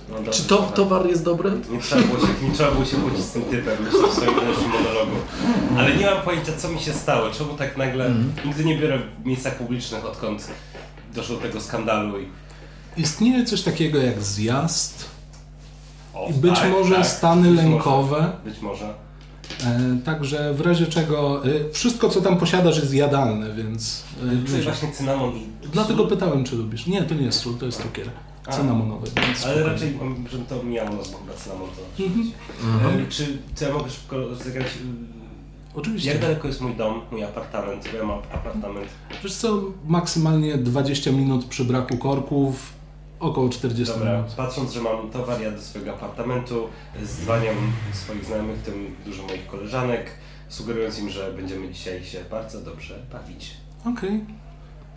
No, 0.08 0.16
dobrze, 0.16 0.32
Czy 0.32 0.48
to 0.48 0.56
dobra. 0.56 0.70
towar 0.72 1.06
jest 1.06 1.24
dobry? 1.24 1.52
Nie 1.70 1.80
trzeba 1.80 2.02
było 2.02 2.20
się, 2.20 2.26
nie 2.42 2.54
trzeba 2.54 2.70
było 2.70 2.84
się 2.84 2.96
kłócić 2.96 3.20
z 3.20 3.30
tym 3.30 3.42
typem, 3.42 3.76
myślę 3.84 4.08
w 4.08 4.12
swoim 4.12 4.34
dalszym 4.40 4.70
monologu. 4.70 5.16
Ale 5.78 5.96
nie 5.96 6.06
mam 6.06 6.22
pojęcia, 6.22 6.52
co 6.56 6.68
mi 6.68 6.80
się 6.80 6.92
stało, 6.92 7.30
czemu 7.30 7.54
tak 7.54 7.76
nagle... 7.76 8.10
Nigdy 8.44 8.64
nie 8.64 8.78
biorę 8.78 8.98
w 9.22 9.26
miejscach 9.26 9.54
publicznych, 9.58 10.04
odkąd 10.04 10.48
doszło 11.14 11.36
do 11.36 11.42
tego 11.42 11.60
skandalu 11.60 12.20
i... 12.20 12.28
Istnieje 12.96 13.44
coś 13.44 13.62
takiego 13.62 13.98
jak 13.98 14.22
zjazd 14.22 15.04
O, 16.14 16.28
i 16.30 16.32
być 16.32 16.54
tak, 16.54 16.70
może 16.70 16.94
tak, 16.94 17.06
stany 17.06 17.48
być 17.50 17.56
może, 17.60 17.68
lękowe. 17.70 18.32
Być 18.44 18.60
może. 18.60 18.94
E, 19.64 19.98
także 20.04 20.54
w 20.54 20.60
razie 20.60 20.86
czego 20.86 21.46
y, 21.46 21.72
wszystko 21.72 22.08
co 22.08 22.20
tam 22.20 22.36
posiadasz 22.38 22.76
jest 22.76 22.94
jadalne, 22.94 23.54
więc 23.54 24.04
y, 24.44 24.48
Czuję 24.48 24.62
właśnie 24.62 24.92
cynamon 24.92 25.36
i... 25.36 25.42
dlatego 25.72 26.04
pytałem 26.06 26.44
czy 26.44 26.56
lubisz. 26.56 26.86
Nie, 26.86 27.02
to 27.02 27.14
nie 27.14 27.24
jest 27.24 27.38
sól, 27.40 27.54
to 27.54 27.66
jest 27.66 27.82
cukier 27.82 28.10
cynamonowy. 28.50 29.06
Ale 29.16 29.36
spokojnie. 29.36 29.62
raczej, 29.62 29.94
um, 29.94 30.24
żeby 30.32 30.44
to 30.44 30.62
mijało 30.62 30.90
nas 30.96 31.12
na 31.12 31.34
cynamon, 31.34 31.68
to... 31.96 32.04
Mhm. 32.04 33.00
E, 33.00 33.06
Czy, 33.08 33.38
czy 33.54 33.64
ja 33.64 33.72
mogę 33.72 33.90
szybko 33.90 34.34
zagrać... 34.34 34.66
y, 34.66 35.16
Oczywiście. 35.74 36.10
Jak 36.10 36.20
daleko 36.20 36.48
jest 36.48 36.60
mój 36.60 36.74
dom, 36.74 37.00
mój 37.10 37.24
apartament? 37.24 37.88
Bo 37.92 37.98
ja 37.98 38.04
mam 38.04 38.18
apartament. 38.18 38.88
Wiesz 39.22 39.34
co, 39.34 39.60
maksymalnie 39.86 40.58
20 40.58 41.12
minut 41.12 41.44
przy 41.44 41.64
braku 41.64 41.98
korków, 41.98 42.72
około 43.20 43.48
40 43.48 43.94
Dobra, 43.94 44.16
minut. 44.16 44.32
patrząc, 44.36 44.72
że 44.72 44.80
mam 44.82 45.10
towar, 45.10 45.40
ja 45.40 45.50
do 45.50 45.62
swojego 45.62 45.92
apartamentu, 45.94 46.68
dzwaniam 47.04 47.56
swoich 47.92 48.24
znajomych, 48.24 48.56
w 48.58 48.62
tym 48.62 48.94
dużo 49.06 49.22
moich 49.22 49.46
koleżanek, 49.46 50.06
sugerując 50.48 50.98
im, 50.98 51.10
że 51.10 51.32
będziemy 51.32 51.72
dzisiaj 51.72 52.04
się 52.04 52.18
bardzo 52.30 52.60
dobrze 52.60 52.94
bawić. 53.12 53.50
Okej, 53.84 54.24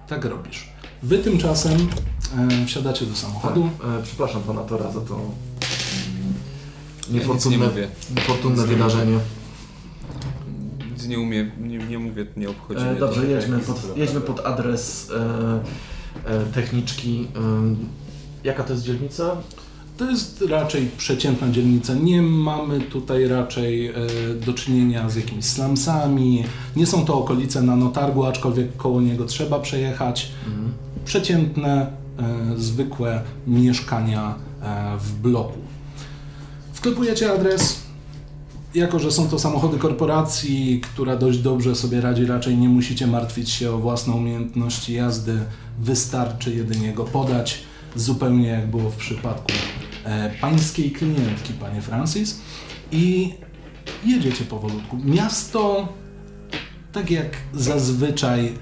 tak 0.07 0.25
robisz. 0.25 0.69
Wy 1.03 1.19
tymczasem 1.19 1.87
e, 2.61 2.65
wsiadacie 2.65 3.05
do 3.05 3.15
samochodu. 3.15 3.69
E, 3.99 4.03
przepraszam 4.03 4.41
pana 4.41 4.61
Tora 4.63 4.91
za 4.91 5.01
to 5.01 5.15
mm, 5.15 5.23
Ja 5.23 5.29
nic 6.99 7.07
nie 7.09 7.19
niefortunne, 7.19 7.57
mówię. 7.67 7.87
niefortunne 8.15 8.55
Nic 8.61 8.69
nie 8.69 8.75
wydarzenie. 8.75 9.19
Nic 10.91 11.07
nie 11.07 11.19
umiem, 11.19 11.51
nie, 11.59 11.77
nie 11.77 11.99
mówię, 11.99 12.25
nie 12.37 12.49
obchodzi 12.49 12.81
E, 12.81 12.91
mnie 12.91 12.99
dobrze, 12.99 13.21
to. 13.21 13.27
jedźmy 13.27 13.59
pod, 13.59 13.97
jedźmy 13.97 14.21
pod 14.21 14.39
adres 14.45 15.11
e, 15.11 16.31
e, 16.31 16.45
techniczki. 16.45 17.27
Jaka 18.43 18.63
to 18.63 18.73
jest 18.73 18.85
dzielnica? 18.85 19.35
To 19.97 20.09
jest 20.09 20.43
raczej 20.49 20.89
przeciętna 20.97 21.51
dzielnica. 21.51 21.93
Nie 21.93 22.21
mamy 22.21 22.79
tutaj 22.79 23.27
raczej 23.27 23.87
e, 23.87 23.93
do 24.45 24.53
czynienia 24.53 25.09
z 25.09 25.15
jakimiś 25.15 25.45
slumsami. 25.45 26.43
Nie 26.75 26.85
są 26.85 27.05
to 27.05 27.17
okolice 27.17 27.61
na 27.61 27.75
Notargu, 27.75 28.25
aczkolwiek 28.25 28.77
koło 28.77 29.01
niego 29.01 29.25
trzeba 29.25 29.59
przejechać. 29.59 30.31
Przeciętne, 31.05 31.87
e, 32.19 32.57
zwykłe 32.57 33.21
mieszkania 33.47 34.35
e, 34.61 34.97
w 34.97 35.13
bloku. 35.13 35.59
Wklepujecie 36.73 37.31
adres. 37.31 37.79
Jako, 38.75 38.99
że 38.99 39.11
są 39.11 39.29
to 39.29 39.39
samochody 39.39 39.77
korporacji, 39.77 40.81
która 40.81 41.15
dość 41.15 41.39
dobrze 41.39 41.75
sobie 41.75 42.01
radzi, 42.01 42.25
raczej 42.25 42.57
nie 42.57 42.69
musicie 42.69 43.07
martwić 43.07 43.49
się 43.49 43.71
o 43.71 43.77
własne 43.77 44.13
umiejętności 44.13 44.93
jazdy. 44.93 45.39
Wystarczy 45.79 46.55
jedynie 46.55 46.93
go 46.93 47.03
podać, 47.03 47.63
zupełnie 47.95 48.47
jak 48.47 48.67
było 48.67 48.89
w 48.89 48.95
przypadku 48.95 49.53
e, 50.03 50.31
pańskiej 50.41 50.91
klientki, 50.91 51.53
panie 51.53 51.81
Francis. 51.81 52.41
I 52.91 53.33
jedziecie 54.05 54.45
powolutku. 54.45 54.97
Miasto, 54.97 55.87
tak 56.91 57.11
jak 57.11 57.37
zazwyczaj, 57.53 58.53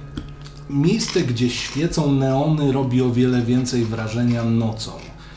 miejsce, 0.69 1.21
gdzie 1.21 1.49
świecą 1.49 2.11
neony, 2.11 2.71
robi 2.71 3.01
o 3.01 3.11
wiele 3.11 3.41
więcej 3.41 3.85
wrażenia 3.85 4.43
nocą. 4.43 4.91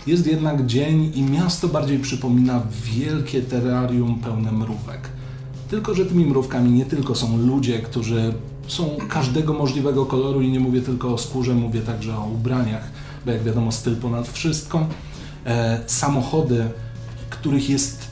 Jest 0.07 0.26
jednak 0.26 0.66
dzień 0.66 1.12
i 1.14 1.22
miasto 1.22 1.68
bardziej 1.68 1.99
przypomina 1.99 2.62
wielkie 2.84 3.43
terrarium 3.43 4.20
pełne 4.20 4.53
mrówek. 4.53 5.09
Tylko, 5.70 5.95
że 5.95 6.07
tymi 6.07 6.26
mrówkami 6.26 6.70
nie 6.70 6.86
tylko 6.86 7.14
są 7.14 7.38
ludzie, 7.38 7.78
którzy 7.78 8.34
są 8.66 8.97
każdego 9.09 9.53
możliwego 9.53 10.07
koloru 10.07 10.43
i 10.43 10.53
nie 10.53 10.61
mówię 10.61 10.80
tylko 10.80 11.14
o 11.14 11.18
skórze, 11.18 11.55
mówię 11.55 11.80
także 11.80 12.16
o 12.16 12.24
ubraniach, 12.24 12.91
bo 13.27 13.33
jak 13.33 13.43
wiadomo 13.43 13.73
styl 13.73 13.97
ponad 13.97 14.29
wszystko. 14.29 14.87
E, 15.47 15.81
samochody, 15.87 16.68
których 17.31 17.71
jest 17.71 18.09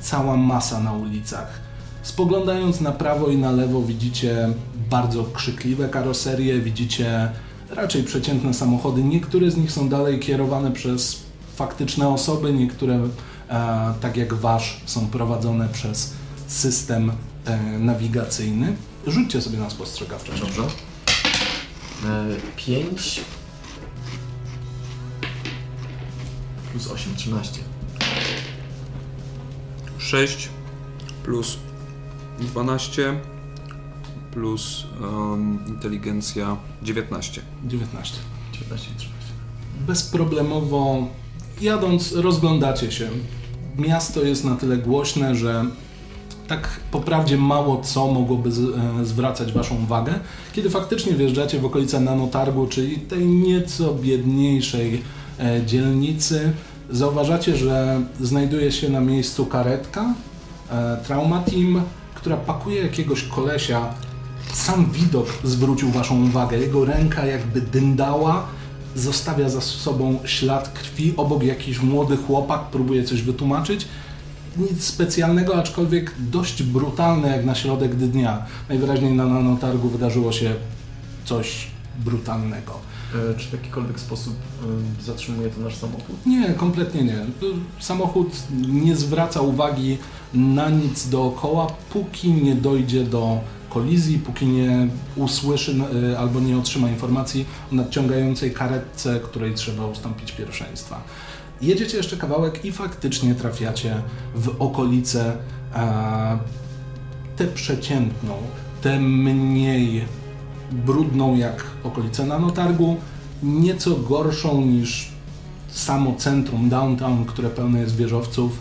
cała 0.00 0.36
masa 0.36 0.80
na 0.80 0.92
ulicach. 0.92 1.60
Spoglądając 2.02 2.80
na 2.80 2.92
prawo 2.92 3.28
i 3.28 3.36
na 3.36 3.50
lewo 3.50 3.82
widzicie 3.82 4.48
bardzo 4.90 5.24
krzykliwe 5.24 5.88
karoserie, 5.88 6.60
widzicie 6.60 7.28
raczej 7.70 8.02
przeciętne 8.02 8.54
samochody. 8.54 9.04
Niektóre 9.04 9.50
z 9.50 9.56
nich 9.56 9.72
są 9.72 9.88
dalej 9.88 10.20
kierowane 10.20 10.70
przez 10.70 11.22
faktyczne 11.56 12.08
osoby, 12.08 12.52
niektóre, 12.52 12.94
e, 12.94 13.08
tak 14.00 14.16
jak 14.16 14.34
wasz, 14.34 14.80
są 14.86 15.06
prowadzone 15.06 15.68
przez 15.68 16.12
system 16.46 17.12
e, 17.44 17.58
nawigacyjny. 17.78 18.76
Rzućcie 19.06 19.42
sobie 19.42 19.58
na 19.58 19.70
spostrzegawczość. 19.70 20.40
Dobrze. 20.40 20.62
5 22.56 23.20
plus 26.72 26.90
8, 26.90 27.14
13. 27.16 27.60
6 29.98 30.48
plus 31.22 31.58
12 32.38 33.20
plus 34.30 34.86
um, 35.00 35.58
inteligencja 35.68 36.56
19. 36.82 37.42
19. 37.64 38.18
19 38.52 38.90
i 38.90 38.98
13. 38.98 39.32
bezproblemowo 39.86 41.08
jadąc 41.60 42.12
rozglądacie 42.12 42.92
się. 42.92 43.08
Miasto 43.78 44.22
jest 44.22 44.44
na 44.44 44.56
tyle 44.56 44.76
głośne, 44.76 45.34
że 45.34 45.64
tak 46.48 46.68
po 46.90 47.00
prawdzie 47.00 47.36
mało 47.36 47.80
co 47.80 48.06
mogłoby 48.06 48.52
z, 48.52 48.60
e, 48.60 49.04
zwracać 49.04 49.52
waszą 49.52 49.82
uwagę. 49.82 50.14
Kiedy 50.52 50.70
faktycznie 50.70 51.12
wjeżdżacie 51.12 51.58
w 51.58 51.64
okolice 51.64 52.00
Nanotargu, 52.00 52.66
czyli 52.66 52.98
tej 52.98 53.26
nieco 53.26 53.94
biedniejszej 53.94 55.02
dzielnicy, 55.66 56.52
zauważacie, 56.90 57.56
że 57.56 58.00
znajduje 58.20 58.72
się 58.72 58.88
na 58.88 59.00
miejscu 59.00 59.46
karetka 59.46 60.14
e, 60.70 60.96
Trauma 61.06 61.42
Team, 61.42 61.82
która 62.14 62.36
pakuje 62.36 62.82
jakiegoś 62.82 63.22
kolesia. 63.22 63.94
Sam 64.52 64.90
widok 64.92 65.26
zwrócił 65.44 65.90
waszą 65.90 66.24
uwagę. 66.24 66.58
Jego 66.58 66.84
ręka 66.84 67.26
jakby 67.26 67.60
dyndała, 67.60 68.46
zostawia 68.96 69.48
za 69.48 69.60
sobą 69.60 70.18
ślad 70.24 70.68
krwi, 70.68 71.14
obok 71.16 71.42
jakiś 71.42 71.80
młody 71.80 72.16
chłopak 72.16 72.60
próbuje 72.60 73.04
coś 73.04 73.22
wytłumaczyć. 73.22 73.88
Nic 74.56 74.84
specjalnego, 74.84 75.56
aczkolwiek 75.56 76.14
dość 76.18 76.62
brutalne 76.62 77.28
jak 77.36 77.44
na 77.44 77.54
środek 77.54 77.96
dnia. 77.96 78.46
Najwyraźniej 78.68 79.12
na 79.12 79.26
nanotargu 79.26 79.88
wydarzyło 79.88 80.32
się 80.32 80.54
coś 81.24 81.66
brutalnego. 82.04 82.91
E, 83.14 83.38
Czy 83.38 83.48
w 83.48 83.52
jakikolwiek 83.52 84.00
sposób 84.00 84.34
e, 85.00 85.02
zatrzymuje 85.02 85.50
to 85.50 85.60
nasz 85.60 85.76
samochód? 85.76 86.26
Nie, 86.26 86.54
kompletnie 86.54 87.02
nie. 87.02 87.26
Samochód 87.80 88.28
nie 88.68 88.96
zwraca 88.96 89.40
uwagi 89.40 89.98
na 90.34 90.70
nic 90.70 91.08
dookoła, 91.08 91.66
póki 91.92 92.32
nie 92.32 92.54
dojdzie 92.54 93.04
do 93.04 93.40
kolizji, 93.70 94.18
póki 94.18 94.46
nie 94.46 94.88
usłyszy 95.16 95.74
y, 96.12 96.18
albo 96.18 96.40
nie 96.40 96.58
otrzyma 96.58 96.88
informacji 96.90 97.46
o 97.72 97.74
nadciągającej 97.74 98.52
karetce, 98.52 99.20
której 99.20 99.54
trzeba 99.54 99.86
ustąpić 99.86 100.32
pierwszeństwa. 100.32 101.02
Jedziecie 101.60 101.96
jeszcze 101.96 102.16
kawałek 102.16 102.64
i 102.64 102.72
faktycznie 102.72 103.34
trafiacie 103.34 104.02
w 104.34 104.48
okolicę 104.58 105.36
e, 105.74 106.38
tę 107.36 107.46
przeciętną, 107.46 108.34
tę 108.82 109.00
mniej 109.00 110.04
brudną 110.72 111.36
jak 111.36 111.64
okolice 111.84 112.26
nanotargu, 112.26 112.96
nieco 113.42 113.96
gorszą 113.96 114.60
niż 114.60 115.12
samo 115.68 116.14
centrum 116.14 116.68
downtown, 116.68 117.24
które 117.24 117.50
pełne 117.50 117.80
jest 117.80 117.96
wieżowców. 117.96 118.58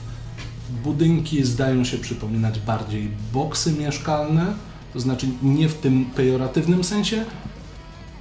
Budynki 0.84 1.44
zdają 1.44 1.84
się 1.84 1.98
przypominać 1.98 2.60
bardziej 2.60 3.12
boksy 3.34 3.74
mieszkalne, 3.74 4.54
to 4.94 5.00
znaczy 5.00 5.28
nie 5.44 5.70
w 5.70 5.74
tym 5.74 6.06
pejoratywnym 6.06 6.84
sensie, 6.84 7.26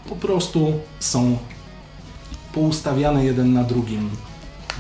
po 0.09 0.16
prostu 0.16 0.72
są 1.01 1.38
poustawiane 2.55 3.24
jeden 3.24 3.53
na 3.53 3.64
drugim. 3.64 4.11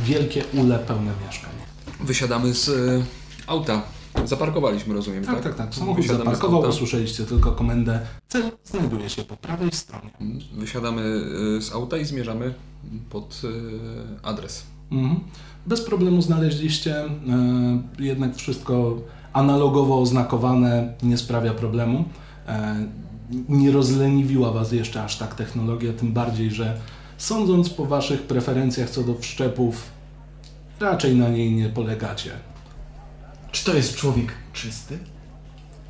Wielkie 0.04 0.44
ule 0.54 0.78
pełne 0.78 1.12
mieszkań. 1.26 1.50
Wysiadamy 2.00 2.54
z 2.54 2.68
e, 2.68 2.72
auta. 3.46 3.82
Zaparkowaliśmy, 4.24 4.94
rozumiem, 4.94 5.24
tak? 5.24 5.34
Tak, 5.34 5.42
tak, 5.42 5.54
tak. 5.54 5.74
Samochód 5.74 5.96
Wysiadamy 6.02 6.24
zaparkował, 6.24 6.70
usłyszeliście 6.70 7.24
tylko 7.24 7.52
komendę. 7.52 8.00
Cel 8.28 8.42
znajduje 8.64 9.10
się 9.10 9.24
po 9.24 9.36
prawej 9.36 9.72
stronie. 9.72 10.10
Wysiadamy 10.52 11.02
e, 11.58 11.62
z 11.62 11.72
auta 11.72 11.96
i 11.96 12.04
zmierzamy 12.04 12.54
pod 13.10 13.42
e, 13.44 14.26
adres. 14.26 14.62
Mhm. 14.92 15.20
Bez 15.66 15.80
problemu 15.80 16.22
znaleźliście, 16.22 17.04
e, 17.04 17.10
jednak 17.98 18.36
wszystko 18.36 18.96
analogowo 19.32 20.00
oznakowane 20.00 20.94
nie 21.02 21.18
sprawia 21.18 21.54
problemu. 21.54 22.04
Nie 23.48 23.72
rozleniwiła 23.72 24.52
Was 24.52 24.72
jeszcze 24.72 25.04
aż 25.04 25.18
tak 25.18 25.34
technologia, 25.34 25.92
tym 25.92 26.12
bardziej, 26.12 26.50
że 26.50 26.80
sądząc 27.18 27.70
po 27.70 27.86
Waszych 27.86 28.22
preferencjach 28.22 28.90
co 28.90 29.02
do 29.02 29.14
wszczepów, 29.14 29.90
raczej 30.80 31.16
na 31.16 31.28
niej 31.28 31.52
nie 31.52 31.68
polegacie. 31.68 32.30
Czy 33.52 33.64
to 33.64 33.74
jest 33.74 33.96
człowiek 33.96 34.32
czysty? 34.52 34.98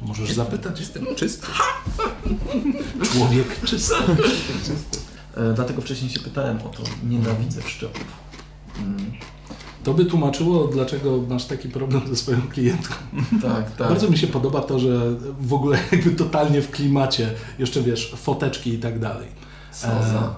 Możesz 0.03 0.33
zapytać, 0.33 0.81
Jestem 0.81 1.07
czysty. 1.17 1.47
człowiek 3.13 3.61
czysty. 3.65 3.95
E, 5.37 5.53
dlatego 5.55 5.83
wcześniej 5.83 6.11
się 6.11 6.21
pytałem 6.21 6.59
o 6.59 6.69
to. 6.69 6.83
Nienawidzę 7.09 7.63
wszczepów. 7.63 8.05
Mm, 8.79 9.13
To 9.85 9.95
by 9.95 10.05
tłumaczyło, 10.05 10.67
dlaczego 10.67 11.23
masz 11.29 11.45
taki 11.45 11.69
problem 11.69 12.03
ze 12.09 12.17
swoją 12.17 12.43
klientką. 12.49 12.95
tak, 13.43 13.77
tak. 13.77 13.89
Bardzo 13.89 14.11
mi 14.11 14.19
się 14.19 14.27
podoba 14.27 14.61
to, 14.61 14.79
że 14.79 15.01
w 15.41 15.53
ogóle 15.55 15.79
jakby 15.93 16.11
totalnie 16.11 16.63
w 16.63 16.71
klimacie, 16.71 17.35
jeszcze 17.59 17.83
wiesz, 17.83 18.13
foteczki 18.17 18.75
i 18.75 18.79
tak 18.79 18.99
dalej. 18.99 19.29
Co 19.73 19.87
za 19.87 20.35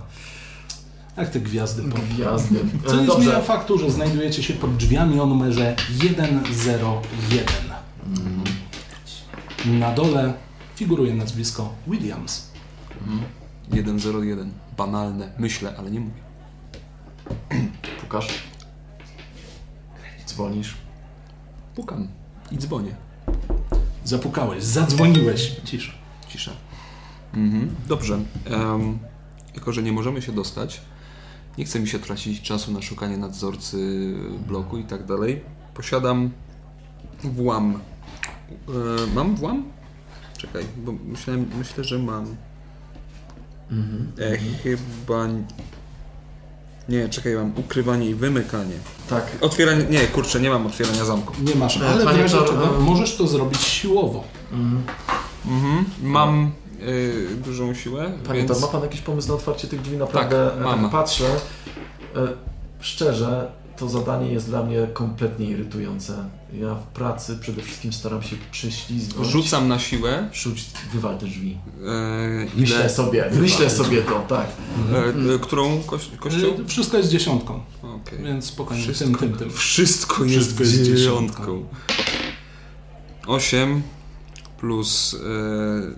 Jak 1.17 1.31
te 1.31 1.41
gwiazdy 1.41 1.83
pop. 1.83 2.01
gwiazdy. 2.01 2.61
Co 2.87 2.97
nie 2.97 3.11
zmienia 3.11 3.41
faktu, 3.41 3.79
że 3.79 3.91
znajdujecie 3.91 4.43
się 4.43 4.55
pod 4.55 4.77
drzwiami 4.77 5.21
o 5.21 5.27
numerze 5.27 5.77
101. 5.97 7.03
Na 9.65 9.93
dole 9.93 10.35
figuruje 10.77 11.15
nazwisko 11.15 11.75
Williams. 11.87 12.51
101. 13.99 14.53
Banalne. 14.77 15.33
Myślę, 15.39 15.75
ale 15.79 15.91
nie 15.91 16.01
mówię. 16.01 16.23
Pukasz. 18.01 18.29
Dzwonisz. 20.27 20.75
Pukam 21.75 22.09
i 22.53 22.59
dzwonię. 22.59 22.95
Zapukałeś, 24.05 24.65
zadzwoniłeś. 24.65 25.57
Cisza. 25.65 25.93
Cisza. 26.29 26.51
Mhm. 27.35 27.75
Dobrze. 27.89 28.21
Em, 28.47 28.99
jako, 29.55 29.73
że 29.73 29.83
nie 29.83 29.93
możemy 29.93 30.23
się 30.23 30.33
dostać, 30.33 30.81
nie 31.59 31.65
chce 31.65 31.81
mi 31.81 31.89
się 31.89 31.99
tracić 31.99 32.43
czasu 32.43 32.73
na 32.73 32.83
szukanie 32.83 33.17
nadzorcy 33.17 34.13
bloku 34.49 34.79
i 34.79 34.85
tak 34.85 35.07
dalej. 35.07 35.43
Posiadam 35.75 36.31
włam. 37.25 37.81
E, 38.69 39.15
mam 39.15 39.37
włam? 39.37 39.65
Czekaj, 40.39 40.65
bo 40.77 40.93
myślałem, 41.05 41.51
myślę, 41.59 41.85
że 41.85 41.99
mam. 41.99 42.27
Mhm. 43.71 44.13
E, 44.21 44.37
chyba... 44.39 45.27
Nie, 46.89 47.09
czekaj, 47.09 47.35
mam 47.35 47.53
ukrywanie 47.57 48.11
i 48.11 48.15
wymykanie. 48.15 48.75
Tak. 49.09 49.27
Otwieranie... 49.41 49.85
Nie, 49.85 50.01
kurczę, 50.01 50.41
nie 50.41 50.51
mam 50.51 50.67
otwierania 50.67 51.05
zamków. 51.05 51.43
Nie 51.43 51.55
masz, 51.55 51.77
ale 51.77 52.03
w 52.03 52.05
panie 52.05 52.23
razie 52.23 52.39
to- 52.39 52.45
czego 52.45 52.77
e- 52.77 52.81
możesz 52.81 53.17
to 53.17 53.27
zrobić 53.27 53.61
siłowo. 53.61 54.25
Mhm. 54.53 54.83
Mhm. 55.47 55.85
Mam 56.03 56.51
dużą 57.45 57.75
siłę, 57.75 58.13
Panie 58.27 58.39
więc... 58.47 58.61
Ma 58.61 58.67
Pan 58.67 58.83
jakiś 58.83 59.01
pomysł 59.01 59.29
na 59.29 59.35
otwarcie 59.35 59.69
tych 59.69 59.83
drzwi? 59.83 59.97
Naprawdę 59.97 60.51
Tak, 60.65 60.81
tak 60.81 60.91
patrzę. 60.91 61.25
E, 62.17 62.29
Szczerze, 62.81 63.53
to 63.77 63.89
zadanie 63.89 64.33
jest 64.33 64.47
dla 64.49 64.63
mnie 64.63 64.87
kompletnie 64.93 65.47
irytujące. 65.47 66.15
Ja 66.53 66.75
w 66.75 66.87
pracy 66.87 67.39
przede 67.41 67.63
wszystkim 67.63 67.93
staram 67.93 68.23
się 68.23 68.37
prześlizgnąć. 68.51 69.29
Rzucam 69.29 69.69
na 69.69 69.79
siłę. 69.79 70.29
Rzuć, 70.33 70.65
wywal 70.93 71.19
te 71.19 71.27
drzwi. 71.27 71.59
E, 71.87 72.47
Myślę 72.57 72.77
ile, 72.81 72.91
sobie, 72.91 73.31
myślę 73.41 73.71
sobie 73.71 74.03
to, 74.03 74.25
tak. 74.29 74.47
którą 75.41 75.83
koś, 75.83 76.09
kością? 76.21 76.39
Wszystko 76.67 76.97
jest 76.97 77.09
dziesiątką, 77.09 77.61
Okej. 77.83 78.19
więc 78.25 78.45
spokojnie. 78.45 78.83
Wszystko, 78.83 79.05
Tym, 79.05 79.29
tym, 79.29 79.39
tym. 79.39 79.51
wszystko 79.51 80.25
jest 80.25 80.37
Wszystko 80.37 80.63
jest 80.63 80.83
dziewiątką. 80.83 81.65
8 83.27 83.83
plus 84.63 85.17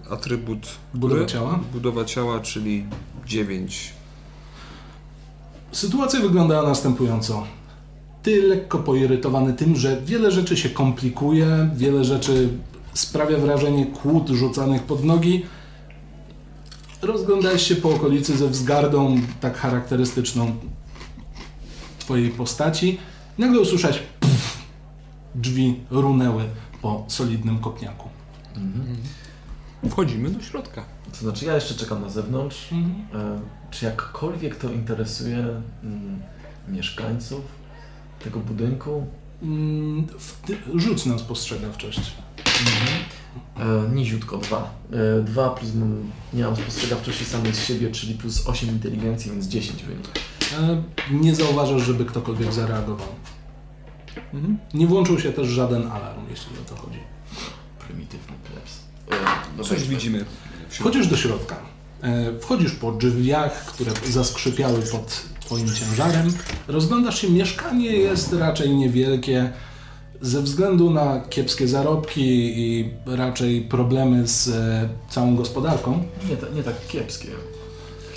e, 0.09 0.13
atrybut 0.13 0.69
Budowa 0.95 1.15
który? 1.15 1.33
ciała? 1.33 1.61
Budowa 1.73 2.05
ciała, 2.05 2.41
czyli 2.41 2.85
9. 3.27 3.93
Sytuacja 5.73 6.21
wyglądała 6.21 6.69
następująco. 6.69 7.47
Ty 8.23 8.43
lekko 8.43 8.79
poirytowany 8.79 9.53
tym, 9.53 9.77
że 9.77 10.03
wiele 10.03 10.31
rzeczy 10.31 10.57
się 10.57 10.69
komplikuje, 10.69 11.71
wiele 11.77 12.05
rzeczy 12.05 12.49
sprawia 12.95 13.39
wrażenie 13.39 13.87
kłód 13.87 14.29
rzucanych 14.29 14.83
pod 14.83 15.05
nogi. 15.05 15.47
Rozglądałeś 17.03 17.63
się 17.63 17.77
po 17.77 17.91
okolicy 17.91 18.37
ze 18.37 18.49
wzgardą 18.49 19.17
tak 19.41 19.57
charakterystyczną 19.57 20.57
twojej 21.99 22.31
postaci. 22.31 22.99
Nagle 23.39 23.61
usłyszałeś 23.61 23.99
pff, 24.21 24.59
drzwi 25.35 25.81
runęły 25.91 26.45
po 26.83 27.05
solidnym 27.09 27.59
kopniaku. 27.59 28.14
Mhm. 28.57 28.97
Wchodzimy 29.91 30.31
do 30.31 30.43
środka. 30.43 30.85
To 31.13 31.17
znaczy, 31.19 31.45
ja 31.45 31.55
jeszcze 31.55 31.75
czekam 31.75 32.03
na 32.03 32.09
zewnątrz. 32.09 32.73
E, 32.73 33.41
Czy 33.71 33.85
jakkolwiek 33.85 34.57
to 34.57 34.71
interesuje 34.73 35.39
mm, 35.83 36.23
mieszkańców 36.69 37.41
tego 38.25 38.41
budynku? 38.41 39.07
Mm, 39.43 40.07
w 40.19 40.81
Rzuć 40.81 41.07
na 41.07 41.19
spostrzegawczość. 41.19 42.01
E, 43.57 43.65
niziutko, 43.95 44.39
dwa. 44.39 44.75
E, 44.93 45.23
dwa 45.23 45.51
plus 45.51 45.75
mam, 45.75 46.11
nie 46.33 46.45
mam 46.45 46.57
spostrzegawczości 46.57 47.25
samej 47.25 47.55
z 47.55 47.65
siebie, 47.65 47.91
czyli 47.91 48.15
plus 48.15 48.47
8 48.49 48.69
inteligencji, 48.69 49.31
więc 49.31 49.47
10 49.47 49.83
wynik. 49.83 50.09
E, 50.59 50.83
Nie 51.11 51.35
zauważasz, 51.35 51.83
żeby 51.83 52.05
ktokolwiek 52.05 52.53
zareagował. 52.53 53.09
Mhm. 54.35 54.59
Nie 54.75 54.87
włączył 54.87 55.21
się 55.21 55.33
też 55.33 55.49
żaden 55.49 55.87
alarm, 55.93 56.21
jeśli 56.31 56.59
o 56.59 56.71
to 56.71 56.77
chodzi. 56.83 56.99
Prymitywny 57.79 58.35
Coś 59.63 59.85
widzimy. 59.89 60.25
Wchodzisz 60.69 61.07
do 61.07 61.17
środka. 61.17 61.57
E, 62.03 62.39
Wchodzisz 62.41 62.73
po 62.73 62.93
drzwiach, 62.93 63.65
które 63.67 63.93
zaskrzypiały 64.11 64.83
pod 64.83 65.23
twoim 65.41 65.67
ciężarem. 65.75 66.33
Rozglądasz 66.69 67.21
się, 67.21 67.31
mieszkanie 67.31 67.91
jest 67.91 68.33
raczej 68.33 68.71
niewielkie. 68.71 69.53
Ze 70.21 70.43
względu 70.43 70.91
na 70.91 71.21
kiepskie 71.31 71.69
zarobki 71.69 72.23
i 72.61 72.91
raczej 73.07 73.61
problemy 73.63 74.27
z 74.29 74.49
e, 74.49 74.89
całą 75.11 75.37
gospodarką, 75.37 76.05
Nie, 76.31 76.37
ta, 76.37 76.47
nie 76.49 76.63
tak 76.63 76.87
kiepskie. 76.89 77.29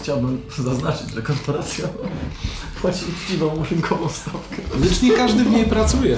Chciałbym 0.01 0.41
zaznaczyć, 0.57 1.09
że 1.15 1.21
korporacja 1.21 1.87
płaci 2.81 3.05
uczciwą 3.09 3.63
rynkową 3.71 4.09
stawkę. 4.09 4.55
lecz 4.79 5.01
nie 5.01 5.11
każdy 5.11 5.43
w 5.43 5.51
niej 5.51 5.65
pracuje. 5.65 6.17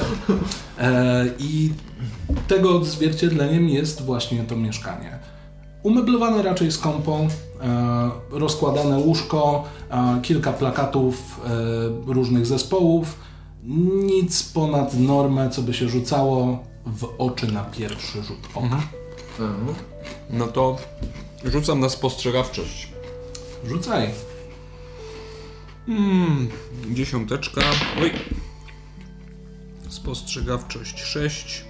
E, 0.78 1.26
I 1.40 1.74
tego 2.48 2.76
odzwierciedleniem 2.78 3.70
jest 3.70 4.02
właśnie 4.02 4.44
to 4.44 4.56
mieszkanie. 4.56 5.20
Umeblowane 5.84 6.44
raczej 6.44 6.72
skąpą, 6.72 7.28
e, 7.62 8.12
rozkładane 8.32 8.98
łóżko, 8.98 9.64
e, 9.90 10.20
kilka 10.22 10.54
plakatów 10.54 11.42
e, 11.46 12.14
różnych 12.14 12.46
zespołów. 12.46 13.16
Nic 14.04 14.44
ponad 14.44 15.00
normę, 15.00 15.50
co 15.50 15.62
by 15.62 15.74
się 15.74 15.90
rzucało 15.90 16.64
w 16.86 17.10
oczy 17.18 17.52
na 17.52 17.64
pierwszy 17.64 18.24
rzut 18.24 18.40
oka. 18.56 18.66
Mhm. 19.40 19.76
No 20.30 20.48
to 20.48 20.78
rzucam 21.46 21.80
na 21.80 21.90
spostrzegawczość. 21.90 22.92
Rzucaj. 23.68 24.10
Hmm, 25.86 26.49
dziesiąteczka. 26.91 27.62
Oj. 28.01 28.12
Spostrzegawczość 29.89 31.01
6. 31.01 31.66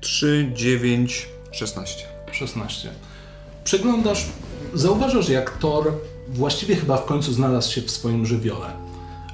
3, 0.00 0.52
9, 0.54 1.28
16. 1.52 2.04
16. 2.32 2.90
Przeglądasz, 3.64 4.26
zauważasz 4.74 5.28
jak 5.28 5.58
Thor 5.58 5.92
właściwie 6.28 6.76
chyba 6.76 6.96
w 6.96 7.04
końcu 7.04 7.32
znalazł 7.32 7.72
się 7.72 7.82
w 7.82 7.90
swoim 7.90 8.26
żywiole. 8.26 8.72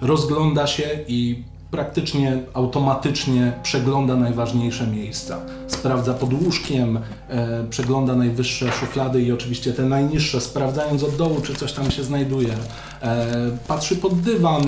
Rozgląda 0.00 0.66
się 0.66 1.04
i 1.08 1.44
praktycznie 1.74 2.38
automatycznie 2.52 3.52
przegląda 3.62 4.16
najważniejsze 4.16 4.86
miejsca. 4.86 5.40
Sprawdza 5.66 6.14
pod 6.14 6.32
łóżkiem, 6.32 6.98
e, 7.28 7.64
przegląda 7.70 8.16
najwyższe 8.16 8.72
szuflady 8.72 9.22
i 9.22 9.32
oczywiście 9.32 9.72
te 9.72 9.82
najniższe, 9.82 10.40
sprawdzając 10.40 11.02
od 11.02 11.16
dołu, 11.16 11.40
czy 11.40 11.54
coś 11.54 11.72
tam 11.72 11.90
się 11.90 12.04
znajduje. 12.04 12.54
E, 13.02 13.26
patrzy 13.68 13.96
pod 13.96 14.20
dywan. 14.20 14.62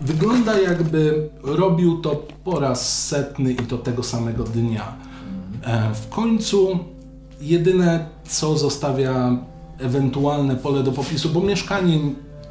Wygląda 0.00 0.60
jakby 0.60 1.28
robił 1.42 2.00
to 2.00 2.26
po 2.44 2.60
raz 2.60 3.06
setny 3.06 3.52
i 3.52 3.56
to 3.56 3.78
tego 3.78 4.02
samego 4.02 4.44
dnia. 4.44 4.96
E, 5.64 5.94
W 5.94 6.08
końcu 6.08 6.78
jedyne, 7.40 8.06
co 8.28 8.58
zostawia 8.58 9.38
ewentualne 9.78 10.56
pole 10.56 10.82
do 10.82 10.92
popisu, 10.92 11.28
bo 11.28 11.40
mieszkanie 11.40 11.98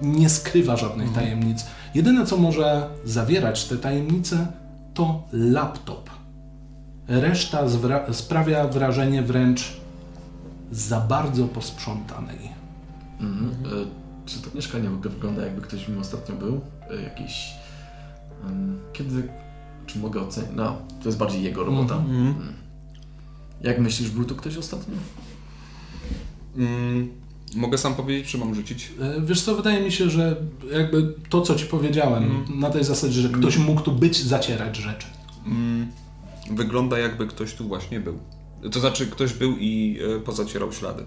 nie 0.02 0.30
skrywa 0.30 0.78
żadnych 0.78 1.14
tajemnic. 1.14 1.66
Jedyne, 1.96 2.26
co 2.26 2.38
może 2.38 2.90
zawierać 3.06 3.66
te 3.66 3.78
tajemnice, 3.78 4.48
to 4.94 5.24
laptop. 5.34 6.10
Reszta 7.08 7.66
zwra- 7.68 8.14
sprawia 8.14 8.68
wrażenie 8.68 9.22
wręcz 9.24 9.78
za 10.72 11.00
bardzo 11.00 11.46
posprzątanej. 11.48 12.40
Mhm. 13.20 13.52
E, 13.66 13.86
czy 14.26 14.42
to 14.42 14.50
mieszkanie 14.56 14.90
w 14.90 14.94
ogóle 14.94 15.10
wygląda 15.10 15.42
jakby 15.46 15.62
ktoś 15.62 15.86
w 15.86 15.90
nim 15.90 16.00
ostatnio 16.00 16.36
był? 16.36 16.62
E, 16.92 17.02
Jakiś... 17.02 17.54
kiedy... 18.94 19.28
Czy 19.86 20.00
mogę 20.00 20.22
ocenić? 20.22 20.52
No, 20.56 20.78
to 21.02 21.06
jest 21.10 21.18
bardziej 21.18 21.44
jego 21.44 21.64
robota. 21.64 21.96
Mhm. 21.96 22.28
Mm. 22.28 22.54
Jak 23.62 23.80
myślisz, 23.80 24.10
był 24.10 24.26
tu 24.26 24.36
ktoś 24.36 24.58
ostatnio? 24.58 24.96
Mm, 26.58 27.10
mogę 27.56 27.78
sam 27.78 27.96
powiedzieć, 27.96 28.32
czy 28.32 28.38
mam 28.38 28.56
rzucić? 28.56 28.92
E, 29.02 29.22
Wiesz 29.22 29.42
co, 29.42 29.56
wydaje 29.56 29.82
mi 29.84 29.92
się, 29.92 30.10
że 30.10 30.36
jakby 30.72 31.14
to, 31.30 31.42
co 31.42 31.56
ci 31.56 31.66
powiedziałem, 31.66 32.24
Mhm. 32.24 32.60
na 32.60 32.70
tej 32.70 32.84
zasadzie, 32.84 33.22
że 33.22 33.30
ktoś 33.30 33.58
mógł 33.58 33.82
tu 33.82 33.92
być, 33.92 34.24
zacierać 34.24 34.78
rzeczy. 34.78 35.08
Mm, 35.46 35.92
wygląda 36.52 37.00
jakby 37.00 37.28
ktoś 37.28 37.54
tu 37.54 37.68
właśnie 37.68 38.00
był. 38.00 38.20
To 38.72 38.80
znaczy, 38.80 39.08
ktoś 39.08 39.34
był 39.34 39.58
i 39.58 40.00
e, 40.18 40.20
pozacierał 40.20 40.74
ślady. 40.74 41.04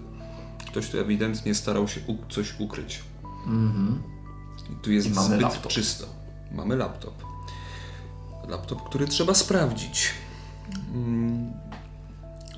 Ktoś 0.67 0.89
tu 0.89 0.99
ewidentnie 0.99 1.55
starał 1.55 1.87
się 1.87 2.01
u- 2.07 2.31
coś 2.31 2.59
ukryć. 2.59 2.99
Mhm. 3.45 4.01
I 4.71 4.75
tu 4.83 4.91
jest 4.91 5.07
I 5.07 5.13
zbyt 5.13 5.41
laptop. 5.41 5.71
czysto. 5.71 6.05
Mamy 6.51 6.75
laptop. 6.75 7.13
Laptop, 8.49 8.83
który 8.89 9.07
trzeba 9.07 9.33
sprawdzić. 9.33 10.09
Mm, 10.93 11.53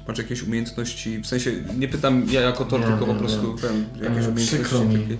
Masz 0.10 0.18
jakieś 0.18 0.44
umiejętności, 0.44 1.20
w 1.20 1.28
sensie, 1.28 1.52
nie 1.78 1.88
pytam 1.88 2.24
ja 2.30 2.42
jako 2.42 2.66
to, 2.66 2.78
Nie, 2.78 2.86
tylko 2.86 3.06
nie, 3.08 3.14
po 3.14 3.20
prostu 3.20 3.56
wiem, 3.56 3.86
jakieś 4.04 4.26
E, 4.26 4.30
umiejętności. 4.30 4.56
przykro 4.58 4.80
mi, 4.86 4.96
takie. 4.96 5.14
e, 5.14 5.18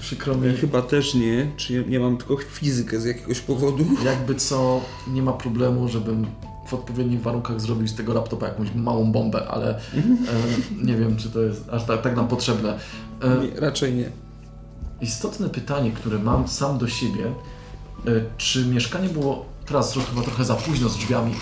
przykro 0.00 0.34
mi. 0.34 0.56
Chyba 0.56 0.82
też 0.82 1.14
nie, 1.14 1.50
czy 1.56 1.72
ja 1.74 1.82
nie 1.88 2.00
mam 2.00 2.16
tylko 2.16 2.36
fizykę 2.36 3.00
z 3.00 3.04
jakiegoś 3.04 3.40
powodu. 3.40 3.84
Jakby 4.04 4.34
co, 4.34 4.80
nie 5.08 5.22
ma 5.22 5.32
problemu, 5.32 5.88
żebym 5.88 6.26
w 6.66 6.74
odpowiednich 6.74 7.22
warunkach 7.22 7.60
zrobił 7.60 7.88
z 7.88 7.94
tego 7.94 8.14
laptopa 8.14 8.48
jakąś 8.48 8.74
małą 8.74 9.12
bombę, 9.12 9.48
ale 9.48 9.70
e, 9.74 9.80
nie 10.82 10.94
wiem, 10.96 11.16
czy 11.16 11.30
to 11.30 11.40
jest 11.40 11.68
aż 11.68 11.84
tak, 11.84 12.02
tak 12.02 12.16
nam 12.16 12.28
potrzebne. 12.28 12.78
E, 13.22 13.28
Nie, 13.54 13.60
raczej 13.60 13.94
nie. 13.94 14.10
istotne 15.00 15.48
pytanie, 15.48 15.90
które 15.92 16.18
mam 16.18 16.48
sam 16.48 16.78
do 16.78 16.88
siebie, 16.88 17.24
e, 18.06 18.10
czy 18.36 18.66
mieszkanie 18.66 19.08
było 19.08 19.46
teraz 19.66 19.94
chyba 20.10 20.22
trochę 20.22 20.44
za 20.44 20.54
późno 20.54 20.88
z 20.88 20.96
drzwiami, 20.96 21.34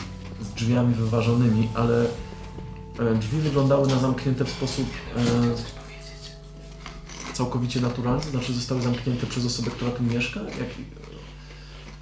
z 0.42 0.54
drzwiami 0.54 0.94
wyważonymi, 0.94 1.68
ale 1.74 2.06
drzwi 3.20 3.38
wyglądały 3.38 3.88
na 3.88 3.98
zamknięte 3.98 4.44
w 4.44 4.48
sposób 4.50 4.86
e, 5.16 5.20
całkowicie 7.34 7.80
naturalny, 7.80 8.22
to 8.22 8.30
znaczy 8.30 8.52
zostały 8.52 8.80
zamknięte 8.82 9.26
przez 9.26 9.46
osobę, 9.46 9.70
która 9.70 9.90
tu 9.90 10.02
mieszka? 10.02 10.40
Jak, 10.40 10.68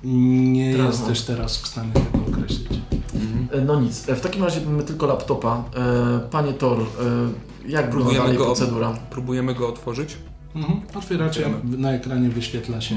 Nie 0.04 0.72
Teraz 0.72 0.98
jesteś 0.98 1.20
teraz 1.20 1.56
w 1.58 1.66
stanie 1.66 1.92
tego 1.92 2.24
określić. 2.28 2.72
E, 3.52 3.60
No 3.60 3.80
nic, 3.80 4.08
E, 4.08 4.14
w 4.16 4.20
takim 4.20 4.44
razie 4.44 4.60
mamy 4.60 4.82
tylko 4.82 5.06
laptopa. 5.06 5.64
E, 5.76 6.20
Panie 6.30 6.52
Tor, 6.52 6.78
e, 6.80 6.84
jak 7.68 7.84
wygląda 7.84 7.90
Próbujemy 7.90 8.18
dalej 8.24 8.38
go- 8.38 8.44
procedura? 8.44 8.92
Próbujemy 9.10 9.54
go 9.54 9.68
otworzyć. 9.68 10.16
Mhm. 10.54 10.80
Otwieracie, 10.94 11.46
Otwieramy. 11.46 11.78
na 11.78 11.92
ekranie 11.92 12.28
wyświetla 12.28 12.80
się 12.80 12.94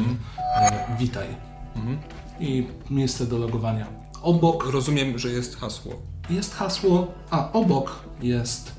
e, 0.62 0.98
witaj 1.00 1.28
Mhm. 1.76 1.98
i 2.40 2.68
miejsce 2.90 3.26
do 3.26 3.38
logowania. 3.38 3.88
Obok 4.22 4.66
Rozumiem, 4.72 5.20
że 5.20 5.30
jest 5.30 5.56
hasło. 5.58 5.94
Jest 6.30 6.54
hasło, 6.56 7.14
a 7.30 7.52
obok 7.52 8.00
jest 8.22 8.72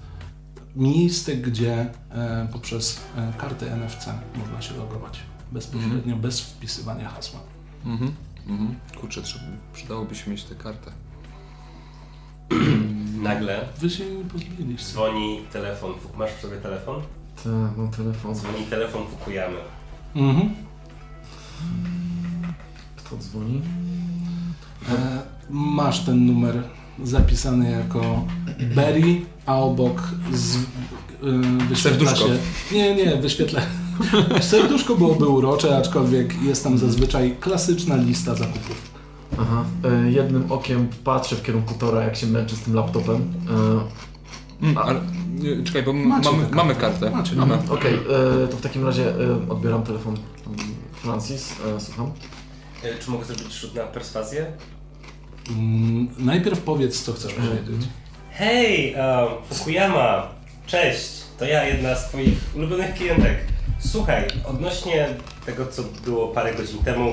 miejsce, 0.77 1.37
gdzie 1.37 1.87
e, 2.11 2.49
poprzez 2.53 3.01
e, 3.17 3.33
kartę 3.39 3.77
NFC 3.77 4.07
można 4.37 4.63
się 4.63 4.77
logować 4.77 5.21
bezpośrednio, 5.53 6.17
bez 6.17 6.41
wpisywania 6.41 7.09
hasła. 7.09 7.41
Mhm. 7.85 8.13
Mhm. 8.47 8.75
Kurczę, 9.01 9.23
trzeba, 9.23 9.45
przydałoby 9.73 10.15
się 10.15 10.31
mieć 10.31 10.45
tę 10.45 10.55
kartę. 10.55 10.93
Nagle 13.23 13.69
Wy 13.81 13.91
się 13.91 14.11
nie 14.11 14.25
pozbyliście. 14.25 14.93
dzwoni 14.93 15.41
telefon. 15.53 15.93
Masz 16.19 16.31
w 16.33 16.41
sobie 16.41 16.57
telefon? 16.57 17.03
Te, 17.45 17.49
no 17.49 17.89
telefon. 17.97 18.35
Dzwoni 18.35 18.65
telefon 18.71 19.03
Fukuyamy. 19.07 19.57
Mhm. 20.15 20.55
Kto 22.97 23.17
dzwoni? 23.17 23.63
E, 24.89 25.23
masz 25.51 26.01
ten 26.05 26.27
numer 26.27 26.63
zapisany 27.05 27.71
jako 27.71 28.25
Berry, 28.75 29.21
a 29.47 29.57
obok 29.59 30.03
z, 30.33 30.57
wyświetla 31.69 31.77
Serduszko. 31.91 32.17
się... 32.29 32.39
Nie, 32.73 32.95
nie, 32.95 33.17
wyświetla... 33.17 33.61
Serduszko 34.41 34.95
byłoby 34.97 35.27
urocze, 35.29 35.79
aczkolwiek 35.79 36.43
jest 36.43 36.65
tam 36.65 36.79
zazwyczaj 36.79 37.37
klasyczna 37.41 37.97
lista 37.97 38.35
zakupów. 38.35 38.91
Aha. 39.41 39.65
E, 39.85 40.11
jednym 40.11 40.53
okiem 40.53 40.89
patrzę 41.05 41.37
w 41.37 41.43
kierunku 41.43 41.75
Tora, 41.75 42.03
jak 42.05 42.17
się 42.17 42.27
męczy 42.27 42.57
z 42.57 42.61
tym 42.61 42.75
laptopem. 42.75 43.33
Mm, 44.63 44.79
A- 44.79 44.81
ale, 44.83 45.01
czekaj, 45.65 45.83
bo 45.83 45.93
mamy, 45.93 46.25
tę 46.25 46.31
kartę. 46.31 46.57
mamy 46.57 46.75
kartę. 46.75 47.11
Macie, 47.11 47.37
mamy. 47.37 47.55
E, 47.55 47.71
Okej, 47.73 47.95
e, 47.95 48.49
to 48.49 48.57
w 48.57 48.61
takim 48.61 48.85
razie 48.87 49.13
odbieram 49.49 49.83
telefon. 49.83 50.17
Mm, 50.47 50.59
Francis, 50.93 51.53
słucham. 51.79 52.11
Czy 53.01 53.11
mogę 53.11 53.25
zrobić 53.25 53.53
rzut 53.55 53.75
na 53.75 53.83
perswazję? 53.83 54.47
Mm, 55.51 56.09
najpierw 56.19 56.61
powiedz, 56.61 57.03
co 57.03 57.13
chcesz 57.13 57.35
powiedzieć. 57.35 57.89
Hej, 58.31 58.95
um, 58.95 59.29
Fukuyama! 59.53 60.29
Cześć! 60.67 61.11
To 61.39 61.45
ja, 61.45 61.65
jedna 61.65 61.97
z 61.97 62.09
Twoich 62.09 62.39
ulubionych 62.55 62.95
klientek. 62.95 63.39
Słuchaj, 63.79 64.27
odnośnie 64.45 65.09
tego, 65.47 65.67
co 65.67 65.83
było 65.83 66.29
parę 66.29 66.55
godzin 66.55 66.79
temu, 66.79 67.13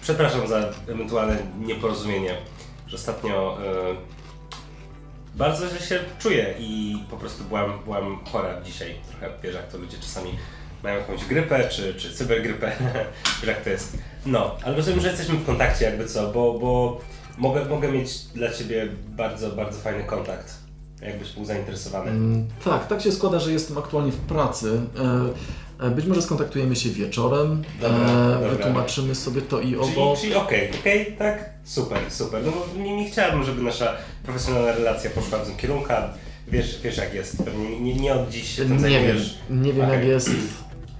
przepraszam 0.00 0.48
za 0.48 0.70
ewentualne 0.88 1.36
nieporozumienie, 1.60 2.36
że 2.86 2.96
ostatnio 2.96 3.58
e, 3.62 3.96
bardzo 5.34 5.68
źle 5.68 5.80
się 5.80 5.98
czuję 6.18 6.54
i 6.58 6.98
po 7.10 7.16
prostu 7.16 7.44
byłam, 7.44 7.78
byłam 7.84 8.24
chora 8.24 8.60
dzisiaj. 8.62 8.94
Trochę 9.10 9.30
wiesz, 9.42 9.54
jak 9.54 9.72
to 9.72 9.78
ludzie 9.78 9.98
czasami 9.98 10.30
mają 10.82 10.98
jakąś 10.98 11.24
grypę, 11.24 11.68
czy, 11.68 11.94
czy 11.94 12.12
cybergrypę, 12.12 12.72
jak 13.46 13.64
to 13.64 13.70
jest. 13.70 13.96
No, 14.26 14.56
ale 14.64 14.76
rozumiem, 14.76 15.00
że 15.00 15.08
jesteśmy 15.08 15.34
w 15.34 15.46
kontakcie 15.46 15.84
jakby 15.84 16.06
co, 16.08 16.32
bo, 16.32 16.58
bo 16.58 17.00
mogę, 17.38 17.64
mogę 17.64 17.92
mieć 17.92 18.18
dla 18.18 18.52
Ciebie 18.52 18.88
bardzo, 19.08 19.50
bardzo 19.50 19.78
fajny 19.78 20.04
kontakt, 20.04 20.54
jakbyś 21.02 21.32
był 21.32 21.44
zainteresowany. 21.44 22.10
Mm, 22.10 22.48
Tak, 22.64 22.86
tak 22.88 23.02
się 23.02 23.12
składa, 23.12 23.38
że 23.38 23.52
jestem 23.52 23.78
aktualnie 23.78 24.12
w 24.12 24.16
pracy. 24.20 24.80
E, 25.80 25.86
e, 25.86 25.90
Być 25.90 26.06
może 26.06 26.22
skontaktujemy 26.22 26.76
się 26.76 26.90
wieczorem, 26.90 27.62
Dobra, 27.80 27.98
e, 27.98 28.32
dobra. 28.34 28.48
wytłumaczymy 28.48 29.14
sobie 29.14 29.42
to 29.42 29.60
i 29.60 29.64
Czyli, 29.64 29.76
owo. 29.76 30.16
czyli 30.20 30.34
okej, 30.34 30.70
okej, 30.80 31.16
tak? 31.18 31.50
Super, 31.64 31.98
super. 32.08 32.42
No 32.46 32.52
bo 32.52 32.82
nie, 32.82 32.96
nie 32.96 33.10
chciałabym, 33.10 33.44
żeby 33.44 33.62
nasza 33.62 33.92
profesjonalna 34.24 34.72
relacja 34.72 35.10
poszła 35.10 35.38
w 35.38 35.46
tym 35.46 35.56
kierunku, 35.56 35.92
wiesz, 36.48 36.80
wiesz 36.82 36.96
jak 36.96 37.14
jest, 37.14 37.44
pewnie 37.44 37.80
nie, 37.80 37.94
nie 37.94 38.14
od 38.14 38.30
dziś 38.30 38.56
się 38.56 38.62
tym 38.62 38.72
Nie 38.76 38.78
wiem, 38.78 38.92
zajmujesz. 38.92 39.34
nie 39.50 39.72
wiem 39.72 39.90
jak 39.90 40.04
jest, 40.04 40.30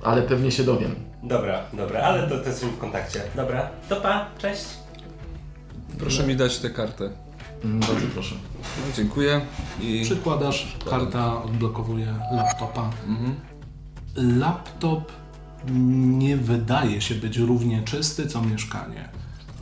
ale 0.02 0.22
pewnie 0.22 0.50
się 0.50 0.64
dowiem. 0.64 0.94
Dobra, 1.22 1.60
dobra, 1.72 2.00
ale 2.02 2.28
to, 2.28 2.38
to 2.38 2.44
jesteśmy 2.48 2.68
w 2.70 2.78
kontakcie. 2.78 3.22
Dobra, 3.36 3.70
to 3.88 3.96
pa, 3.96 4.26
cześć. 4.38 4.64
Proszę 5.98 6.26
mi 6.26 6.36
dać 6.36 6.58
tę 6.58 6.70
kartę. 6.70 7.10
Mm, 7.64 7.80
Bardzo 7.80 8.06
proszę. 8.14 8.34
No, 8.62 8.92
dziękuję. 8.96 9.40
I... 9.80 10.00
Przykładasz, 10.04 10.76
karta 10.90 11.42
odblokowuje 11.42 12.14
laptopa. 12.32 12.90
Mhm. 13.08 13.34
Laptop 14.16 15.12
nie 16.18 16.36
wydaje 16.36 17.00
się 17.00 17.14
być 17.14 17.36
równie 17.36 17.82
czysty 17.82 18.26
co 18.26 18.42
mieszkanie. 18.42 19.08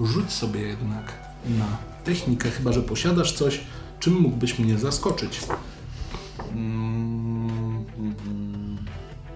Rzuć 0.00 0.30
sobie 0.32 0.60
jednak 0.60 1.12
na 1.46 1.66
technikę, 2.04 2.50
chyba 2.50 2.72
że 2.72 2.82
posiadasz 2.82 3.32
coś, 3.32 3.60
czym 4.00 4.20
mógłbyś 4.20 4.58
mnie 4.58 4.78
zaskoczyć. 4.78 5.40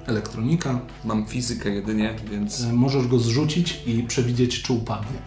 Elektronika. 0.07 0.81
Mam 1.05 1.27
fizykę 1.27 1.71
jedynie, 1.71 2.15
więc 2.31 2.61
E, 2.65 2.73
Możesz 2.73 3.07
go 3.07 3.19
zrzucić 3.19 3.81
i 3.87 4.03
przewidzieć, 4.03 4.63
czy 4.63 4.73
upadnie. 4.73 5.19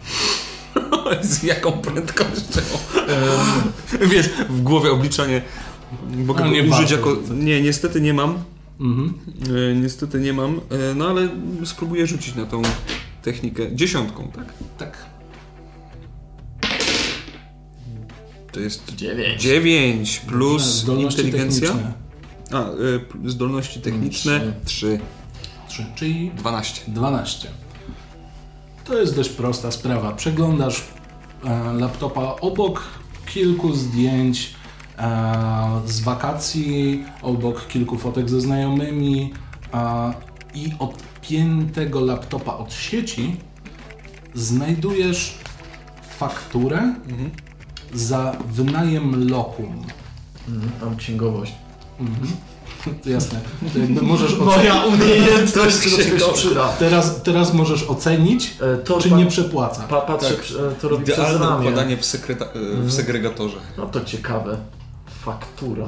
z 1.22 1.42
jaką 1.42 1.72
prędkością? 1.72 2.60
Wiesz, 4.12 4.28
w 4.48 4.62
głowie 4.62 4.90
obliczanie. 4.90 5.42
Mogę 6.26 6.40
Ale 6.44 6.48
go 6.50 6.56
nie 6.56 6.62
użyć 6.62 6.90
warto 6.90 6.94
jako... 6.96 7.34
Nie, 7.34 7.62
niestety 7.62 8.00
nie 8.00 8.14
mam. 8.14 8.38
Mhm. 8.80 9.14
E, 9.70 9.74
niestety 9.74 10.20
nie 10.20 10.32
mam. 10.32 10.60
E, 10.70 10.94
no 10.94 11.08
ale 11.08 11.28
spróbuję 11.64 12.06
rzucić 12.06 12.34
na 12.34 12.46
tą 12.46 12.62
technikę. 13.22 13.76
Dziesiątką, 13.76 14.30
tak? 14.36 14.52
Tak. 14.78 15.06
To 18.52 18.60
jest 18.60 18.94
Dziewięć. 18.94 19.42
9 19.42 20.18
plus 20.18 20.62
Zdolności 20.62 21.20
inteligencja. 21.20 21.68
techniczne. 21.68 22.07
A, 22.52 22.70
y, 23.26 23.30
zdolności 23.30 23.80
techniczne 23.80 24.52
Trzy. 24.64 24.98
3. 24.98 25.00
3, 25.68 25.86
czyli 25.94 26.30
12. 26.30 26.82
12. 26.92 27.48
To 28.84 29.00
jest 29.00 29.16
dość 29.16 29.30
prosta 29.30 29.70
sprawa. 29.70 30.12
Przeglądasz 30.12 30.84
e, 31.44 31.72
laptopa 31.72 32.20
obok 32.40 32.82
kilku 33.26 33.72
zdjęć 33.72 34.54
e, 34.98 35.80
z 35.86 36.00
wakacji, 36.00 37.04
obok 37.22 37.66
kilku 37.66 37.98
fotek 37.98 38.30
ze 38.30 38.40
znajomymi 38.40 39.32
e, 39.74 40.12
i 40.54 40.72
odpiętego 40.78 42.00
laptopa 42.00 42.56
od 42.56 42.72
sieci 42.72 43.36
znajdujesz 44.34 45.38
fakturę 46.18 46.94
za 47.94 48.36
wynajem 48.48 49.30
lokum. 49.30 49.84
Mhm, 50.48 50.72
mam 50.82 50.96
księgowość. 50.96 51.52
Mhm. 52.00 52.28
Jasne. 53.14 53.40
To 53.72 53.78
jakby 53.78 54.02
możesz 54.02 54.32
ocenić. 54.40 54.56
Moja 54.56 54.84
umiejętność 54.84 55.82
się 55.82 56.02
czegoś 56.04 56.22
przyda. 56.34 56.68
Teraz, 56.68 57.22
teraz 57.22 57.54
możesz 57.54 57.82
ocenić, 57.90 58.56
E, 58.60 58.76
To 58.76 59.00
czy 59.00 59.08
pan- 59.10 59.18
nie 59.18 59.26
przepłaca. 59.26 59.82
Pa, 59.82 60.00
patrzę, 60.00 60.34
Tak. 60.34 60.44
e, 60.72 60.74
to 60.80 60.88
robi 60.88 61.04
przez 61.04 61.18
Idealne 61.18 61.46
ramię. 61.46 61.58
układanie 61.58 61.96
w, 61.96 62.00
sekreta- 62.00 62.48
w 62.80 62.92
segregatorze. 62.92 63.56
No 63.78 63.86
to 63.86 64.00
ciekawe. 64.04 64.56
Faktura. 65.24 65.86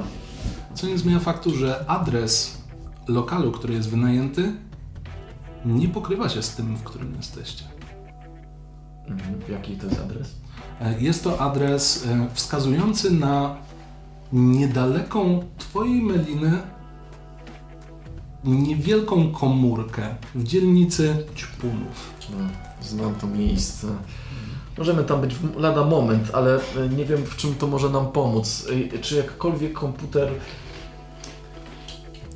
Co 0.73 0.87
nie 0.87 0.97
zmienia 0.97 1.19
faktu, 1.19 1.55
że 1.55 1.85
adres 1.89 2.57
lokalu, 3.07 3.51
który 3.51 3.73
jest 3.73 3.89
wynajęty, 3.89 4.51
nie 5.65 5.87
pokrywa 5.87 6.29
się 6.29 6.41
z 6.43 6.55
tym, 6.55 6.75
w 6.75 6.83
którym 6.83 7.15
jesteście. 7.17 7.63
Mhm. 9.07 9.41
Jaki 9.49 9.75
to 9.77 9.87
jest 9.87 9.99
adres? 10.01 10.27
E, 10.81 11.01
Jest 11.01 11.23
to 11.23 11.41
adres 11.41 12.05
e, 12.07 12.27
wskazujący 12.33 13.11
na 13.11 13.55
niedaleką 14.33 15.43
Twojej 15.57 16.01
meliny 16.01 16.61
niewielką 18.43 19.31
komórkę 19.31 20.15
w 20.35 20.43
dzielnicy 20.43 21.25
Ćpunów. 21.35 22.13
No, 22.31 22.37
znam 22.81 23.15
to 23.15 23.27
miejsce. 23.27 23.87
Możemy 24.77 25.03
tam 25.03 25.21
być 25.21 25.35
w 25.35 25.59
lada 25.59 25.85
moment, 25.85 26.29
ale 26.33 26.55
e, 26.55 26.89
nie 26.97 27.05
wiem 27.05 27.25
w 27.25 27.35
czym 27.35 27.55
to 27.55 27.67
może 27.67 27.89
nam 27.89 28.11
pomóc. 28.11 28.67
E, 28.95 28.99
Czy 28.99 29.15
jakkolwiek 29.15 29.73
komputer... 29.73 30.29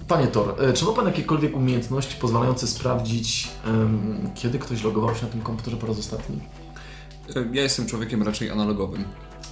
Panie 0.07 0.27
Tor, 0.27 0.55
e, 0.59 0.73
czy 0.73 0.85
ma 0.85 0.91
Pan 0.91 1.05
jakiekolwiek 1.05 1.55
umiejętności 1.55 2.15
pozwalające 2.21 2.67
sprawdzić, 2.67 3.49
em, 3.65 4.29
kiedy 4.35 4.59
ktoś 4.59 4.83
logował 4.83 5.15
się 5.15 5.25
na 5.25 5.31
tym 5.31 5.41
komputerze 5.41 5.77
po 5.77 5.87
raz 5.87 5.99
ostatni? 5.99 6.39
Ja 7.51 7.63
jestem 7.63 7.87
człowiekiem 7.87 8.23
raczej 8.23 8.49
analogowym, 8.49 9.03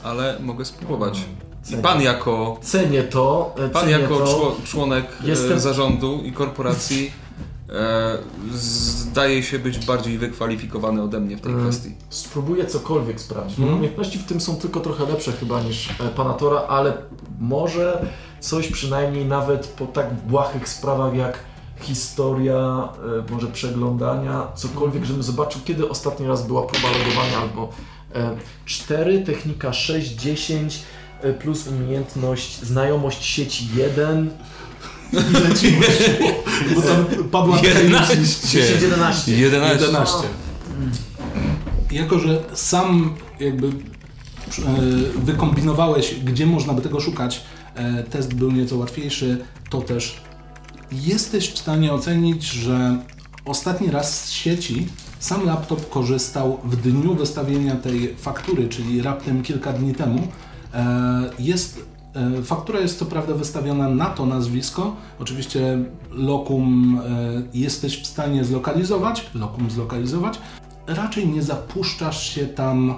ale 0.04 0.40
mogę 0.40 0.66
spróbować. 0.66 1.20
I 1.20 1.53
Cenię. 1.64 1.82
pan 1.82 2.02
jako, 2.02 2.58
Cenię 2.62 3.04
to. 3.04 3.56
e, 3.66 3.70
pan 3.70 3.82
cenię 3.82 3.94
jako 4.00 4.18
to. 4.18 4.26
czło- 4.26 4.56
członek 4.66 5.06
e, 5.24 5.28
Jestem- 5.28 5.60
zarządu 5.60 6.22
i 6.24 6.32
korporacji 6.32 7.12
e, 7.70 8.18
zdaje 8.52 9.44
się 9.44 9.60
być 9.60 9.86
bardziej 9.86 10.18
wykwalifikowany 10.18 11.02
ode 11.04 11.20
mnie 11.20 11.38
w 11.38 11.42
tej 11.42 11.52
Mm. 11.52 11.64
kwestii. 11.64 11.96
Spróbuję 12.10 12.66
cokolwiek 12.66 13.22
sprawdzić. 13.22 13.58
Moje 13.58 13.68
Mhm. 13.72 13.80
umiejętności 13.80 14.20
w 14.20 14.26
tym 14.26 14.42
są 14.42 14.56
tylko 14.56 14.80
trochę 14.80 15.06
lepsze 15.06 15.32
chyba 15.32 15.62
niż 15.62 15.90
pana 16.16 16.34
Tora, 16.34 16.60
ale 16.68 16.94
może 17.40 18.06
coś 18.40 18.68
przynajmniej 18.68 19.26
nawet 19.26 19.68
po 19.68 19.86
tak 19.86 20.14
błahych 20.14 20.70
sprawach 20.70 21.16
jak 21.16 21.40
historia, 21.82 22.90
e, 23.30 23.32
może 23.34 23.48
przeglądania, 23.48 24.48
cokolwiek, 24.56 25.06
żebym 25.06 25.24
zobaczył, 25.24 25.62
kiedy 25.66 25.90
ostatni 25.90 26.28
raz 26.28 26.48
była 26.48 26.62
próba 26.68 26.88
logowania, 26.88 27.38
albo 27.42 27.70
e, 28.16 28.38
4, 28.66 29.20
technika 29.22 29.74
6, 29.74 30.16
10, 30.16 30.76
e, 30.76 30.80
plus 31.40 31.68
umiejętność, 31.68 32.62
znajomość 32.62 33.26
sieci 33.26 33.68
1, 33.76 34.30
Ile 35.14 35.56
ci 35.56 35.72
wyszło? 35.72 36.44
Bo 36.76 36.82
tam 36.82 37.06
padła 37.32 37.60
11. 37.60 38.18
10, 38.48 38.82
11. 38.82 39.32
11. 39.32 39.86
11. 39.86 40.18
Jako, 41.92 42.20
że 42.20 42.44
sam 42.54 43.16
jakby 43.40 43.68
e, 43.68 43.72
wykombinowałeś, 45.16 46.16
gdzie 46.16 46.46
można 46.46 46.74
by 46.74 46.82
tego 46.82 47.00
szukać, 47.00 47.42
e, 47.76 48.04
test 48.04 48.34
był 48.34 48.52
nieco 48.52 48.78
łatwiejszy, 48.78 49.46
to 49.70 49.82
też 49.82 50.22
jesteś 50.92 51.50
w 51.50 51.58
stanie 51.58 51.94
ocenić, 51.94 52.44
że 52.44 52.98
ostatni 53.46 53.92
raz 53.92 54.26
z 54.26 54.32
sieci 54.32 54.88
sam 55.20 55.46
laptop 55.46 55.90
korzystał 55.90 56.60
w 56.64 56.76
dniu 56.76 57.16
wystawienia 57.16 57.76
tej 57.76 58.16
faktury, 58.18 58.70
czyli 58.70 59.02
raptem 59.02 59.44
kilka 59.44 59.74
dni 59.74 59.96
temu. 59.96 60.28
E, 60.74 61.30
Jest, 61.40 61.86
e, 62.16 62.44
faktura 62.44 62.80
jest 62.80 63.00
co 63.00 63.06
prawda 63.06 63.34
wystawiona 63.34 63.90
na 63.90 64.06
to 64.06 64.26
nazwisko. 64.26 64.96
Oczywiście 65.20 65.78
lokum 66.12 67.00
e, 67.06 67.44
jesteś 67.54 68.02
w 68.02 68.08
stanie 68.08 68.46
zlokalizować, 68.46 69.30
lokum 69.36 69.72
zlokalizować. 69.72 70.40
Raczej 70.88 71.28
nie 71.28 71.42
zapuszczasz 71.42 72.30
się 72.30 72.48
tam 72.48 72.94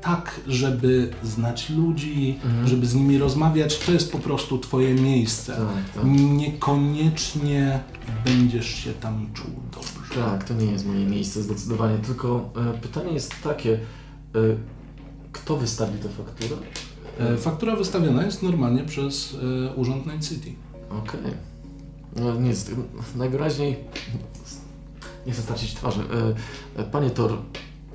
tak, 0.00 0.40
żeby 0.46 1.10
znać 1.22 1.70
ludzi, 1.70 2.38
żeby 2.64 2.86
z 2.86 2.94
nimi 2.94 3.18
rozmawiać. 3.18 3.78
To 3.78 3.92
jest 3.92 4.12
po 4.12 4.18
prostu 4.18 4.58
twoje 4.58 4.94
miejsce. 4.94 5.52
Tak, 5.52 5.94
tak. 5.94 6.04
Niekoniecznie 6.12 7.80
będziesz 8.24 8.66
się 8.66 8.92
tam 8.92 9.26
czuł 9.34 9.50
dobrze. 9.74 10.14
Tak, 10.24 10.44
to 10.44 10.54
nie 10.54 10.66
jest 10.66 10.86
moje 10.86 11.06
miejsce 11.06 11.42
zdecydowanie, 11.42 11.98
tylko 11.98 12.50
e, 12.74 12.78
pytanie 12.78 13.12
jest 13.12 13.34
takie, 13.42 13.72
e, 13.72 13.78
kto 15.34 15.56
wystawił 15.56 15.98
tę 15.98 16.08
fakturę? 16.08 16.56
E, 17.18 17.36
Faktura 17.36 17.76
wystawiona 17.76 18.24
jest 18.24 18.42
normalnie 18.42 18.84
przez 18.84 19.36
e, 19.70 19.74
Urząd 19.74 20.06
Night 20.06 20.28
City. 20.28 20.52
Okej. 20.90 21.20
No 22.16 22.34
nic, 22.34 22.70
najwyraźniej, 23.16 23.76
nie 25.26 25.32
chcę 25.32 25.42
stracić 25.42 25.74
twarzy. 25.74 26.00
E, 26.76 26.82
Panie 26.84 27.10
Tor, 27.10 27.38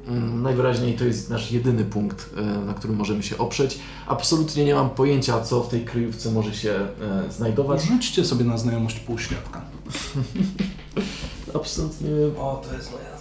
mm, 0.08 0.42
najwyraźniej 0.42 0.96
to 0.96 1.06
jest 1.06 1.30
nasz 1.30 1.52
jedyny 1.52 1.86
punkt, 1.86 2.30
e, 2.38 2.42
na 2.42 2.74
którym 2.74 2.96
możemy 2.96 3.24
się 3.24 3.38
oprzeć. 3.38 3.80
Absolutnie 4.08 4.66
nie 4.66 4.76
mam 4.76 4.90
pojęcia, 4.90 5.42
co 5.42 5.64
w 5.64 5.70
tej 5.70 5.86
kryjówce 5.86 6.32
może 6.32 6.54
się 6.54 6.72
e, 6.72 7.32
znajdować. 7.32 7.84
Rzućcie 7.84 8.26
sobie 8.26 8.46
na 8.46 8.58
znajomość 8.58 9.00
półświadka. 9.00 9.62
Absolutnie 11.56 12.10
O, 12.38 12.62
to 12.70 12.76
jest 12.76 12.92
moja 12.92 13.20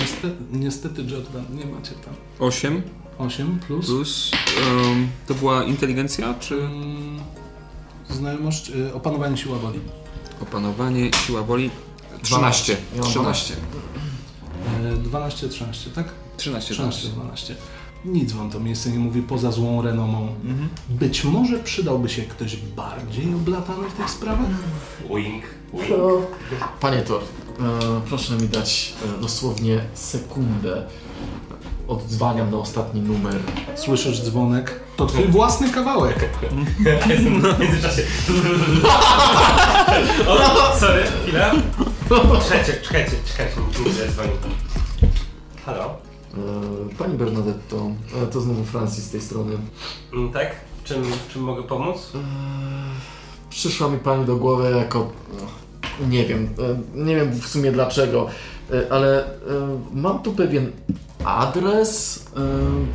niestety, 0.00 0.36
niestety 0.52 1.02
Jordan, 1.02 1.44
nie 1.50 1.66
macie 1.66 1.90
tam 1.90 2.14
8 2.38 2.82
8 3.18 3.58
plus. 3.66 3.86
plus. 3.86 4.30
em, 4.92 5.08
to 5.26 5.34
była 5.34 5.64
inteligencja 5.64 6.34
czy 6.40 6.54
Mm, 6.54 7.20
Znajomość, 8.10 8.70
e, 8.90 8.94
opanowanie 8.94 9.36
siła 9.36 9.58
woli. 9.58 9.80
opanowanie, 10.42 11.10
siła 11.26 11.42
woli? 11.42 11.70
13. 12.22 12.76
Ja 12.94 13.00
mam 13.02 13.10
13. 13.10 13.54
E, 14.92 14.96
12, 14.96 15.48
13, 15.48 15.90
tak? 15.90 16.08
13. 16.36 16.74
13, 16.74 17.08
12. 17.08 17.54
Nic 18.04 18.32
wam 18.32 18.50
to 18.50 18.60
miejsce 18.60 18.90
nie 18.90 18.98
mówi 18.98 19.22
poza 19.22 19.52
złą 19.52 19.82
renomą. 19.82 20.34
Mhm. 20.44 20.68
Być 20.88 21.24
może 21.24 21.58
przydałby 21.58 22.08
się 22.08 22.22
ktoś 22.22 22.56
bardziej 22.56 23.34
oblatany 23.34 23.88
w 23.88 23.92
tych 23.92 24.10
sprawach? 24.10 24.46
Wink, 25.08 25.44
wink. 25.72 25.86
Panie 26.80 27.02
Tor, 27.02 27.22
proszę 28.08 28.34
mi 28.34 28.48
dać 28.48 28.92
e, 29.18 29.22
dosłownie 29.22 29.80
sekundę. 29.94 30.86
Oddzwaniam 31.88 32.50
na 32.50 32.56
ostatni 32.56 33.00
numer. 33.00 33.34
Słyszysz 33.74 34.22
dzwonek? 34.22 34.80
To 34.96 35.06
twój 35.06 35.24
własny 35.28 35.70
kawałek. 35.70 36.28
Jestem 37.08 37.40
w 37.54 37.58
międzyczasie. 37.60 38.02
o, 40.28 40.76
sorry, 40.80 41.02
chwila. 41.22 41.52
Czekajcie, 42.48 42.72
czekajcie, 42.82 43.12
czekajcie, 43.32 43.60
nie 44.06 44.12
dzwoni. 44.12 44.30
Halo? 45.66 45.84
E, 45.84 46.94
Pani 46.98 47.14
Bernadetto, 47.14 47.90
e, 48.22 48.26
to 48.26 48.40
znowu 48.40 48.64
Francis 48.64 49.04
z 49.04 49.10
tej 49.10 49.20
strony. 49.20 49.56
Mm, 50.12 50.32
Tak? 50.32 50.54
W 50.84 50.84
czym, 50.84 51.02
w 51.04 51.32
czym 51.32 51.42
mogę 51.42 51.62
pomóc? 51.62 52.12
Przyszła 53.50 53.88
mi 53.88 53.98
pani 53.98 54.24
do 54.24 54.36
głowy 54.36 54.70
jako. 54.78 55.10
Nie 56.10 56.24
wiem, 56.24 56.48
e, 56.58 56.98
nie 57.04 57.16
wiem 57.16 57.32
w 57.32 57.46
sumie 57.46 57.72
dlaczego, 57.72 58.26
e, 58.72 58.92
ale 58.92 59.24
e, 59.26 59.30
mam 59.92 60.22
tu 60.22 60.32
pewien 60.32 60.70
adres, 61.24 62.24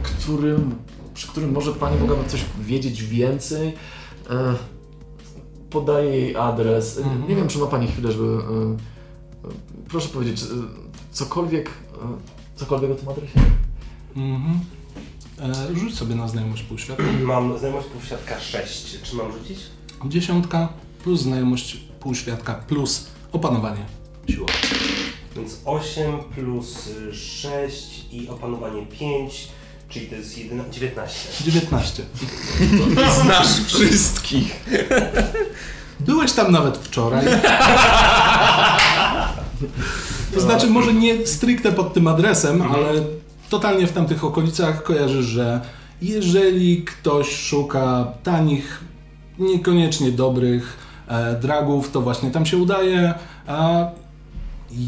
którym, 0.03 0.75
przy 1.13 1.27
którym 1.27 1.51
może 1.51 1.73
pani 1.73 1.99
mogłaby 1.99 2.29
coś 2.29 2.45
wiedzieć 2.59 3.03
więcej. 3.03 3.73
Podaję 5.69 6.09
jej 6.09 6.35
adres. 6.35 6.97
Mhm. 6.97 7.27
Nie 7.27 7.35
wiem, 7.35 7.47
czy 7.47 7.59
ma 7.59 7.65
pani 7.65 7.87
chwilę, 7.87 8.11
żeby. 8.11 8.37
Proszę 9.89 10.09
powiedzieć, 10.09 10.45
cokolwiek, 11.11 11.69
cokolwiek 12.55 12.91
o 12.91 12.95
tym 12.95 13.09
adresie. 13.09 13.39
Mhm. 14.15 14.59
E, 15.41 15.79
rzuć 15.79 15.95
sobie 15.95 16.15
na 16.15 16.27
znajomość 16.27 16.63
półświadka. 16.63 17.03
Mam 17.23 17.59
znajomość 17.59 17.87
półświadka 17.87 18.39
6. 18.39 18.99
Czy 19.03 19.15
mam 19.15 19.31
rzucić? 19.31 19.59
Dziesiątka 20.05 20.69
plus 21.03 21.21
znajomość 21.21 21.87
półświadka 22.07 22.53
plus 22.53 23.05
opanowanie 23.31 23.85
siłą. 24.29 24.45
Więc 25.35 25.59
8 25.65 26.19
plus 26.35 26.87
y, 26.87 27.15
6 27.15 28.05
i 28.11 28.29
opanowanie 28.29 28.85
5, 28.85 29.47
czyli 29.89 30.07
to 30.07 30.15
jest 30.15 30.37
11, 30.37 30.73
19. 30.73 31.43
19. 31.43 32.03
Znasz 33.23 33.65
wszystkich. 33.65 34.65
Byłeś 35.99 36.31
tam 36.33 36.51
nawet 36.51 36.77
wczoraj. 36.77 37.25
To 40.33 40.41
znaczy, 40.41 40.67
może 40.67 40.93
nie 40.93 41.27
stricte 41.27 41.71
pod 41.71 41.93
tym 41.93 42.07
adresem, 42.07 42.61
ale 42.61 42.93
totalnie 43.49 43.87
w 43.87 43.91
tamtych 43.91 44.23
okolicach 44.23 44.83
kojarzysz, 44.83 45.25
że 45.25 45.61
jeżeli 46.01 46.83
ktoś 46.83 47.35
szuka 47.35 48.07
tanich, 48.23 48.83
niekoniecznie 49.39 50.11
dobrych 50.11 50.86
dragów, 51.41 51.91
to 51.91 52.01
właśnie 52.01 52.31
tam 52.31 52.45
się 52.45 52.57
udaje. 52.57 53.13
A 53.47 53.85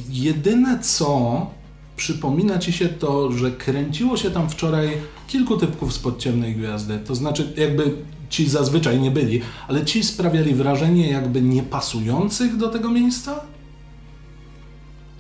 jedyne 0.10 0.80
co 0.80 1.48
przypomina 1.96 2.60
ci 2.60 2.74
się 2.74 2.90
to, 2.90 3.32
że 3.32 3.52
kręciło 3.52 4.18
się 4.18 4.32
tam 4.32 4.50
wczoraj 4.50 4.98
kilku 5.28 5.58
typków 5.58 5.94
spod 5.94 6.20
ciemnej 6.20 6.56
gwiazdy. 6.56 7.00
To 7.00 7.16
znaczy, 7.16 7.54
jakby 7.58 7.96
ci 8.30 8.50
zazwyczaj 8.50 9.00
nie 9.00 9.12
byli, 9.12 9.42
ale 9.68 9.86
ci 9.86 10.04
sprawiali 10.04 10.56
wrażenie 10.56 11.12
jakby 11.12 11.42
niepasujących 11.42 12.58
do 12.58 12.70
tego 12.70 12.90
miejsca? 12.92 13.40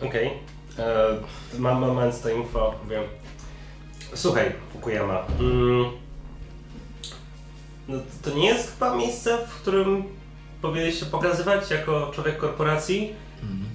Okej. 0.01 0.29
E, 0.79 1.59
Mam 1.59 1.79
moment 1.81 2.21
to 2.21 2.29
info, 2.29 2.73
wiem. 2.89 3.03
Słuchaj, 4.13 4.51
Fukuyama. 4.73 5.19
Mm, 5.39 5.85
no, 7.87 7.97
to 8.21 8.35
nie 8.35 8.45
jest 8.45 8.71
chyba 8.73 8.95
miejsce, 8.95 9.37
w 9.47 9.61
którym 9.61 10.03
powinieneś 10.61 10.99
się 10.99 11.05
pokazywać 11.05 11.71
jako 11.71 12.11
człowiek 12.13 12.37
korporacji. 12.37 13.13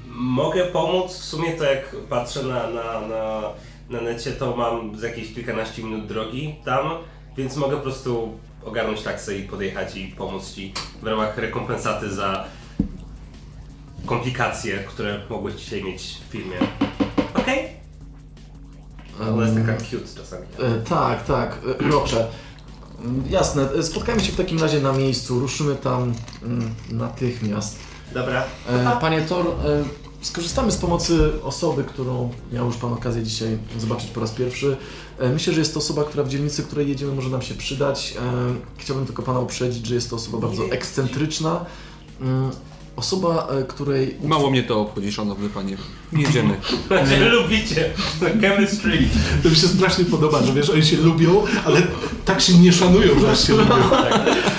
Mogę 0.07 0.65
pomóc, 0.65 1.13
w 1.13 1.25
sumie 1.25 1.53
to 1.53 1.65
jak 1.65 1.97
patrzę 2.09 2.43
na, 2.43 2.71
na, 2.71 3.01
na, 3.01 3.43
na 3.91 4.01
necie, 4.01 4.33
to 4.33 4.57
mam 4.57 4.99
z 4.99 5.03
jakieś 5.03 5.35
kilkanaście 5.35 5.83
minut 5.83 6.07
drogi 6.07 6.55
tam, 6.65 6.91
więc 7.37 7.57
mogę 7.57 7.77
po 7.77 7.83
prostu 7.83 8.39
ogarnąć 8.65 9.03
taksę 9.03 9.39
i 9.39 9.43
podjechać 9.43 9.97
i 9.97 10.09
pomóc 10.09 10.55
Ci 10.55 10.73
w 11.03 11.07
ramach 11.07 11.39
rekompensaty 11.39 12.15
za 12.15 12.45
komplikacje, 14.07 14.79
które 14.79 15.21
mogłeś 15.31 15.55
dzisiaj 15.55 15.85
mieć 15.85 16.03
w 16.29 16.33
filmie. 16.33 16.57
Okej? 17.35 17.69
Ona 19.33 19.45
jest 19.45 19.57
taka 19.57 19.77
cute 19.77 20.17
czasami. 20.17 20.47
E, 20.59 20.81
tak, 20.81 21.25
tak, 21.25 21.59
e, 21.81 21.91
Rocze. 21.91 22.27
Jasne, 23.31 23.83
spotkajmy 23.83 24.25
się 24.25 24.33
w 24.33 24.37
takim 24.37 24.61
razie 24.61 24.81
na 24.81 24.93
miejscu, 24.93 25.41
ruszymy 25.41 25.77
tam 25.77 26.15
mm, 26.43 26.75
natychmiast. 26.91 27.79
Dobra. 28.15 28.45
E, 28.69 28.97
Panie 29.01 29.23
Thor, 29.23 29.47
e, 29.47 29.85
skorzystamy 30.21 30.73
z 30.73 30.77
pomocy 30.77 31.33
osoby, 31.43 31.85
którą 31.85 32.31
miał 32.53 32.67
już 32.67 32.77
Pan 32.77 32.93
okazję 32.93 33.23
dzisiaj 33.23 33.59
zobaczyć 33.79 34.11
po 34.11 34.21
raz 34.21 34.31
pierwszy. 34.31 34.77
E, 35.19 35.29
Myślę, 35.29 35.53
że 35.53 35.61
jest 35.61 35.75
to 35.75 35.79
osoba, 35.81 36.05
która 36.05 36.25
w 36.25 36.29
dzielnicy, 36.29 36.63
której 36.63 36.89
jedziemy, 36.89 37.13
może 37.13 37.29
nam 37.31 37.43
się 37.43 37.55
przydać. 37.55 38.15
E, 38.19 38.55
Chciałbym 38.79 39.07
tylko 39.07 39.23
Pana 39.23 39.41
uprzedzić, 39.41 39.87
że 39.87 39.95
jest 39.95 40.11
to 40.11 40.17
osoba 40.17 40.39
bardzo 40.39 40.65
ekscentryczna. 40.65 41.65
Mm, 42.21 42.51
Osoba, 42.97 43.49
e, 43.61 43.65
której 43.65 44.17
Mało 44.25 44.51
mnie 44.51 44.63
to 44.63 44.81
obchodzi, 44.81 45.13
szanowny 45.13 45.49
panie. 45.49 45.77
Jedziemy. 46.13 46.57
Znaczy, 46.87 47.29
lubicie 47.29 47.91
chemistry. 48.41 49.09
To 49.43 49.49
mi 49.49 49.57
się 49.57 49.69
strasznie 49.69 50.05
podoba, 50.05 50.43
że 50.43 50.53
wiesz, 50.53 50.71
oni 50.71 50.85
się 50.85 50.97
lubią, 50.97 51.45
ale 51.65 51.83
tak 52.25 52.41
się 52.41 52.59
nie 52.59 52.73
szanują, 52.73 53.21
że 53.21 53.31
aż 53.31 53.47
się 53.47 53.53
lubią. 53.53 53.75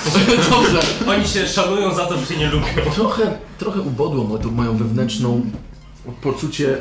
Dobrze. 0.50 0.80
Oni 1.08 1.28
się 1.28 1.48
szanują 1.48 1.96
za 1.96 2.06
to, 2.06 2.18
że 2.18 2.26
się 2.26 2.38
nie 2.38 2.50
lubią. 2.50 2.68
Trochę, 2.94 3.38
trochę 3.58 3.82
ubodło 3.82 4.38
tu 4.38 4.52
mają 4.52 4.78
wewnętrzną 4.78 5.42
poczucie 6.22 6.78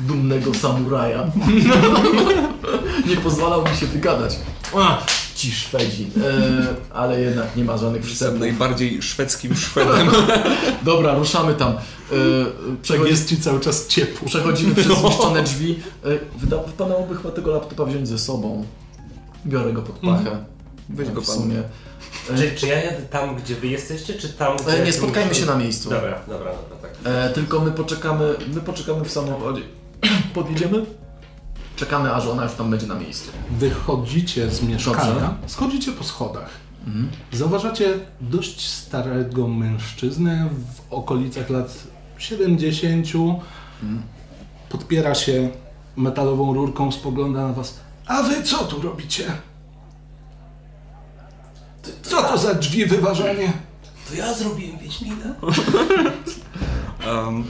dumnego 0.00 0.54
samuraja. 0.54 1.24
nie 3.06 3.16
pozwalał 3.16 3.62
mi 3.62 3.76
się 3.76 3.86
wygadać. 3.86 4.36
Ci 5.38 5.52
Szwedzi. 5.52 6.10
E, 6.92 6.94
ale 6.94 7.20
jednak 7.20 7.56
nie 7.56 7.64
ma 7.64 7.72
żadnych 7.78 7.94
Jestem 7.94 8.06
przystępów. 8.08 8.40
najbardziej 8.40 9.02
szwedzkim 9.02 9.56
Szwedem. 9.56 10.08
Dobra, 10.84 11.14
ruszamy 11.14 11.54
tam. 11.54 11.74
Przechodzi, 12.82 13.10
jest 13.10 13.28
ci 13.28 13.36
cały 13.40 13.60
czas 13.60 13.86
ciepło. 13.86 14.28
przechodzimy 14.28 14.74
przez 14.74 14.98
zniszczone 15.00 15.42
drzwi. 15.42 15.78
E, 16.04 16.08
wyda, 16.38 16.62
wypadałoby 16.62 17.16
chyba 17.16 17.30
tego 17.30 17.50
laptopa 17.52 17.84
wziąć 17.84 18.08
ze 18.08 18.18
sobą. 18.18 18.64
Biorę 19.46 19.72
go 19.72 19.82
pod 19.82 19.96
pachę. 19.96 20.44
Weź 20.88 21.10
go 21.10 21.20
w 21.20 21.26
pan. 21.26 21.34
sumie. 21.36 21.62
Czy, 22.36 22.52
czy 22.56 22.66
ja 22.66 22.82
jadę 22.84 23.02
tam, 23.02 23.36
gdzie 23.36 23.54
wy 23.54 23.66
jesteście, 23.66 24.14
czy 24.14 24.28
tam, 24.28 24.56
gdzie... 24.56 24.82
E, 24.82 24.86
nie, 24.86 24.92
spotkajmy 24.92 25.34
się 25.34 25.46
na 25.46 25.56
miejscu. 25.56 25.90
Dobra, 25.90 26.18
dobra, 26.28 26.52
dobra, 26.52 26.76
tak. 26.82 26.90
E, 27.04 27.30
tylko 27.30 27.60
my 27.60 27.70
poczekamy, 27.70 28.34
my 28.54 28.60
poczekamy 28.60 29.04
w 29.04 29.10
samochodzie. 29.12 29.62
Podjedziemy? 30.34 30.84
Czekamy, 31.78 32.14
aż 32.14 32.26
ona 32.26 32.44
już 32.44 32.52
tam 32.52 32.70
będzie 32.70 32.86
na 32.86 32.94
miejscu. 32.94 33.30
Wychodzicie 33.50 34.50
z 34.50 34.62
mieszkania, 34.62 35.06
Dobrze. 35.06 35.34
schodzicie 35.46 35.92
po 35.92 36.04
schodach. 36.04 36.50
Zauważacie 37.32 37.94
dość 38.20 38.68
starego 38.70 39.48
mężczyznę 39.48 40.48
w 40.50 40.92
okolicach 40.92 41.50
lat 41.50 41.74
70. 42.18 43.06
Podpiera 44.68 45.14
się 45.14 45.50
metalową 45.96 46.54
rurką, 46.54 46.92
spogląda 46.92 47.48
na 47.48 47.52
was. 47.52 47.78
A 48.06 48.22
wy 48.22 48.42
co 48.42 48.58
tu 48.64 48.82
robicie? 48.82 49.24
Co 52.02 52.22
to 52.22 52.38
za 52.38 52.54
drzwi 52.54 52.86
wyważanie? 52.86 53.52
To 54.08 54.14
ja 54.14 54.34
zrobiłem 54.34 54.78
Wiedźmina. 54.78 55.34
Um, 57.06 57.44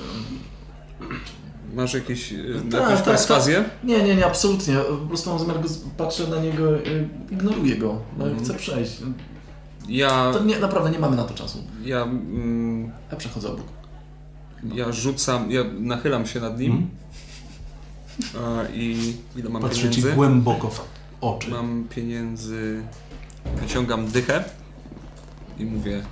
masz 1.79 1.95
jakieś, 1.95 2.33
e, 2.33 2.37
Tak, 2.71 2.81
jakąś 2.81 2.95
tak, 2.97 3.05
perswazję? 3.05 3.65
Nie, 3.85 4.03
nie, 4.03 4.17
nie, 4.17 4.27
absolutnie. 4.27 4.75
Po 4.77 5.07
prostu 5.07 5.31
mam 5.31 5.39
zamiar 5.39 5.61
go, 5.63 5.69
patrzę 5.97 6.27
na 6.27 6.41
niego, 6.41 6.77
y, 6.79 7.09
ignoruję 7.31 7.77
go. 7.77 8.01
No, 8.19 8.25
Mhm. 8.25 8.45
Chcę 8.45 8.55
przejść. 8.55 8.97
Ja, 9.89 10.31
To 10.33 10.45
nie, 10.45 10.59
naprawdę 10.59 10.91
nie 10.91 10.99
mamy 10.99 11.17
na 11.17 11.25
to 11.25 11.35
czasu. 11.35 11.59
ja, 11.85 12.03
mm, 12.03 12.93
Ja 13.11 13.17
przechodzę 13.17 13.49
obok. 13.53 13.67
ja 14.75 14.93
rzucam, 14.93 15.51
ja 15.51 15.61
nachylam 15.79 16.27
się 16.27 16.41
nad 16.41 16.59
nim 16.59 16.91
a, 18.37 18.69
i 18.75 19.15
ile 19.37 19.51
mam 19.51 19.63
Patrzy 19.63 19.77
ci 19.83 19.89
pieniędzy? 19.89 20.13
głęboko 20.13 20.71
w 20.71 20.85
oczy. 21.21 21.51
Mam 21.51 21.85
pieniędzy, 21.91 22.83
wyciągam 23.61 24.07
dychę 24.07 24.45
i 25.59 25.65
mówię 25.65 26.03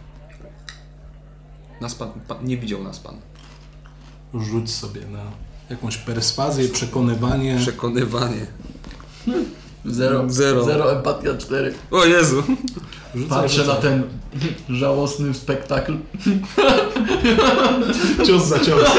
nas 1.80 1.94
pan, 1.94 2.08
pan, 2.28 2.44
nie 2.44 2.56
widział 2.56 2.82
nas 2.82 2.98
pan. 3.00 3.14
Rzuć 4.34 4.70
sobie 4.70 5.00
na 5.06 5.22
jakąś 5.70 5.96
perswazję, 5.96 6.68
przekonywanie. 6.68 7.56
Przekonywanie. 7.60 8.46
Zero. 9.84 10.24
Zero. 10.28 10.64
Zero, 10.64 10.92
empatia 10.96 11.34
cztery. 11.38 11.74
O 11.90 12.04
Jezu! 12.04 12.42
Rzucaj, 13.14 13.42
Patrzę 13.42 13.64
na 13.64 13.74
ten 13.74 14.02
żałosny 14.68 15.34
spektakl. 15.34 15.96
Cios 18.26 18.46
za 18.46 18.58
cios. 18.58 18.90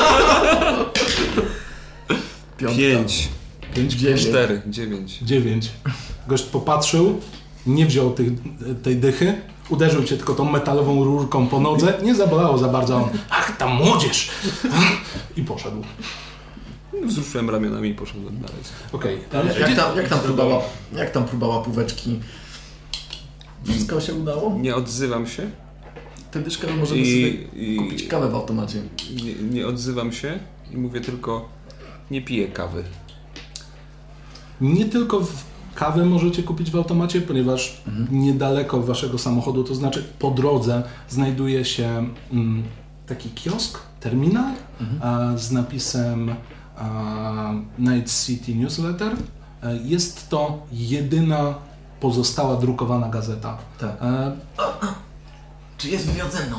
Piątka. 2.58 2.78
Pięć, 2.78 3.30
Pięć, 3.76 3.94
Dziewięć. 3.94 4.22
cztery, 4.22 4.62
dziewięć. 4.68 5.18
Dziewięć. 5.20 5.70
Gość 6.28 6.44
popatrzył, 6.44 7.22
nie 7.66 7.86
wziął 7.86 8.12
tych, 8.12 8.30
tej 8.84 8.96
dychy, 8.96 9.42
uderzył 9.70 10.04
cię 10.04 10.18
tylko 10.18 10.34
tą 10.34 10.52
metalową 10.52 11.04
rurką 11.04 11.48
po 11.48 11.60
nodze, 11.60 11.94
nie 12.04 12.16
zabolało 12.16 12.58
za 12.58 12.68
bardzo, 12.68 12.96
on, 12.96 13.04
ach, 13.30 13.58
ta 13.58 13.68
młodzież! 13.68 14.30
I 15.38 15.44
poszedł. 15.44 15.84
Wzruszyłem 17.06 17.50
ramionami 17.50 17.90
i 17.90 17.94
poszedłem 17.94 18.40
dalej. 18.40 18.58
Okej. 18.92 19.20
Jak 19.60 19.76
tam, 19.76 19.98
jak 19.98 20.08
tam 20.08 20.20
próbała, 20.20 20.62
jak 20.96 21.12
tam 21.12 21.26
próbała 21.26 21.64
półeczki? 21.64 22.20
Wszystko 23.64 24.02
się 24.02 24.14
udało? 24.14 24.60
Nie 24.60 24.76
odzywam 24.76 25.28
się 25.28 25.52
Tę 26.32 26.42
dyszkę 26.42 26.68
możemy 26.80 27.02
i, 27.02 27.06
sobie 27.06 27.64
i 27.66 27.76
kupić 27.76 28.08
kawę 28.08 28.30
w 28.30 28.36
automacie. 28.36 28.82
nie, 29.24 29.34
nie 29.56 29.68
odzywam 29.68 30.12
się 30.12 30.40
i 30.72 30.78
mówię 30.78 31.02
tylko 31.02 31.50
nie 32.12 32.22
piję 32.22 32.48
kawy. 32.48 32.84
Nie 34.62 34.86
tylko 34.86 35.20
w 35.20 35.44
kawę 35.76 36.06
możecie 36.06 36.44
kupić 36.44 36.72
w 36.72 36.76
automacie, 36.76 37.22
ponieważ 37.22 37.82
niedaleko 38.12 38.82
waszego 38.82 39.18
samochodu, 39.18 39.64
to 39.64 39.76
znaczy 39.76 40.04
po 40.20 40.32
drodze, 40.32 40.84
znajduje 41.10 41.66
się 41.66 42.10
mm, 42.32 42.64
taki 43.08 43.30
kiosk, 43.30 43.80
terminal 44.00 44.54
a, 45.02 45.38
z 45.38 45.52
napisem 45.52 46.36
Night 47.80 48.26
City 48.26 48.56
Newsletter. 48.56 49.14
E, 49.64 49.78
Jest 49.78 50.30
to 50.30 50.66
jedyna 50.72 51.56
pozostała 52.00 52.56
drukowana 52.56 53.10
gazeta. 53.10 53.58
Tak. 53.80 53.92
E, 54.02 54.32
Czy 55.78 55.90
jest 55.90 56.06
wywiad 56.06 56.34
ze 56.34 56.46
mną? 56.48 56.58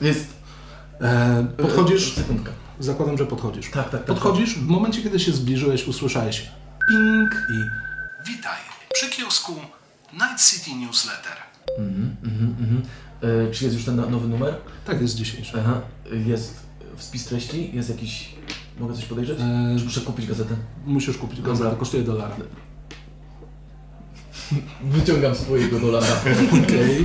Jest. 0.00 0.26
e, 1.00 1.44
podchodzisz, 1.56 2.14
Sekundka. 2.14 2.52
zakładam, 2.80 3.18
że 3.18 3.26
podchodzisz. 3.26 3.70
Tak, 3.70 3.84
tak, 3.84 3.90
tak. 3.90 4.04
Podchodzisz, 4.04 4.54
w 4.58 4.66
momencie 4.66 5.02
kiedy 5.02 5.20
się 5.20 5.32
zbliżyłeś, 5.32 5.88
usłyszałeś 5.88 6.50
ping 6.88 7.34
i 7.50 7.64
witaj 8.30 8.58
przy 8.94 9.10
kiosku 9.10 9.52
Night 10.12 10.50
City 10.50 10.70
Newsletter. 10.76 11.32
Mhm, 11.78 12.16
mhm, 12.24 12.56
mhm. 12.60 12.82
E, 13.48 13.50
czy 13.52 13.64
jest 13.64 13.76
już 13.76 13.84
ten 13.84 13.96
nowy 14.10 14.28
numer? 14.28 14.56
Tak 14.86 15.00
jest 15.00 15.14
dzisiejszy. 15.14 15.58
Aha. 15.60 15.80
Jest 16.26 16.54
spis 16.98 17.24
treści? 17.24 17.70
Jest 17.76 17.88
jakiś... 17.90 18.33
Mogę 18.80 18.94
coś 18.94 19.04
podejrzeć? 19.04 19.38
E, 19.40 19.74
Czy 19.78 19.84
muszę 19.84 20.00
kupić 20.00 20.26
gazetę? 20.26 20.54
musisz 20.86 21.18
kupić 21.18 21.40
gazetę, 21.42 21.64
Dobra. 21.64 21.78
kosztuje 21.78 22.02
dolara. 22.02 22.36
Wyciągam 24.84 25.34
swojego 25.34 25.80
dolara. 25.80 26.06
Okej. 26.64 27.04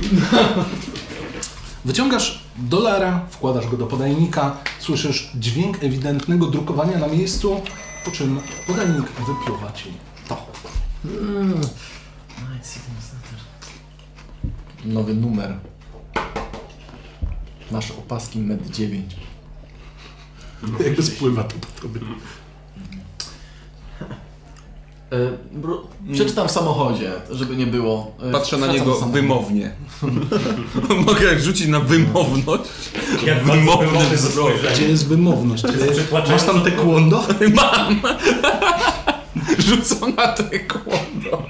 Wyciągasz 1.84 2.44
dolara, 2.58 3.26
wkładasz 3.30 3.66
go 3.68 3.76
do 3.76 3.86
podajnika, 3.86 4.56
słyszysz 4.78 5.30
dźwięk 5.34 5.84
ewidentnego 5.84 6.46
drukowania 6.46 6.98
na 6.98 7.06
miejscu, 7.06 7.60
po 8.04 8.10
czym 8.10 8.40
podajnik 8.66 9.06
wypluwa 9.06 9.72
ci 9.72 9.84
to. 10.28 10.46
Mm. 11.04 11.48
Newsletter. 12.60 13.38
Nowy 14.84 15.14
numer. 15.14 15.54
Nasze 17.70 17.94
opaski 17.94 18.38
Med 18.38 18.70
9. 18.70 19.16
Jakby 20.84 21.02
spływa 21.02 21.44
to 21.44 21.54
po 21.58 21.82
tobie. 21.82 22.00
E, 25.12 25.16
bro- 25.60 25.80
Przeczytam 26.12 26.48
w 26.48 26.50
samochodzie, 26.50 27.12
żeby 27.30 27.56
nie 27.56 27.66
było. 27.66 28.14
E, 28.22 28.32
Patrzę 28.32 28.56
na 28.56 28.66
wracam 28.66 28.74
niego 28.80 28.90
do 28.94 29.00
samochodu. 29.00 29.22
wymownie. 29.22 29.70
Mogę 31.06 31.38
rzucić 31.38 31.66
na 31.68 31.80
wymowność? 31.80 32.62
Jak 33.26 33.44
Wymowny 33.44 33.86
wymowny 33.86 34.16
wzrok. 34.16 34.52
Gdzie 34.74 34.88
jest 34.88 35.06
wymowność? 35.08 35.62
przytłaczająco- 35.64 36.30
Masz 36.32 36.42
tam 36.54 36.62
te 36.62 36.70
kłondo? 36.70 37.24
Mam! 37.54 38.00
Rzucą 39.58 40.08
na 40.08 40.28
taekwondo. 40.28 41.42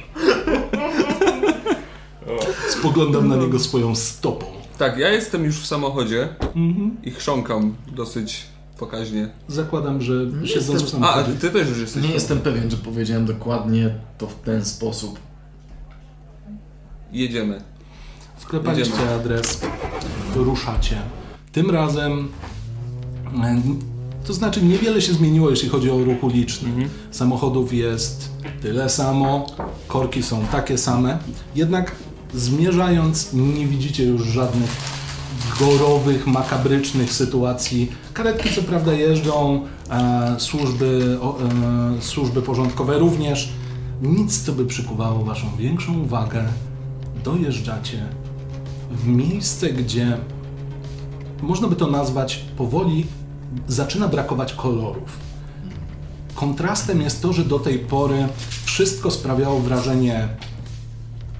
Spoglądam 2.68 3.28
na 3.28 3.36
niego 3.36 3.58
swoją 3.58 3.94
stopą. 3.96 4.46
Tak, 4.78 4.98
ja 4.98 5.08
jestem 5.08 5.44
już 5.44 5.56
w 5.56 5.66
samochodzie 5.66 6.28
Mhm. 6.56 6.96
i 7.04 7.10
chrząkam 7.10 7.74
dosyć 7.92 8.42
pokaźnie. 8.80 9.28
Zakładam, 9.48 10.02
że 10.02 10.14
siedząc 10.44 10.80
w 10.80 10.82
jestem- 10.82 11.04
A, 11.04 11.22
ty 11.40 11.50
też 11.50 11.68
już 11.68 11.78
jesteś. 11.78 12.02
Nie 12.02 12.10
jestem 12.10 12.40
pewien, 12.40 12.70
że 12.70 12.76
powiedziałem 12.76 13.26
dokładnie 13.26 13.94
to 14.18 14.26
w 14.26 14.34
ten 14.34 14.64
sposób. 14.64 15.18
Jedziemy. 17.12 17.60
Wklepaliście 18.38 18.94
Jedziemy. 18.94 19.14
adres, 19.14 19.60
ruszacie. 20.34 20.96
Tym 21.52 21.70
razem, 21.70 22.28
to 24.26 24.32
znaczy 24.34 24.62
niewiele 24.62 25.02
się 25.02 25.12
zmieniło, 25.12 25.50
jeśli 25.50 25.68
chodzi 25.68 25.90
o 25.90 26.04
ruch 26.04 26.22
uliczny. 26.24 26.68
Samochodów 27.10 27.72
jest 27.72 28.30
tyle 28.62 28.88
samo, 28.88 29.46
korki 29.88 30.22
są 30.22 30.46
takie 30.52 30.78
same, 30.78 31.18
jednak 31.54 31.92
zmierzając 32.34 33.32
nie 33.32 33.66
widzicie 33.66 34.04
już 34.04 34.26
żadnych 34.26 34.70
gorowych, 35.60 36.26
makabrycznych 36.26 37.12
sytuacji. 37.12 37.92
Karetki 38.14 38.54
co 38.54 38.62
prawda 38.62 38.92
jeżdżą, 38.92 39.66
e, 39.90 40.34
służby, 40.38 41.18
o, 41.22 41.38
e, 41.42 42.02
służby 42.02 42.42
porządkowe 42.42 42.98
również. 42.98 43.52
Nic, 44.02 44.42
co 44.42 44.52
by 44.52 44.66
przykuwało 44.66 45.24
waszą 45.24 45.46
większą 45.58 46.00
uwagę. 46.00 46.44
Dojeżdżacie 47.24 48.06
w 48.90 49.06
miejsce, 49.06 49.70
gdzie 49.70 50.18
można 51.42 51.68
by 51.68 51.76
to 51.76 51.86
nazwać 51.86 52.44
powoli 52.56 53.06
zaczyna 53.68 54.08
brakować 54.08 54.54
kolorów. 54.54 55.18
Kontrastem 56.34 57.00
jest 57.00 57.22
to, 57.22 57.32
że 57.32 57.44
do 57.44 57.58
tej 57.58 57.78
pory 57.78 58.28
wszystko 58.64 59.10
sprawiało 59.10 59.60
wrażenie 59.60 60.28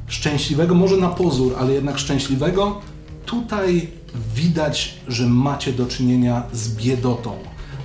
szczęśliwego, 0.07 0.75
może 0.75 0.97
na 0.97 1.09
pozór, 1.09 1.55
ale 1.59 1.73
jednak 1.73 1.99
szczęśliwego. 1.99 2.81
Tutaj 3.27 3.91
widać, 4.34 4.94
że 5.08 5.26
macie 5.26 5.72
do 5.72 5.86
czynienia 5.86 6.42
z 6.52 6.74
biedotą. 6.76 7.32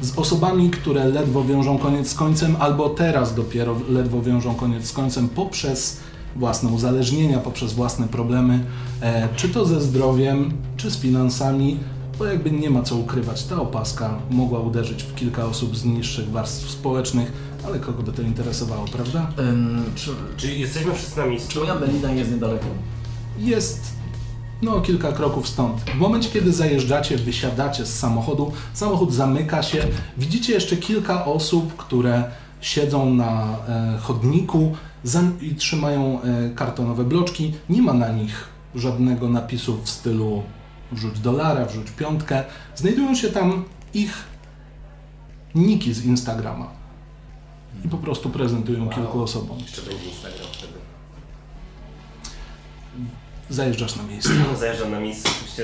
Z 0.01 0.19
osobami, 0.19 0.69
które 0.69 1.05
ledwo 1.05 1.43
wiążą 1.43 1.77
koniec 1.77 2.09
z 2.09 2.13
końcem, 2.13 2.55
albo 2.59 2.89
teraz 2.89 3.35
dopiero 3.35 3.75
ledwo 3.89 4.21
wiążą 4.21 4.55
koniec 4.55 4.85
z 4.87 4.91
końcem 4.93 5.29
poprzez 5.29 5.99
własne 6.35 6.69
uzależnienia, 6.69 7.39
poprzez 7.39 7.73
własne 7.73 8.07
problemy, 8.07 8.63
e, 9.01 9.29
czy 9.35 9.49
to 9.49 9.65
ze 9.65 9.81
zdrowiem, 9.81 10.53
czy 10.77 10.91
z 10.91 10.97
finansami, 10.97 11.79
bo 12.19 12.25
jakby 12.25 12.51
nie 12.51 12.69
ma 12.69 12.81
co 12.83 12.95
ukrywać, 12.95 13.43
ta 13.43 13.61
opaska 13.61 14.19
mogła 14.31 14.59
uderzyć 14.59 15.03
w 15.03 15.15
kilka 15.15 15.45
osób 15.45 15.77
z 15.77 15.85
niższych 15.85 16.31
warstw 16.31 16.69
społecznych, 16.71 17.31
ale 17.67 17.79
kogo 17.79 18.03
by 18.03 18.11
to 18.11 18.21
interesowało, 18.21 18.85
prawda? 18.87 19.27
Ym, 19.39 19.83
czy, 19.95 20.09
Czy 20.37 20.51
jesteśmy 20.51 20.93
wszyscy 20.93 21.17
na 21.19 21.25
miejscu? 21.25 21.51
czy 21.53 21.59
moja 21.59 21.75
Melina 21.75 22.11
jest 22.11 22.31
niedaleko? 22.31 22.65
jest 23.39 23.94
no 24.65 24.81
kilka 24.81 25.11
kroków 25.11 25.47
stąd. 25.47 25.81
W 25.81 25.95
momencie, 25.95 26.29
kiedy 26.29 26.53
zajeżdżacie, 26.53 27.17
wysiadacie 27.17 27.85
z 27.85 27.99
samochodu, 27.99 28.51
samochód 28.73 29.13
zamyka 29.13 29.63
się, 29.63 29.87
widzicie 30.17 30.53
jeszcze 30.53 30.77
kilka 30.77 31.25
osób, 31.25 31.75
które 31.75 32.23
siedzą 32.61 33.13
na 33.13 33.57
e, 33.67 33.97
chodniku 34.01 34.75
i 35.41 35.55
trzymają 35.55 36.21
e, 36.21 36.49
kartonowe 36.55 37.03
bloczki. 37.03 37.53
Nie 37.69 37.81
ma 37.81 37.93
na 37.93 38.09
nich 38.09 38.47
żadnego 38.75 39.29
napisu 39.29 39.77
w 39.83 39.89
stylu 39.89 40.43
wrzuć 40.91 41.19
dolara, 41.19 41.65
wrzuć 41.65 41.91
piątkę. 41.91 42.43
Znajdują 42.75 43.15
się 43.15 43.29
tam 43.29 43.63
ich 43.93 44.23
niki 45.55 45.93
z 45.93 46.05
Instagrama. 46.05 46.67
I 47.85 47.89
po 47.89 47.97
prostu 47.97 48.29
prezentują 48.29 48.89
kilku 48.89 49.21
osobom. 49.21 49.59
Jeszcze 49.59 49.81
będzie 49.81 50.05
Instagram 50.05 50.47
wtedy. 50.51 50.74
Zajeżdżasz 53.49 53.95
na 53.95 54.03
miejsce. 54.03 54.29
Zajeżdżam 54.59 54.91
na 54.91 54.99
miejsce 54.99 55.29
oczywiście 55.29 55.63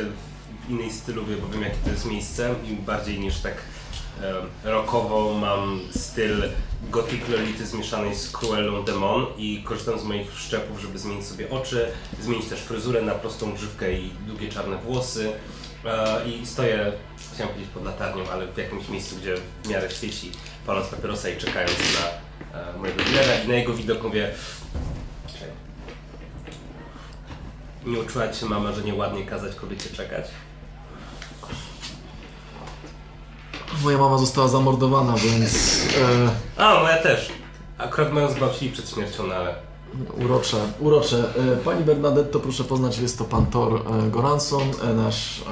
w 0.68 0.70
innej 0.70 0.92
stylowie, 0.92 1.36
bo 1.38 1.48
wiem 1.48 1.62
jakie 1.62 1.78
to 1.84 1.90
jest 1.90 2.06
miejsce. 2.06 2.56
I 2.70 2.74
bardziej 2.74 3.20
niż 3.20 3.40
tak 3.40 3.54
e, 4.22 4.34
rockowo 4.72 5.34
mam 5.34 5.80
styl 5.96 6.44
gothic 6.90 7.30
lolity 7.30 7.66
zmieszanej 7.66 8.16
z 8.16 8.32
Cruellą 8.32 8.84
Demon 8.84 9.26
i 9.38 9.64
korzystam 9.64 10.00
z 10.00 10.04
moich 10.04 10.40
szczepów, 10.40 10.82
żeby 10.82 11.00
zmienić 11.00 11.26
sobie 11.26 11.50
oczy, 11.50 11.88
zmienić 12.22 12.46
też 12.46 12.60
fryzurę 12.60 13.02
na 13.02 13.12
prostą 13.12 13.54
grzywkę 13.54 13.94
i 13.94 14.10
długie 14.28 14.50
czarne 14.50 14.78
włosy. 14.78 15.32
E, 15.86 16.30
i 16.30 16.46
stoję, 16.46 16.92
chciałem 17.34 17.54
powiedzieć 17.54 17.74
pod 17.74 17.86
latarnią, 17.86 18.24
ale 18.32 18.48
w 18.48 18.58
jakimś 18.58 18.90
miejscu, 18.90 19.16
gdzie 19.16 19.36
w 19.64 19.70
miarę 19.70 19.92
świeci, 19.92 20.32
paląc 20.66 20.88
papierosa 20.88 21.30
i 21.30 21.38
czekając 21.38 21.74
na 21.74 22.60
e, 22.60 22.78
mojego 22.78 23.04
dealera 23.04 23.44
i 23.44 23.48
na 23.48 23.54
jego 23.54 23.74
widok 23.74 24.04
mówię 24.04 24.32
Czekaj. 25.28 25.50
Nie 27.86 28.00
uczyła 28.00 28.30
cię 28.30 28.46
mama, 28.46 28.72
że 28.72 28.82
nieładnie 28.84 29.26
kazać 29.26 29.56
kobiecie 29.56 29.90
czekać? 29.90 30.26
Moja 33.84 33.98
mama 33.98 34.18
została 34.18 34.48
zamordowana, 34.48 35.14
więc 35.18 35.80
e, 36.58 36.64
A, 36.64 36.80
moja 36.80 36.98
też. 36.98 37.32
Akurat 37.78 38.14
moją 38.14 38.30
zgwałcili 38.32 38.72
przed 38.72 38.90
śmiercią, 38.90 39.28
no 39.28 39.36
ale... 39.36 39.56
urocze. 40.26 40.58
Urocze. 40.80 41.24
E, 41.54 41.58
pani 41.58 41.84
Bernadetto, 41.84 42.40
proszę 42.40 42.64
poznać, 42.64 42.98
jest 42.98 43.18
to 43.18 43.26
pan 43.26 43.46
Thor 43.46 43.74
e, 43.76 44.10
Goranson, 44.10 44.62
e, 44.84 44.94
nasz 44.94 45.40
e, 45.42 45.44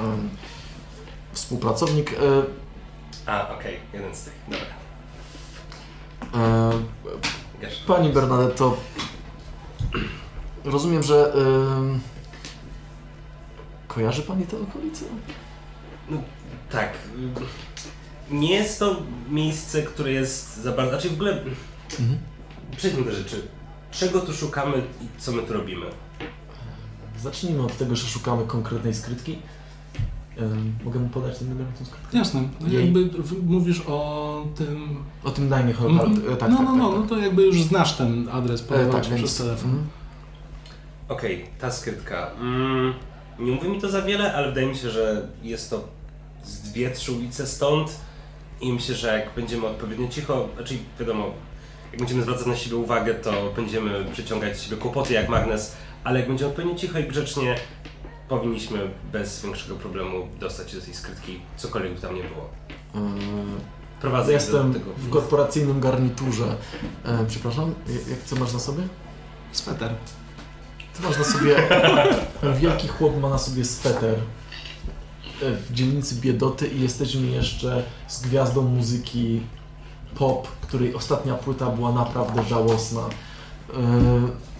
współpracownik. 1.32 2.12
E, 2.12 2.16
A, 3.32 3.54
okej, 3.54 3.76
jeden 3.92 4.14
z 4.14 4.22
tych, 4.22 4.34
dobra. 4.48 4.66
e, 6.46 6.70
Wiesz. 7.60 7.82
Pani 7.86 8.08
Bernadetto, 8.12 8.76
rozumiem, 10.64 11.02
że 11.02 11.32
kojarzy 13.94 14.22
Pani 14.22 14.46
tę 14.46 14.56
okolicę? 14.60 15.04
Tak. 16.70 16.92
y, 18.30 18.34
Nie 18.34 18.54
jest 18.54 18.78
to 18.78 18.96
miejsce, 19.30 19.82
które 19.82 20.12
jest 20.12 20.56
za 20.62 20.72
bardzo... 20.72 20.90
Znaczy 20.92 21.10
w 21.10 21.12
ogóle... 21.12 21.32
Mhm. 22.00 22.18
Przejdźmy 22.76 23.04
do 23.04 23.12
rzeczy. 23.12 23.42
Czego 23.90 24.20
tu 24.20 24.32
szukamy 24.32 24.76
i 24.78 25.20
co 25.20 25.32
my 25.32 25.42
tu 25.42 25.52
robimy? 25.52 25.86
Zacznijmy 27.20 27.62
od 27.62 27.78
tego, 27.78 27.96
że 27.96 28.06
szukamy 28.08 28.44
konkretnej 28.46 28.94
skrytki. 28.94 29.38
Mogę 30.84 31.00
mu 31.00 31.08
podać 31.08 31.38
ten 31.38 31.48
numer 31.48 31.66
tą 31.78 31.84
skrytkę? 31.84 32.18
Jasne. 32.18 32.42
No 32.60 32.68
Jej. 32.68 32.84
Jakby 32.84 33.22
w- 33.22 33.46
mówisz 33.46 33.82
o 33.86 34.46
tym. 34.56 34.96
O 35.24 35.30
tym 35.30 35.48
dajmy 35.48 35.70
Mhm. 35.70 35.98
Holcart. 35.98 36.18
E, 36.32 36.36
tak, 36.36 36.50
no, 36.50 36.56
tak, 36.56 36.66
no, 36.66 36.72
tak, 36.72 36.78
no, 36.78 36.90
tak. 36.92 37.00
no 37.00 37.06
to 37.06 37.18
jakby 37.18 37.42
już 37.42 37.62
znasz 37.62 37.92
ten 37.96 38.28
adres, 38.32 38.60
E, 38.62 38.64
podawał 38.64 38.92
tak, 38.92 39.04
ci 39.04 39.10
więc, 39.10 39.22
przez 39.22 39.36
telefon. 39.38 39.70
mhm. 39.70 39.88
Okej, 41.08 41.46
ta 41.58 41.70
skrytka. 41.70 42.30
Mm, 42.40 42.94
nie 43.40 43.52
mówi 43.52 43.68
mi 43.68 43.80
to 43.80 43.88
za 43.90 44.02
wiele, 44.02 44.34
ale 44.34 44.48
wydaje 44.48 44.66
mi 44.66 44.76
się, 44.76 44.90
że 44.90 45.26
jest 45.42 45.70
to 45.70 45.84
z 46.44 46.60
dwie, 46.60 46.90
trzy 46.90 47.12
ulice 47.12 47.46
stąd 47.46 47.90
i 48.60 48.72
myślę, 48.72 48.94
że 48.94 49.18
jak 49.18 49.34
będziemy 49.34 49.66
odpowiednio 49.66 50.08
cicho, 50.08 50.48
znaczy 50.56 50.74
wiadomo, 51.00 51.30
jak 51.90 51.98
będziemy 51.98 52.22
zwracać 52.22 52.46
na 52.46 52.56
siebie 52.56 52.76
uwagę, 52.76 53.14
to 53.14 53.52
będziemy 53.56 54.04
przyciągać 54.12 54.56
z 54.58 54.62
siebie 54.62 54.76
kłopoty 54.76 55.14
jak 55.14 55.28
magnes, 55.28 55.76
ale 56.04 56.18
jak 56.20 56.28
będziemy 56.28 56.50
odpowiednio 56.50 56.76
cicho 56.78 56.98
i 56.98 57.04
grzecznie, 57.04 57.56
powinniśmy 58.28 58.90
bez 59.12 59.42
większego 59.42 59.76
problemu 59.76 60.28
dostać 60.40 60.70
się 60.70 60.76
do 60.78 60.84
tej 60.84 60.94
skrytki, 60.94 61.40
cokolwiek 61.56 61.94
by 61.94 62.00
tam 62.00 62.14
nie 62.16 62.22
było. 62.22 62.48
Ym, 62.94 63.60
Prowadzę 64.00 64.32
ich 64.32 64.38
do 64.38 64.44
Jestem 64.44 64.72
tego. 64.72 64.90
w 64.96 65.10
korporacyjnym 65.10 65.80
garniturze. 65.80 66.56
E, 67.04 67.26
przepraszam, 67.28 67.74
jak, 67.88 68.08
jak 68.08 68.24
co 68.24 68.36
masz 68.36 68.52
na 68.52 68.58
sobie? 68.58 68.82
Sweter. 69.52 69.94
Ty 71.00 71.08
masz 71.08 71.18
na 71.18 71.24
sobie. 71.24 71.56
Ten 72.40 72.54
wielki 72.56 72.88
chłop 72.88 73.20
ma 73.20 73.28
na 73.28 73.38
sobie 73.38 73.64
sweter 73.64 74.14
e, 75.42 75.52
w 75.68 75.72
dzielnicy 75.72 76.14
Biedoty 76.14 76.66
i 76.68 76.80
jesteśmy 76.80 77.26
jeszcze 77.26 77.82
z 78.08 78.20
gwiazdą 78.22 78.62
muzyki 78.62 79.40
pop, 80.14 80.48
której 80.60 80.94
ostatnia 80.94 81.34
płyta 81.34 81.66
była 81.66 81.92
naprawdę 81.92 82.42
żałosna. 82.48 83.00
E, 83.74 83.76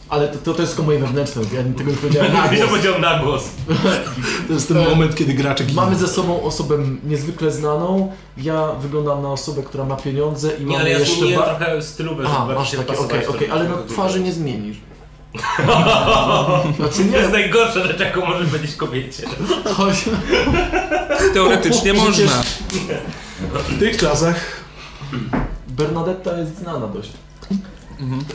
ale 0.08 0.28
to, 0.28 0.38
to, 0.38 0.54
to 0.54 0.60
jest 0.62 0.72
tylko 0.74 0.86
moje 0.86 0.98
wewnętrzne, 0.98 1.42
ja 1.54 1.62
tego 1.78 1.90
nie 1.90 1.96
powiedziałem 2.04 2.32
na 2.32 2.46
Nie 2.50 2.56
głos. 2.58 2.68
powiedział 2.70 3.00
na 3.00 3.18
głos. 3.18 3.44
To 4.48 4.52
jest 4.54 4.68
ten 4.68 4.76
E, 4.76 4.88
moment, 4.88 5.14
kiedy 5.14 5.34
gracze 5.34 5.64
giną. 5.64 5.82
Mamy 5.82 5.96
ze 5.96 6.08
sobą 6.08 6.42
osobę 6.42 6.78
niezwykle 7.04 7.50
znaną, 7.50 8.12
ja 8.36 8.72
wyglądam 8.72 9.22
na 9.22 9.28
osobę, 9.32 9.62
która 9.62 9.84
ma 9.84 9.96
pieniądze 9.96 10.50
i 10.56 10.60
Nie, 10.60 10.66
mamy 10.66 10.78
ale 10.78 10.90
ja 10.90 10.98
jeszcze... 10.98 11.36
ba- 11.36 11.44
trochę 11.54 11.82
stylówę, 11.82 12.24
Aha, 12.26 12.36
żeby 12.46 12.54
masz 12.54 12.76
bardziej 12.76 12.80
takie, 12.96 13.00
okej, 13.00 13.22
do- 13.26 13.30
okej, 13.30 13.50
ale 13.50 13.68
no 13.68 13.76
twarzy 13.88 14.20
nie 14.20 14.32
zmienisz. 14.32 14.76
To 15.66 16.64
Znaczy 16.76 17.02
jest 17.02 17.12
nie, 17.12 17.28
najgorsza 17.28 17.86
rzecz, 17.86 18.00
jaką 18.00 18.26
może 18.26 18.44
powiedzieć 18.44 18.76
kobiecie. 18.76 19.22
chodź. 19.76 20.04
Teoretycznie 21.34 21.94
Przecież- 21.94 22.28
można. 22.28 22.42
W 23.68 23.78
tych 23.78 23.96
czasach 23.96 24.36
Bernadetta 25.68 26.38
jest 26.38 26.58
znana 26.58 26.86
dość. 26.86 27.12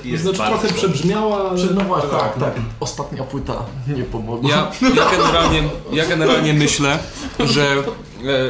Jest 0.03 0.23
znaczy 0.23 0.37
bardzo 0.37 0.57
trochę 0.59 0.73
przebrzmiała, 0.73 1.49
ale... 1.49 1.63
No 1.65 1.81
właśnie, 1.81 2.09
tak, 2.09 2.39
tak. 2.39 2.53
Ostatnia 2.79 3.23
płyta 3.23 3.65
nie 3.87 4.03
pomogła. 4.03 4.49
Ja, 4.49 4.71
ja, 4.95 5.09
generalnie, 5.17 5.63
ja 5.91 6.05
generalnie 6.05 6.53
myślę, 6.53 6.99
że 7.39 7.63
e, 7.71 7.83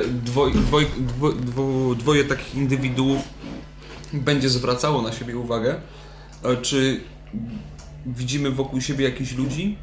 dwoj, 0.08 0.52
dwoj, 0.54 0.88
dwo, 0.98 1.30
dwo, 1.32 1.96
dwoje 1.96 2.24
takich 2.26 2.56
indywiduów 2.56 3.22
będzie 4.14 4.50
zwracało 4.50 5.02
na 5.02 5.12
siebie 5.12 5.38
uwagę. 5.38 5.76
E, 6.44 6.58
Czy 6.58 7.02
widzimy 8.06 8.52
wokół 8.52 8.82
siebie 8.82 9.06
jakichś 9.06 9.34
ludzi? 9.36 9.78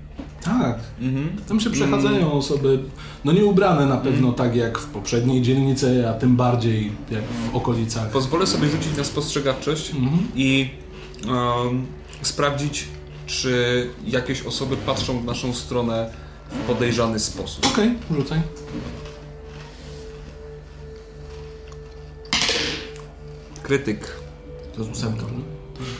Tak, 0.44 0.78
Mhm. 1.01 1.36
tam 1.49 1.61
się 1.61 1.70
przechadzają 1.70 2.32
osoby, 2.32 2.78
no 3.24 3.32
nie 3.32 3.44
ubrane 3.44 3.86
na 3.86 3.97
pewno 3.97 4.32
tak 4.32 4.57
jak 4.57 4.78
w 4.78 4.86
poprzedniej 4.86 5.43
dzielnicy, 5.43 6.09
a 6.09 6.12
tym 6.15 6.36
bardziej 6.36 6.93
jak 7.11 7.23
w 7.53 7.57
okolicach. 7.57 8.11
Pozwolę 8.11 8.47
sobie 8.47 8.69
rzucić 8.69 8.97
na 8.97 9.05
spostrzegawczość 9.05 9.90
Mhm. 9.90 10.19
i 10.36 10.70
em, 11.24 11.86
sprawdzić, 12.23 12.85
czy 13.27 13.86
jakieś 14.07 14.43
osoby 14.43 14.77
patrzą 14.77 15.20
w 15.20 15.24
naszą 15.24 15.53
stronę 15.55 16.11
w 16.51 16.59
podejrzany 16.66 17.19
sposób. 17.19 17.66
Okej, 17.66 17.94
rzucaj. 18.16 18.40
Krytyk. 23.62 24.16
To 24.74 24.81
jest 24.81 24.93
ósemka. 24.93 25.24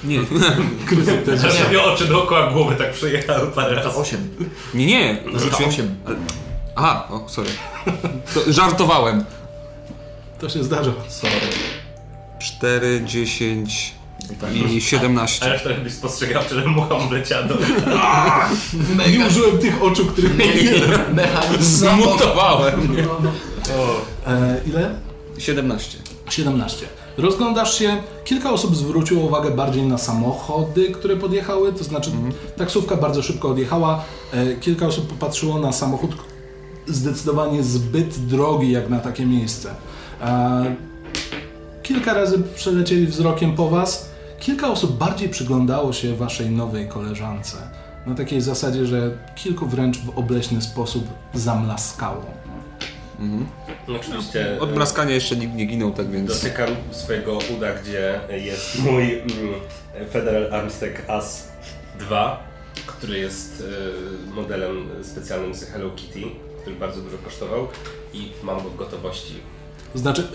Nie, 0.04 0.18
Krytyk 0.88 1.24
to 1.24 1.30
jest 1.30 1.44
Ja 1.44 1.70
miał 1.72 1.84
oczy 1.94 2.06
dookoła 2.06 2.50
głowy, 2.50 2.76
tak 2.76 2.92
przejechały 2.92 3.46
parę 3.46 3.76
To 3.76 3.82
razy. 3.84 3.98
osiem. 3.98 4.28
nie, 4.74 4.86
nie. 4.86 5.16
To 5.32 5.38
Rzuciłem... 5.38 5.68
osiem. 5.70 5.94
Aha, 6.76 7.09
o, 7.10 7.28
sorry. 7.28 7.50
To 8.34 8.52
żartowałem. 8.52 9.24
To 10.40 10.48
się 10.48 10.64
zdarza. 10.64 10.92
Sorry. 11.09 11.32
4, 12.38 13.02
10 13.06 13.94
Tak. 14.40 14.56
i 14.56 14.76
A 14.76 14.80
17. 14.80 15.48
reszta 15.48 15.68
chyba 15.74 15.90
spostrzegawczy, 15.90 16.54
że 16.54 16.66
mucha 16.66 16.94
mu 16.98 17.09
wleciała 17.09 17.42
do... 17.42 17.54
Nie 19.18 19.26
użyłem 19.26 19.59
tych 19.59 19.82
oczu, 19.82 20.06
których 20.06 20.38
nie 20.38 20.46
Mechanizm 21.14 21.62
Zmutowałem. 21.88 22.96
No. 23.68 24.32
e, 24.32 24.60
Ile? 24.66 24.94
17. 25.38 25.98
17. 26.30 26.86
Rozglądasz 27.18 27.78
się, 27.78 27.97
kilka 28.24 28.52
osób 28.52 28.76
zwróciło 28.76 29.24
uwagę 29.24 29.51
bardziej 29.51 29.82
na 29.82 29.98
samochody, 29.98 30.90
które 30.90 31.16
podjechały, 31.16 31.72
to 31.72 31.84
znaczy 31.84 32.10
taksówka 32.56 32.97
bardzo 32.97 33.22
szybko 33.22 33.48
odjechała, 33.48 34.05
e, 34.32 34.56
kilka 34.56 34.86
osób 34.86 35.09
popatrzyło 35.09 35.59
na 35.59 35.72
samochód 35.72 36.10
zdecydowanie 36.86 37.62
zbyt 37.62 38.26
drogi 38.26 38.70
jak 38.70 38.89
na 38.89 38.98
takie 38.98 39.26
miejsce. 39.26 39.74
E, 40.22 40.76
kilka 41.82 42.14
razy 42.14 42.43
przelecieli 42.55 43.06
wzrokiem 43.06 43.55
po 43.55 43.68
was, 43.68 44.10
kilka 44.40 44.68
osób 44.68 44.98
bardziej 44.98 45.28
przyglądało 45.28 45.93
się 45.93 46.16
waszej 46.16 46.51
nowej 46.51 46.89
koleżance. 46.89 47.56
Na 48.06 48.14
takiej 48.14 48.40
zasadzie, 48.40 48.86
że 48.86 49.10
kilku 49.36 49.66
wręcz 49.66 49.98
w 49.98 50.18
obleśny 50.18 50.62
sposób 50.62 51.05
zamlaskało. 51.34 52.41
No, 53.89 53.97
oczywiście... 53.97 54.57
Od 54.61 54.74
mlaskania 54.74 55.15
jeszcze 55.15 55.36
nikt 55.36 55.55
nie 55.55 55.66
ginął, 55.66 55.90
tak 55.93 56.11
więc... 56.11 56.43
Dotykam 56.43 56.69
swojego 56.90 57.39
uda, 57.57 57.74
gdzie 57.74 58.20
jest 58.31 58.78
mój 58.78 59.19
mm, 59.19 59.31
Federal 60.11 60.55
Armstead 60.55 61.11
AS 61.11 61.49
2, 61.99 62.43
który 62.86 63.19
jest 63.19 63.65
e, 64.31 64.35
modelem 64.35 64.89
specjalnym 65.03 65.55
z 65.55 65.65
Hello 65.65 65.90
Kitty, 65.90 66.23
który 66.61 66.77
bardzo 66.77 67.01
dużo 67.01 67.19
kosztował 67.19 67.69
i 68.12 68.32
mam 68.43 68.62
go 68.62 68.70
w 68.70 68.77
gotowości. 68.77 69.35
To 69.93 69.99
znaczy, 69.99 70.28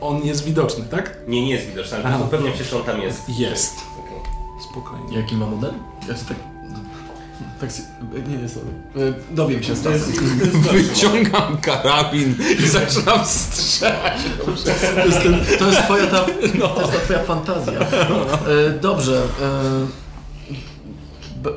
on 0.00 0.26
jest 0.26 0.44
widoczny, 0.44 0.84
tak? 0.90 1.16
Nie, 1.28 1.44
nie 1.44 1.50
jest 1.50 1.66
widoczny, 1.66 2.04
ale 2.04 2.24
upewniam 2.24 2.54
się, 2.54 2.64
że 2.64 2.76
on 2.76 2.84
tam 2.84 3.00
jest. 3.00 3.28
Jest. 3.28 3.74
Okej. 3.98 4.32
Spokojnie. 4.70 5.16
Jaki 5.16 5.36
ma 5.36 5.46
model? 5.46 5.72
Ja 6.08 6.14
tak... 6.14 6.36
Tak 7.60 7.70
się... 7.70 7.82
Nie, 8.28 8.36
nie, 8.36 8.48
sorry. 8.48 8.66
E, 8.96 9.34
Dowiem 9.34 9.62
się 9.62 9.76
z. 9.76 9.82
Wyciągam 10.72 11.56
karabin 11.56 12.34
i 12.64 12.66
zaczynam 12.78 13.26
strzelać. 13.26 14.20
To 14.44 14.50
jest, 15.06 15.22
ten, 15.22 15.58
to 15.58 15.66
jest 15.66 15.82
twoja 15.82 16.06
ta, 16.06 16.18
to 16.74 16.80
jest 16.80 16.92
ta 16.92 16.98
twoja 17.04 17.22
fantazja. 17.24 17.80
E, 18.66 18.70
dobrze. 18.70 19.22
E, 19.42 19.86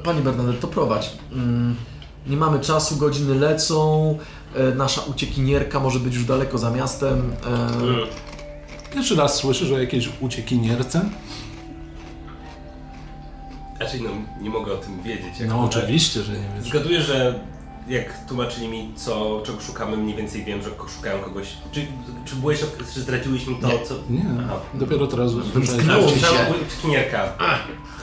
Pani 0.03 0.21
Bernadette, 0.21 0.61
to 0.61 0.67
prowadź. 0.67 1.09
Mm, 1.33 1.75
nie 2.27 2.37
mamy 2.37 2.59
czasu, 2.59 2.97
godziny 2.97 3.35
lecą. 3.35 4.17
E, 4.55 4.75
nasza 4.75 5.01
uciekinierka 5.01 5.79
może 5.79 5.99
być 5.99 6.15
już 6.15 6.25
daleko 6.25 6.57
za 6.57 6.71
miastem. 6.71 7.31
Pierwszy 8.93 9.15
raz 9.15 9.35
słyszysz 9.35 9.71
o 9.71 9.79
jakiejś 9.79 10.09
uciekinierce? 10.21 11.09
Znaczy, 13.89 14.03
no, 14.03 14.09
nie 14.43 14.49
mogę 14.49 14.73
o 14.73 14.77
tym 14.77 15.03
wiedzieć. 15.03 15.39
jak 15.39 15.49
No 15.49 15.55
to- 15.55 15.63
oczywiście, 15.79 16.21
że 16.23 16.31
nie 16.33 16.45
wiesz. 16.57 16.69
Zgaduję, 16.69 17.01
że 17.01 17.39
jak 17.87 18.25
tłumaczyli 18.27 18.67
mi, 18.67 18.91
co, 18.95 19.41
czego 19.45 19.61
szukamy, 19.61 19.97
mniej 19.97 20.15
więcej 20.15 20.43
wiem, 20.45 20.63
że 20.63 20.69
ko- 20.71 20.87
szukają 20.87 21.19
kogoś. 21.19 21.47
Czy, 21.71 21.85
czy 22.25 22.35
byłeś, 22.35 22.59
czy 22.93 23.01
zdradziłeś 23.01 23.47
mi 23.47 23.55
to, 23.55 23.67
Nie. 23.67 23.85
co... 23.85 23.95
Nie, 24.09 24.25
Aha. 24.45 24.55
dopiero 24.73 25.07
teraz 25.07 25.31
usłyszałeś. 25.33 25.69
Wymsknęło 25.69 26.11
mi 26.11 26.19
się. 26.19 26.27
Uciekinierka. 26.67 27.33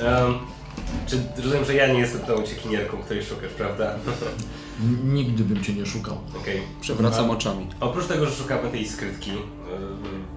Um, 0.02 0.35
czy 1.07 1.23
rozumiem, 1.43 1.65
że 1.65 1.74
ja 1.74 1.93
nie 1.93 1.98
jestem 2.01 2.20
tą 2.20 2.35
uciekinierką, 2.35 2.97
której 2.97 3.24
szukasz, 3.24 3.51
prawda? 3.57 3.94
n- 4.81 5.15
nigdy 5.15 5.44
bym 5.44 5.65
cię 5.65 5.73
nie 5.73 5.86
szukał. 5.86 6.19
Okej. 6.40 6.61
Przewracam 6.81 7.31
oczami. 7.31 7.66
Oprócz 7.81 8.07
tego, 8.07 8.27
że 8.27 8.32
szukamy 8.35 8.70
tej 8.70 8.89
skrytki, 8.89 9.31
yy, 9.31 9.39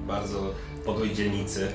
bardzo 0.08 0.54
podłej 0.86 1.16
dzielnicy, 1.16 1.68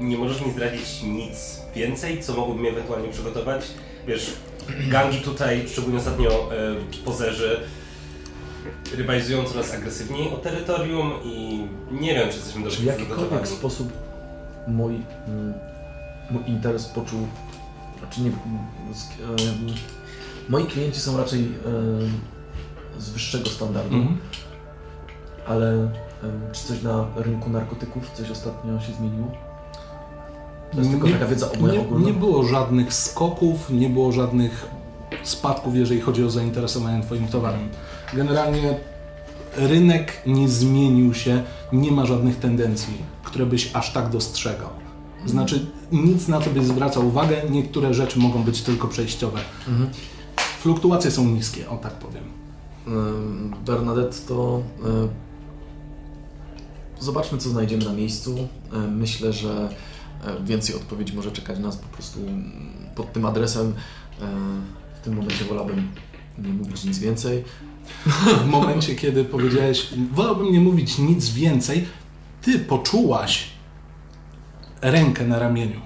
nie 0.00 0.18
możesz 0.18 0.40
mi 0.46 0.52
zdradzić 0.52 1.02
nic 1.02 1.60
więcej, 1.74 2.22
co 2.22 2.34
mogłoby 2.34 2.60
mi 2.62 2.68
ewentualnie 2.68 3.08
przygotować? 3.08 3.66
Wiesz, 4.06 4.32
gangi 4.88 5.18
tutaj, 5.18 5.68
szczególnie 5.68 5.98
ostatnio 5.98 6.28
yy, 6.30 7.02
pozerzy, 7.04 7.60
rywalizują 8.96 9.44
coraz 9.44 9.74
agresywniej 9.74 10.32
o 10.32 10.36
terytorium 10.36 11.12
i 11.24 11.66
nie 11.90 12.14
wiem, 12.14 12.28
czy 12.30 12.36
jesteśmy 12.36 12.62
dobrze 12.62 12.76
Czy 12.76 12.82
w 12.82 12.86
jakikolwiek 12.86 13.16
przygotowani. 13.18 13.56
sposób 13.56 13.92
mój, 14.68 14.94
mm, 15.28 15.54
mój 16.30 16.42
interes 16.46 16.86
poczuł, 16.86 17.20
znaczy 17.98 18.20
nie, 18.20 18.30
sk- 18.30 19.48
em, 19.48 19.74
moi 20.48 20.64
klienci 20.64 21.00
są 21.00 21.16
raczej 21.16 21.40
em, 21.40 22.20
z 22.98 23.10
wyższego 23.10 23.48
standardu, 23.48 23.96
Mhm. 23.96 24.18
ale 25.46 25.70
em, 25.72 25.90
czy 26.52 26.64
coś 26.66 26.82
na 26.82 27.06
rynku 27.16 27.50
narkotyków, 27.50 28.10
coś 28.10 28.30
ostatnio 28.30 28.80
się 28.80 28.92
zmieniło? 28.92 29.32
To 30.72 30.78
jest 30.78 30.90
tylko 30.90 31.06
Nie- 31.06 31.12
taka 31.12 31.26
wiedza 31.26 31.52
ogólna. 31.52 31.74
Nie, 31.74 32.06
nie 32.06 32.12
było 32.12 32.44
żadnych 32.44 32.94
skoków, 32.94 33.70
nie 33.70 33.88
było 33.90 34.12
żadnych 34.12 34.68
spadków, 35.22 35.76
jeżeli 35.76 36.00
chodzi 36.00 36.24
o 36.24 36.30
zainteresowanie 36.30 37.02
Twoim 37.02 37.28
towarem. 37.28 37.68
Generalnie 38.14 38.78
rynek 39.56 40.22
nie 40.26 40.48
zmienił 40.48 41.14
się, 41.14 41.42
nie 41.72 41.92
ma 41.92 42.06
żadnych 42.06 42.36
tendencji, 42.38 42.94
które 43.24 43.46
byś 43.46 43.70
aż 43.74 43.92
tak 43.92 44.08
dostrzegał. 44.08 44.68
Znaczy, 45.26 45.66
nic 45.92 46.28
na 46.28 46.40
to 46.40 46.50
byś 46.50 46.64
zwracał 46.64 47.06
uwagę, 47.06 47.36
niektóre 47.50 47.94
rzeczy 47.94 48.18
mogą 48.18 48.42
być 48.42 48.62
tylko 48.62 48.88
przejściowe. 48.88 49.40
Mhm. 49.68 49.90
Fluktuacje 50.60 51.10
są 51.10 51.24
niskie, 51.24 51.68
o 51.68 51.76
tak 51.76 51.92
powiem. 51.92 52.24
Em, 52.86 53.54
Bernadette, 53.66 54.16
to 54.28 54.62
zobaczmy, 57.00 57.38
co 57.38 57.48
znajdziemy 57.48 57.84
na 57.84 57.92
miejscu. 57.92 58.48
Myślę, 58.90 59.32
że 59.32 59.68
więcej 60.44 60.76
odpowiedzi 60.76 61.14
może 61.14 61.32
czekać 61.32 61.58
nas 61.58 61.76
po 61.76 61.86
prostu 61.88 62.20
mm, 62.20 62.52
pod 62.94 63.12
tym 63.12 63.26
adresem. 63.26 63.74
E, 64.22 64.26
W 64.96 65.04
tym 65.04 65.16
momencie 65.16 65.44
wolałbym 65.44 65.88
nie 66.38 66.48
mówić 66.48 66.84
nic 66.84 66.98
więcej. 66.98 67.44
W 68.44 68.46
momencie, 68.46 68.94
kiedy 68.94 69.24
powiedziałeś, 69.24 69.88
wolałbym 70.12 70.52
nie 70.52 70.60
mówić 70.60 70.98
nic 70.98 71.28
więcej, 71.28 71.86
ty 72.42 72.58
poczułaś 72.58 73.46
rękę 74.82 75.26
na 75.26 75.38
ramieniu. 75.38 75.80